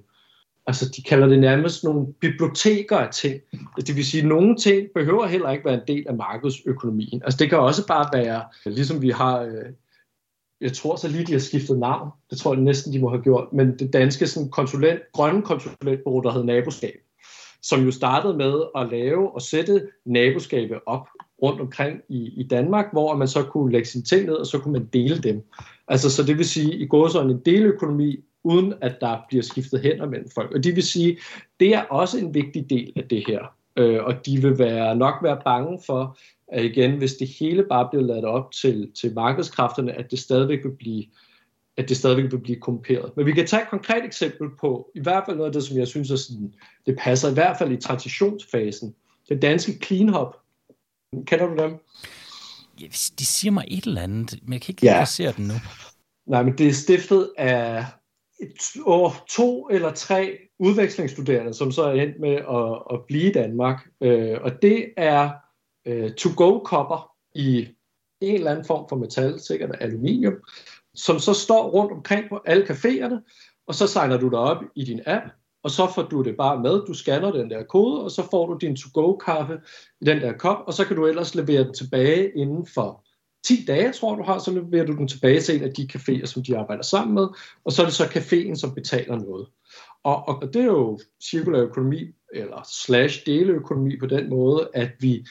altså 0.66 0.92
de 0.96 1.02
kalder 1.02 1.26
det 1.26 1.38
nærmest 1.38 1.84
nogle 1.84 2.12
biblioteker 2.12 2.96
af 2.96 3.12
ting. 3.12 3.40
Det 3.76 3.96
vil 3.96 4.06
sige, 4.06 4.22
at 4.22 4.28
nogle 4.28 4.56
ting 4.56 4.88
behøver 4.94 5.26
heller 5.26 5.50
ikke 5.50 5.64
være 5.64 5.74
en 5.74 5.96
del 5.96 6.04
af 6.08 6.14
markedsøkonomien. 6.14 7.22
Altså 7.24 7.38
det 7.38 7.48
kan 7.48 7.58
også 7.58 7.86
bare 7.86 8.08
være, 8.12 8.42
ligesom 8.66 9.02
vi 9.02 9.10
har, 9.10 9.42
øh, 9.42 9.72
jeg 10.60 10.72
tror 10.72 10.96
så 10.96 11.08
lige, 11.08 11.24
de 11.24 11.32
har 11.32 11.40
skiftet 11.40 11.78
navn. 11.78 12.10
Det 12.30 12.38
tror 12.38 12.54
jeg 12.54 12.62
næsten, 12.62 12.92
de 12.92 12.98
må 12.98 13.08
have 13.08 13.22
gjort. 13.22 13.52
Men 13.52 13.78
det 13.78 13.92
danske 13.92 14.26
sådan, 14.26 14.50
konsulent, 14.50 15.00
grønne 15.12 15.42
konsulentbureau, 15.42 16.20
der 16.20 16.32
hed 16.32 16.44
Naboskab, 16.44 17.00
som 17.62 17.84
jo 17.84 17.90
startede 17.90 18.36
med 18.36 18.62
at 18.76 18.88
lave 18.90 19.34
og 19.34 19.42
sætte 19.42 19.88
naboskabe 20.04 20.88
op 20.88 21.08
rundt 21.42 21.60
omkring 21.60 22.00
i, 22.08 22.32
i 22.36 22.42
Danmark, 22.42 22.86
hvor 22.92 23.16
man 23.16 23.28
så 23.28 23.42
kunne 23.42 23.72
lægge 23.72 23.88
sine 23.88 24.04
ting 24.04 24.26
ned, 24.26 24.34
og 24.34 24.46
så 24.46 24.58
kunne 24.58 24.72
man 24.72 24.88
dele 24.92 25.18
dem. 25.18 25.42
Altså, 25.88 26.10
så 26.10 26.22
det 26.22 26.38
vil 26.38 26.48
sige, 26.48 26.74
i 26.76 26.86
går 26.86 27.08
sådan 27.08 27.30
en 27.30 27.42
deløkonomi, 27.44 28.16
uden 28.44 28.74
at 28.80 29.00
der 29.00 29.18
bliver 29.28 29.42
skiftet 29.42 29.80
hænder 29.80 30.06
mellem 30.06 30.28
folk. 30.34 30.52
Og 30.54 30.64
det 30.64 30.76
vil 30.76 30.82
sige, 30.82 31.18
det 31.60 31.74
er 31.74 31.82
også 31.82 32.18
en 32.18 32.34
vigtig 32.34 32.70
del 32.70 32.92
af 32.96 33.04
det 33.08 33.24
her. 33.26 33.54
Øh, 33.76 34.04
og 34.04 34.26
de 34.26 34.42
vil 34.42 34.58
være 34.58 34.96
nok 34.96 35.14
være 35.22 35.40
bange 35.44 35.80
for, 35.86 36.18
at 36.48 36.64
igen, 36.64 36.98
hvis 36.98 37.14
det 37.14 37.28
hele 37.28 37.64
bare 37.68 37.88
bliver 37.90 38.06
lavet 38.06 38.24
op 38.24 38.52
til, 38.52 38.90
til 39.00 39.14
markedskræfterne, 39.14 39.92
at 39.92 40.10
det 40.10 40.18
stadigvæk 40.18 40.64
vil 40.64 40.76
blive 40.78 41.04
at 41.76 41.88
det 41.88 41.96
stadigvæk 41.96 42.32
vil 42.32 42.38
blive 42.38 42.60
komperet. 42.60 43.16
Men 43.16 43.26
vi 43.26 43.32
kan 43.32 43.46
tage 43.46 43.62
et 43.62 43.68
konkret 43.68 44.04
eksempel 44.04 44.48
på, 44.60 44.90
i 44.94 45.00
hvert 45.00 45.22
fald 45.26 45.36
noget 45.36 45.50
af 45.50 45.52
det, 45.52 45.64
som 45.64 45.78
jeg 45.78 45.88
synes, 45.88 46.10
er 46.10 46.16
sådan, 46.16 46.54
det 46.86 46.98
passer 46.98 47.30
i 47.30 47.34
hvert 47.34 47.58
fald 47.58 47.72
i 47.72 47.76
transitionsfasen. 47.76 48.94
Den 49.28 49.40
danske 49.40 49.72
Clean 49.84 50.08
Hub. 50.08 50.34
Kender 51.26 51.46
du 51.46 51.62
dem? 51.62 51.70
Ja, 52.80 52.86
de 53.18 53.26
siger 53.26 53.52
mig 53.52 53.64
et 53.68 53.84
eller 53.84 54.02
andet, 54.02 54.38
men 54.42 54.52
jeg 54.52 54.60
kan 54.60 54.72
ikke 54.72 54.86
ja. 54.86 55.04
se 55.04 55.32
den 55.32 55.44
nu. 55.44 55.54
Nej, 56.26 56.42
men 56.42 56.58
det 56.58 56.68
er 56.68 56.72
stiftet 56.72 57.30
af 57.38 57.84
over 58.84 59.10
to 59.28 59.68
eller 59.68 59.92
tre 59.92 60.38
udvekslingsstuderende, 60.58 61.54
som 61.54 61.72
så 61.72 61.82
er 61.82 61.92
endt 61.92 62.20
med 62.20 62.34
at, 62.34 62.94
at 62.94 63.04
blive 63.06 63.30
i 63.30 63.32
Danmark. 63.32 63.88
Øh, 64.00 64.38
og 64.42 64.62
det 64.62 64.92
er 64.96 65.30
øh, 65.86 66.14
to-go-kopper 66.14 67.12
i 67.34 67.68
en 68.20 68.34
eller 68.34 68.50
anden 68.50 68.64
form 68.64 68.88
for 68.88 68.96
metal, 68.96 69.40
sikkert 69.40 69.76
aluminium, 69.80 70.34
som 70.94 71.18
så 71.18 71.34
står 71.34 71.70
rundt 71.70 71.92
omkring 71.92 72.28
på 72.28 72.40
alle 72.44 72.64
caféerne, 72.64 73.16
og 73.66 73.74
så 73.74 73.86
signer 73.86 74.16
du 74.16 74.28
dig 74.28 74.38
op 74.38 74.62
i 74.74 74.84
din 74.84 75.00
app, 75.06 75.24
og 75.62 75.70
så 75.70 75.92
får 75.94 76.02
du 76.02 76.22
det 76.22 76.36
bare 76.36 76.60
med. 76.60 76.86
Du 76.86 76.94
scanner 76.94 77.32
den 77.32 77.50
der 77.50 77.62
kode, 77.62 78.04
og 78.04 78.10
så 78.10 78.28
får 78.30 78.46
du 78.46 78.58
din 78.60 78.76
to-go-kaffe 78.76 79.60
i 80.00 80.04
den 80.04 80.20
der 80.20 80.32
kop, 80.32 80.58
og 80.66 80.74
så 80.74 80.84
kan 80.84 80.96
du 80.96 81.06
ellers 81.06 81.34
levere 81.34 81.64
den 81.64 81.74
tilbage 81.74 82.30
inden 82.36 82.66
for 82.66 83.04
10 83.44 83.64
dage, 83.68 83.92
tror 83.92 84.16
du 84.16 84.22
har, 84.22 84.38
så 84.38 84.50
leverer 84.50 84.86
du 84.86 84.96
den 84.96 85.08
tilbage 85.08 85.40
til 85.40 85.56
en 85.56 85.62
af 85.62 85.74
de 85.74 85.88
caféer, 85.94 86.26
som 86.26 86.42
de 86.42 86.58
arbejder 86.58 86.82
sammen 86.82 87.14
med, 87.14 87.28
og 87.64 87.72
så 87.72 87.82
er 87.82 87.86
det 87.86 87.94
så 87.94 88.04
caféen, 88.04 88.54
som 88.54 88.74
betaler 88.74 89.18
noget. 89.18 89.46
Og, 90.04 90.28
og 90.28 90.54
det 90.54 90.62
er 90.62 90.66
jo 90.66 90.98
cirkulær 91.22 91.60
økonomi, 91.60 92.10
eller 92.32 92.68
slash 92.84 93.26
deleøkonomi 93.26 93.98
på 93.98 94.06
den 94.06 94.30
måde, 94.30 94.70
at 94.74 94.90
vi, 95.00 95.26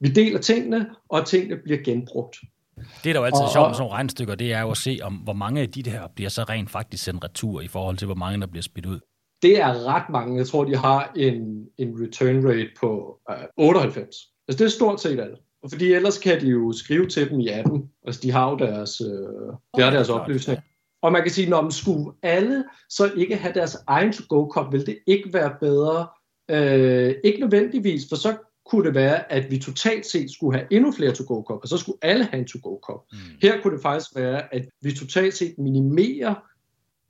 vi 0.00 0.08
deler 0.08 0.38
tingene, 0.38 0.90
og 1.08 1.26
tingene 1.26 1.56
bliver 1.56 1.78
genbrugt. 1.84 2.36
Det, 2.76 3.14
der 3.14 3.20
jo 3.20 3.24
altid 3.24 3.40
er 3.40 3.52
sjovt 3.52 3.68
med 3.68 3.74
sådan 3.74 3.82
nogle 3.82 3.94
regnstykker, 3.94 4.34
det 4.34 4.52
er 4.52 4.60
jo 4.60 4.70
at 4.70 4.76
se, 4.76 4.98
om 5.02 5.14
hvor 5.14 5.32
mange 5.32 5.60
af 5.60 5.70
de 5.70 5.82
der 5.82 6.08
bliver 6.14 6.30
så 6.30 6.42
rent 6.42 6.70
faktisk 6.70 7.04
sendt 7.04 7.24
retur 7.24 7.60
i 7.60 7.68
forhold 7.68 7.96
til, 7.96 8.06
hvor 8.06 8.14
mange 8.14 8.40
der 8.40 8.46
bliver 8.46 8.62
spidt 8.62 8.86
ud. 8.86 9.00
Det 9.42 9.60
er 9.60 9.84
ret 9.94 10.10
mange. 10.10 10.38
Jeg 10.38 10.46
tror, 10.46 10.64
de 10.64 10.76
har 10.76 11.12
en, 11.16 11.66
en 11.78 12.02
return 12.02 12.48
rate 12.48 12.70
på 12.80 13.18
uh, 13.30 13.64
98. 13.64 14.16
Altså 14.48 14.58
det 14.58 14.60
er 14.64 14.68
stort 14.68 15.00
set 15.00 15.20
alt. 15.20 15.38
Og 15.62 15.70
fordi 15.70 15.92
ellers 15.92 16.18
kan 16.18 16.40
de 16.40 16.46
jo 16.46 16.72
skrive 16.72 17.06
til 17.06 17.30
dem 17.30 17.40
i 17.40 17.48
appen. 17.48 17.90
Altså 18.06 18.20
de 18.22 18.30
har 18.30 18.50
jo 18.50 18.56
deres, 18.56 19.00
øh, 19.00 19.52
de 19.76 19.82
har 19.82 19.90
deres 19.90 20.08
oplysning. 20.08 20.58
Og 21.02 21.12
man 21.12 21.22
kan 21.22 21.30
sige, 21.30 21.50
når 21.50 21.62
man 21.62 21.72
skulle 21.72 22.12
alle 22.22 22.64
så 22.88 23.12
ikke 23.16 23.36
have 23.36 23.54
deres 23.54 23.76
egen 23.86 24.12
to-go-kop, 24.12 24.72
vil 24.72 24.86
det 24.86 24.98
ikke 25.06 25.32
være 25.32 25.54
bedre. 25.60 26.06
Øh, 26.50 27.14
ikke 27.24 27.40
nødvendigvis, 27.40 28.02
for 28.08 28.16
så 28.16 28.36
kunne 28.66 28.84
det 28.84 28.94
være, 28.94 29.32
at 29.32 29.50
vi 29.50 29.58
totalt 29.58 30.06
set 30.06 30.30
skulle 30.30 30.58
have 30.58 30.66
endnu 30.70 30.92
flere 30.92 31.14
to-go-kop, 31.14 31.58
og 31.62 31.68
så 31.68 31.76
skulle 31.76 31.98
alle 32.02 32.24
have 32.24 32.40
en 32.40 32.46
to-go-kop. 32.46 33.04
Mm. 33.12 33.18
Her 33.42 33.60
kunne 33.60 33.74
det 33.74 33.82
faktisk 33.82 34.16
være, 34.16 34.54
at 34.54 34.68
vi 34.82 34.92
totalt 34.92 35.34
set 35.34 35.54
minimerer 35.58 36.34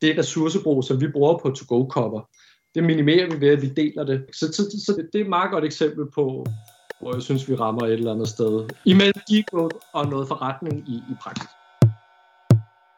det 0.02 0.18
ressourcebrug, 0.18 0.84
som 0.84 1.00
vi 1.00 1.08
bruger 1.08 1.38
på 1.38 1.50
to-go-kopper. 1.50 2.28
Det 2.74 2.84
minimerer 2.84 3.30
vi 3.30 3.40
ved, 3.40 3.48
at 3.48 3.62
vi 3.62 3.68
deler 3.68 4.04
det. 4.04 4.24
Så, 4.32 4.46
så, 4.52 4.62
så 4.86 5.06
det, 5.12 5.18
er 5.20 5.24
et 5.24 5.28
meget 5.28 5.50
godt 5.50 5.64
eksempel 5.64 6.04
på, 6.14 6.46
hvor 7.00 7.14
jeg 7.14 7.22
synes, 7.22 7.48
vi 7.48 7.54
rammer 7.54 7.82
et 7.82 7.92
eller 7.92 8.12
andet 8.12 8.28
sted. 8.28 8.68
Imellem 8.84 9.20
degrowth 9.30 9.76
og 9.92 10.06
noget 10.06 10.28
forretning 10.28 10.88
i, 10.88 10.94
i 10.94 11.14
praksis. 11.20 11.48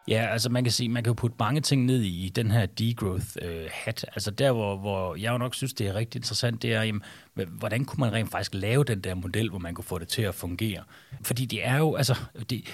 Ja, 0.09 0.27
altså 0.27 0.49
man 0.49 0.65
kan 0.65 0.73
sige, 0.73 0.89
man 0.89 1.03
kan 1.03 1.11
jo 1.11 1.15
putte 1.15 1.37
mange 1.39 1.61
ting 1.61 1.85
ned 1.85 2.03
i, 2.03 2.27
i 2.27 2.29
den 2.29 2.51
her 2.51 2.67
degrowth 2.67 3.27
øh, 3.43 3.69
hat. 3.73 4.05
Altså 4.15 4.31
der, 4.31 4.53
hvor, 4.53 4.77
hvor 4.77 5.15
jeg 5.15 5.33
jo 5.33 5.39
nok 5.39 5.55
synes, 5.55 5.75
det 5.75 5.87
er 5.87 5.95
rigtig 5.95 6.19
interessant, 6.19 6.63
det 6.63 6.75
er, 6.75 6.83
jamen, 6.83 7.03
hvordan 7.49 7.85
kunne 7.85 8.01
man 8.01 8.13
rent 8.13 8.31
faktisk 8.31 8.55
lave 8.55 8.85
den 8.85 9.01
der 9.01 9.15
model, 9.15 9.51
hvor 9.51 9.59
man 9.59 9.75
kunne 9.75 9.85
få 9.85 9.99
det 9.99 10.09
til 10.09 10.23
at 10.23 10.35
fungere? 10.35 10.83
Fordi 11.23 11.47
det 11.47 11.67
er 11.67 11.77
jo, 11.77 11.95
altså, 11.95 12.15
det, 12.51 12.65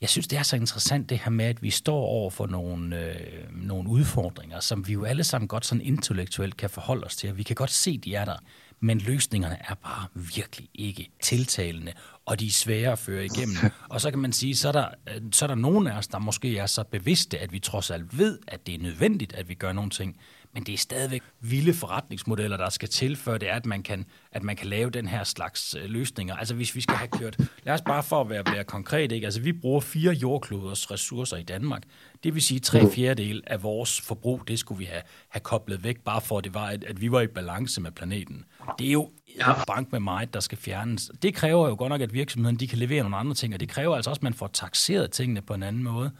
jeg 0.00 0.08
synes, 0.08 0.28
det 0.28 0.38
er 0.38 0.42
så 0.42 0.56
interessant 0.56 1.10
det 1.10 1.18
her 1.18 1.30
med, 1.30 1.44
at 1.44 1.62
vi 1.62 1.70
står 1.70 2.00
over 2.00 2.30
for 2.30 2.46
nogle, 2.46 3.00
øh, 3.00 3.16
nogle 3.50 3.88
udfordringer, 3.88 4.60
som 4.60 4.88
vi 4.88 4.92
jo 4.92 5.04
alle 5.04 5.24
sammen 5.24 5.48
godt 5.48 5.66
sådan 5.66 5.82
intellektuelt 5.82 6.56
kan 6.56 6.70
forholde 6.70 7.04
os 7.04 7.16
til, 7.16 7.36
vi 7.36 7.42
kan 7.42 7.56
godt 7.56 7.70
se, 7.70 7.98
de 7.98 8.14
er 8.14 8.24
der 8.24 8.36
men 8.82 8.98
løsningerne 8.98 9.58
er 9.68 9.74
bare 9.74 10.06
virkelig 10.14 10.68
ikke 10.74 11.10
tiltalende, 11.20 11.92
og 12.26 12.40
de 12.40 12.46
er 12.46 12.50
svære 12.50 12.92
at 12.92 12.98
føre 12.98 13.24
igennem. 13.24 13.56
Og 13.90 14.00
så 14.00 14.10
kan 14.10 14.18
man 14.18 14.32
sige, 14.32 14.56
så 14.56 14.68
er 14.68 14.72
der, 14.72 14.88
så 15.32 15.44
er 15.44 15.46
der 15.46 15.54
nogen 15.54 15.86
af 15.86 15.98
os, 15.98 16.08
der 16.08 16.18
måske 16.18 16.58
er 16.58 16.66
så 16.66 16.84
bevidste, 16.84 17.38
at 17.38 17.52
vi 17.52 17.58
trods 17.58 17.90
alt 17.90 18.18
ved, 18.18 18.38
at 18.48 18.66
det 18.66 18.74
er 18.74 18.78
nødvendigt, 18.78 19.32
at 19.32 19.48
vi 19.48 19.54
gør 19.54 19.72
nogle 19.72 19.90
ting, 19.90 20.16
men 20.54 20.62
det 20.62 20.72
er 20.72 20.78
stadigvæk 20.78 21.22
vilde 21.40 21.74
forretningsmodeller, 21.74 22.56
der 22.56 22.68
skal 22.68 22.88
til, 22.88 23.16
før 23.16 23.38
det 23.38 23.50
er, 23.50 23.54
at 23.54 23.66
man 23.66 23.82
kan, 23.82 24.06
at 24.32 24.42
man 24.42 24.56
kan 24.56 24.66
lave 24.66 24.90
den 24.90 25.06
her 25.06 25.24
slags 25.24 25.74
øh, 25.74 25.84
løsninger. 25.84 26.36
Altså 26.36 26.54
hvis 26.54 26.74
vi 26.74 26.80
skal 26.80 26.96
have 26.96 27.08
kørt, 27.08 27.36
lad 27.62 27.74
os 27.74 27.82
bare 27.82 28.02
for 28.02 28.20
at 28.20 28.30
være, 28.30 28.42
være 28.46 28.64
konkret, 28.64 29.12
ikke? 29.12 29.24
altså 29.24 29.40
vi 29.40 29.52
bruger 29.52 29.80
fire 29.80 30.12
jordkloders 30.12 30.90
ressourcer 30.90 31.36
i 31.36 31.42
Danmark. 31.42 31.82
Det 32.24 32.34
vil 32.34 32.42
sige, 32.42 32.56
at 32.56 32.62
tre 32.62 32.90
fjerdedel 32.90 33.42
af 33.46 33.62
vores 33.62 34.00
forbrug, 34.00 34.48
det 34.48 34.58
skulle 34.58 34.78
vi 34.78 34.84
have, 34.84 35.02
have 35.28 35.40
koblet 35.40 35.84
væk, 35.84 36.00
bare 36.00 36.20
for 36.20 36.38
at 36.38 36.44
det 36.44 36.54
var, 36.54 36.66
at, 36.66 36.84
at 36.84 37.00
vi 37.00 37.12
var 37.12 37.20
i 37.20 37.26
balance 37.26 37.80
med 37.80 37.90
planeten. 37.90 38.44
Det 38.78 38.88
er 38.88 38.92
jo 38.92 39.10
ja. 39.38 39.64
bank 39.64 39.92
med 39.92 40.00
mig, 40.00 40.34
der 40.34 40.40
skal 40.40 40.58
fjernes. 40.58 41.10
Det 41.22 41.34
kræver 41.34 41.68
jo 41.68 41.74
godt 41.78 41.90
nok, 41.90 42.00
at 42.00 42.12
virksomheden 42.12 42.56
de 42.56 42.68
kan 42.68 42.78
levere 42.78 43.02
nogle 43.02 43.16
andre 43.16 43.34
ting, 43.34 43.54
og 43.54 43.60
det 43.60 43.68
kræver 43.68 43.96
altså 43.96 44.10
også, 44.10 44.18
at 44.18 44.22
man 44.22 44.34
får 44.34 44.46
taxeret 44.46 45.10
tingene 45.10 45.42
på 45.42 45.54
en 45.54 45.62
anden 45.62 45.82
måde. 45.82 46.10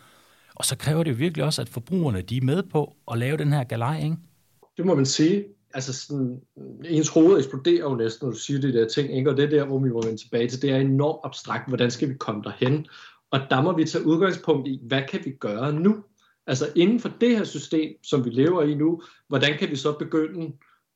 Og 0.55 0.65
så 0.65 0.77
kræver 0.77 1.03
det 1.03 1.11
jo 1.11 1.17
virkelig 1.17 1.45
også, 1.45 1.63
at 1.63 1.69
forbrugerne 1.69 2.23
de 2.23 2.37
er 2.37 2.43
med 2.43 2.63
på 2.63 2.97
at 3.13 3.19
lave 3.19 3.37
den 3.37 3.53
her 3.53 3.65
galej, 3.65 4.03
ikke? 4.05 4.17
Det 4.77 4.87
må 4.87 4.95
man 4.95 5.07
sige. 5.07 5.45
Altså 5.75 5.93
sådan, 5.93 6.41
ens 6.85 7.09
hoved 7.09 7.39
eksploderer 7.39 7.91
jo 7.91 7.95
næsten, 7.95 8.27
når 8.27 8.33
du 8.33 8.39
siger 8.39 8.61
de 8.61 8.73
der 8.73 8.89
ting, 8.89 9.17
ikke? 9.17 9.31
og 9.31 9.37
det 9.37 9.45
er 9.45 9.51
der, 9.51 9.65
hvor 9.65 9.79
vi 9.79 9.89
må 9.89 10.03
vende 10.03 10.23
tilbage 10.23 10.49
til. 10.49 10.63
Det 10.63 10.71
er 10.71 10.77
enormt 10.77 11.21
abstrakt, 11.25 11.69
hvordan 11.69 11.91
skal 11.91 12.09
vi 12.09 12.15
komme 12.15 12.43
derhen? 12.43 12.87
Og 13.31 13.41
der 13.51 13.63
må 13.63 13.77
vi 13.77 13.85
tage 13.85 14.07
udgangspunkt 14.07 14.69
i, 14.69 14.81
hvad 14.83 15.03
kan 15.09 15.21
vi 15.25 15.31
gøre 15.31 15.73
nu? 15.73 16.05
Altså 16.47 16.73
inden 16.77 17.01
for 17.01 17.11
det 17.21 17.37
her 17.37 17.45
system, 17.45 17.93
som 18.03 18.25
vi 18.25 18.31
lever 18.31 18.63
i 18.63 18.75
nu, 18.75 19.03
hvordan 19.29 19.59
kan 19.59 19.71
vi 19.71 19.77
så 19.77 19.93
begynde 19.99 20.53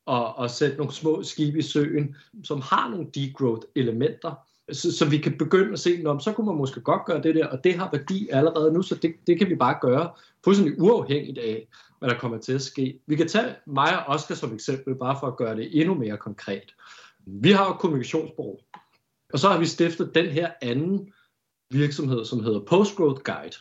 at, 0.07 0.33
at 0.41 0.51
sætte 0.51 0.77
nogle 0.77 0.93
små 0.93 1.23
skibe 1.23 1.59
i 1.59 1.61
søen, 1.61 2.15
som 2.43 2.61
har 2.61 2.89
nogle 2.89 3.07
degrowth 3.15 3.67
elementer, 3.75 4.47
så, 4.71 4.97
så 4.97 5.05
vi 5.09 5.17
kan 5.17 5.37
begynde 5.37 5.73
at 5.73 5.79
se, 5.79 6.03
om 6.05 6.19
så 6.19 6.33
kunne 6.33 6.45
man 6.45 6.55
måske 6.55 6.81
godt 6.81 7.05
gøre 7.05 7.21
det 7.21 7.35
der, 7.35 7.47
og 7.47 7.63
det 7.63 7.73
har 7.73 7.89
værdi 7.91 8.29
allerede 8.29 8.73
nu, 8.73 8.81
så 8.81 8.95
det, 8.95 9.15
det 9.27 9.37
kan 9.37 9.49
vi 9.49 9.55
bare 9.55 9.77
gøre 9.81 10.11
fuldstændig 10.43 10.81
uafhængigt 10.81 11.37
af, 11.37 11.67
hvad 11.99 12.09
der 12.09 12.17
kommer 12.17 12.37
til 12.37 12.53
at 12.53 12.61
ske. 12.61 12.99
Vi 13.07 13.15
kan 13.15 13.27
tage 13.27 13.55
mig 13.67 14.05
og 14.05 14.15
Oscar 14.15 14.35
som 14.35 14.53
eksempel, 14.53 14.95
bare 14.95 15.17
for 15.19 15.27
at 15.27 15.37
gøre 15.37 15.55
det 15.55 15.81
endnu 15.81 15.93
mere 15.93 16.17
konkret. 16.17 16.75
Vi 17.25 17.51
har 17.51 17.73
et 17.73 17.79
kommunikationsbureau, 17.79 18.59
og 19.33 19.39
så 19.39 19.49
har 19.49 19.59
vi 19.59 19.65
stiftet 19.65 20.15
den 20.15 20.25
her 20.25 20.51
anden 20.61 21.13
virksomhed, 21.71 22.25
som 22.25 22.43
hedder 22.43 22.59
Postgrowth 22.59 23.21
Guide, 23.21 23.55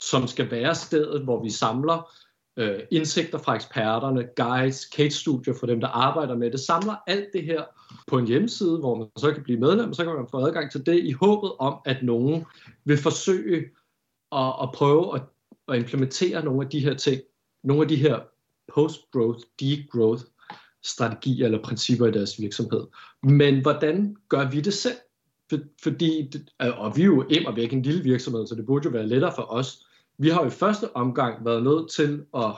som 0.00 0.26
skal 0.26 0.50
være 0.50 0.74
stedet, 0.74 1.24
hvor 1.24 1.42
vi 1.42 1.50
samler 1.50 2.12
øh, 2.56 2.80
indsigter 2.90 3.38
fra 3.38 3.54
eksperterne, 3.54 4.28
guides, 4.36 4.90
case-studier 4.96 5.54
for 5.54 5.66
dem, 5.66 5.80
der 5.80 5.88
arbejder 5.88 6.36
med 6.36 6.50
det, 6.50 6.60
samler 6.60 6.94
alt 7.06 7.28
det 7.32 7.42
her 7.42 7.64
på 8.06 8.18
en 8.18 8.26
hjemmeside, 8.26 8.78
hvor 8.78 8.94
man 8.94 9.08
så 9.16 9.32
kan 9.32 9.42
blive 9.42 9.60
medlem, 9.60 9.88
og 9.88 9.94
så 9.94 10.04
kan 10.04 10.14
man 10.14 10.26
få 10.30 10.46
adgang 10.46 10.72
til 10.72 10.86
det 10.86 11.04
i 11.04 11.12
håbet 11.12 11.52
om, 11.58 11.78
at 11.84 12.02
nogen 12.02 12.44
vil 12.84 12.98
forsøge 12.98 13.64
at, 14.32 14.54
at 14.62 14.68
prøve 14.74 15.14
at, 15.14 15.22
at 15.68 15.76
implementere 15.76 16.44
nogle 16.44 16.64
af 16.64 16.70
de 16.70 16.80
her 16.80 16.94
ting, 16.94 17.20
nogle 17.64 17.82
af 17.82 17.88
de 17.88 17.96
her 17.96 18.20
post-growth, 18.74 19.40
degrowth 19.60 20.22
strategier 20.84 21.46
eller 21.46 21.62
principper 21.62 22.06
i 22.06 22.10
deres 22.10 22.40
virksomhed. 22.40 22.86
Men 23.22 23.62
hvordan 23.62 24.16
gør 24.28 24.50
vi 24.50 24.60
det 24.60 24.74
selv? 24.74 24.96
For, 25.50 25.58
fordi, 25.82 26.32
og 26.58 26.96
vi 26.96 27.02
er 27.02 27.06
jo 27.06 27.26
im 27.30 27.46
og 27.46 27.56
væk 27.56 27.72
en 27.72 27.82
lille 27.82 28.02
virksomhed, 28.02 28.46
så 28.46 28.54
det 28.54 28.66
burde 28.66 28.84
jo 28.84 28.90
være 28.90 29.06
lettere 29.06 29.32
for 29.34 29.52
os 29.52 29.86
vi 30.18 30.28
har 30.28 30.40
jo 30.40 30.46
i 30.46 30.50
første 30.50 30.96
omgang 30.96 31.44
været 31.44 31.62
nødt 31.62 31.90
til 31.90 32.24
at 32.36 32.50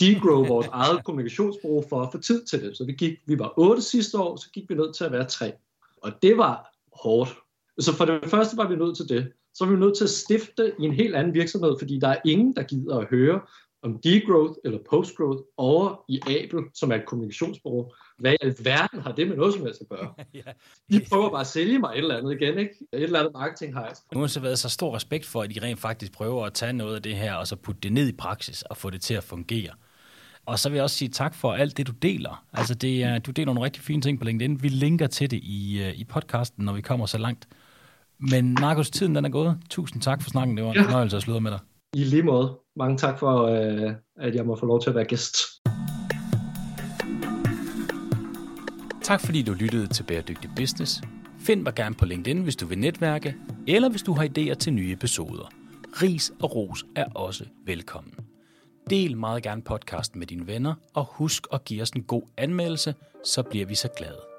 degrow 0.00 0.46
vores 0.46 0.66
eget 0.82 1.04
kommunikationsbureau 1.04 1.84
for 1.88 2.02
at 2.02 2.08
få 2.12 2.18
tid 2.18 2.44
til 2.44 2.62
det. 2.62 2.76
Så 2.76 2.84
vi, 2.84 2.92
gik, 2.92 3.12
vi 3.26 3.38
var 3.38 3.52
otte 3.56 3.82
sidste 3.82 4.18
år, 4.18 4.36
så 4.36 4.50
gik 4.50 4.68
vi 4.68 4.74
nødt 4.74 4.94
til 4.94 5.04
at 5.04 5.12
være 5.12 5.24
tre. 5.24 5.52
Og 6.02 6.12
det 6.22 6.36
var 6.36 6.74
hårdt. 6.92 7.36
Så 7.78 7.94
for 7.96 8.04
det 8.04 8.30
første 8.30 8.56
var 8.56 8.68
vi 8.68 8.76
nødt 8.76 8.96
til 8.96 9.08
det. 9.08 9.32
Så 9.54 9.64
var 9.64 9.72
vi 9.72 9.78
nødt 9.78 9.96
til 9.96 10.04
at 10.04 10.10
stifte 10.10 10.72
i 10.78 10.82
en 10.82 10.92
helt 10.92 11.14
anden 11.14 11.34
virksomhed, 11.34 11.78
fordi 11.78 11.98
der 11.98 12.08
er 12.08 12.16
ingen, 12.24 12.56
der 12.56 12.62
gider 12.62 12.98
at 12.98 13.06
høre 13.06 13.40
om 13.82 13.98
degrowth 13.98 14.54
eller 14.64 14.78
postgrowth 14.90 15.42
over 15.56 16.04
i 16.08 16.20
Abel, 16.26 16.64
som 16.74 16.90
er 16.90 16.96
et 16.96 17.06
kommunikationsbureau. 17.06 17.92
Hvad 18.18 18.32
i 18.32 18.36
alverden 18.40 19.00
har 19.00 19.12
det 19.12 19.28
med 19.28 19.36
noget 19.36 19.54
som 19.54 19.62
helst 19.62 19.80
at 19.80 19.88
gøre? 19.88 20.14
ja. 20.34 20.52
De 20.90 21.04
prøver 21.08 21.30
bare 21.30 21.40
at 21.40 21.46
sælge 21.46 21.78
mig 21.78 21.90
et 21.92 21.98
eller 21.98 22.16
andet 22.16 22.40
igen, 22.40 22.58
ikke? 22.58 22.74
Et 22.92 23.02
eller 23.02 23.18
andet 23.18 23.32
marketing 23.32 23.74
har. 23.74 23.98
Nu 24.14 24.20
har 24.20 24.26
så 24.26 24.40
været 24.40 24.58
så 24.58 24.68
stor 24.68 24.96
respekt 24.96 25.26
for, 25.26 25.42
at 25.42 25.50
de 25.54 25.60
rent 25.62 25.80
faktisk 25.80 26.12
prøver 26.12 26.46
at 26.46 26.52
tage 26.52 26.72
noget 26.72 26.96
af 26.96 27.02
det 27.02 27.16
her, 27.16 27.34
og 27.34 27.46
så 27.46 27.56
putte 27.56 27.80
det 27.80 27.92
ned 27.92 28.08
i 28.08 28.12
praksis, 28.12 28.62
og 28.62 28.76
få 28.76 28.90
det 28.90 29.02
til 29.02 29.14
at 29.14 29.24
fungere. 29.24 29.70
Og 30.46 30.58
så 30.58 30.68
vil 30.68 30.76
jeg 30.76 30.82
også 30.82 30.96
sige 30.96 31.08
tak 31.08 31.34
for 31.34 31.52
alt 31.52 31.76
det, 31.76 31.86
du 31.86 31.92
deler. 31.92 32.44
Altså, 32.52 32.74
det 32.74 33.02
er, 33.02 33.18
du 33.18 33.30
deler 33.30 33.46
nogle 33.46 33.64
rigtig 33.64 33.82
fine 33.82 34.02
ting 34.02 34.18
på 34.18 34.24
LinkedIn. 34.24 34.62
Vi 34.62 34.68
linker 34.68 35.06
til 35.06 35.30
det 35.30 35.40
i, 35.42 35.78
uh, 35.80 36.00
i 36.00 36.04
podcasten, 36.04 36.64
når 36.64 36.72
vi 36.72 36.80
kommer 36.80 37.06
så 37.06 37.18
langt. 37.18 37.48
Men 38.18 38.56
Markus, 38.60 38.90
tiden 38.90 39.14
den 39.14 39.24
er 39.24 39.28
gået. 39.28 39.58
Tusind 39.70 40.02
tak 40.02 40.22
for 40.22 40.30
snakken. 40.30 40.56
Det 40.56 40.64
var 40.64 40.72
en 40.72 40.84
fornøjelse 40.84 41.16
at 41.16 41.22
slå 41.22 41.38
med 41.38 41.50
dig. 41.50 41.60
I 41.94 42.04
lige 42.04 42.22
måde. 42.22 42.58
Mange 42.76 42.96
tak 42.96 43.18
for, 43.18 43.42
øh, 43.42 43.92
at 44.16 44.34
jeg 44.34 44.46
må 44.46 44.56
få 44.56 44.66
lov 44.66 44.82
til 44.82 44.90
at 44.90 44.96
være 44.96 45.04
gæst. 45.04 45.36
Tak 49.02 49.20
fordi 49.20 49.42
du 49.42 49.52
lyttede 49.52 49.86
til 49.86 50.02
Bæredygtig 50.02 50.50
Business. 50.56 51.02
Find 51.38 51.62
mig 51.62 51.74
gerne 51.74 51.94
på 51.94 52.04
LinkedIn, 52.04 52.42
hvis 52.42 52.56
du 52.56 52.66
vil 52.66 52.78
netværke, 52.78 53.36
eller 53.68 53.90
hvis 53.90 54.02
du 54.02 54.12
har 54.12 54.24
idéer 54.24 54.54
til 54.54 54.72
nye 54.72 54.92
episoder. 54.92 55.50
Ris 56.02 56.32
og 56.42 56.56
ros 56.56 56.84
er 56.96 57.04
også 57.14 57.44
velkommen. 57.66 58.14
Del 58.90 59.16
meget 59.16 59.42
gerne 59.42 59.62
podcasten 59.62 60.18
med 60.18 60.26
dine 60.26 60.46
venner, 60.46 60.74
og 60.94 61.04
husk 61.04 61.46
at 61.52 61.64
give 61.64 61.82
os 61.82 61.90
en 61.90 62.02
god 62.02 62.22
anmeldelse, 62.36 62.94
så 63.24 63.42
bliver 63.42 63.66
vi 63.66 63.74
så 63.74 63.88
glade. 63.96 64.31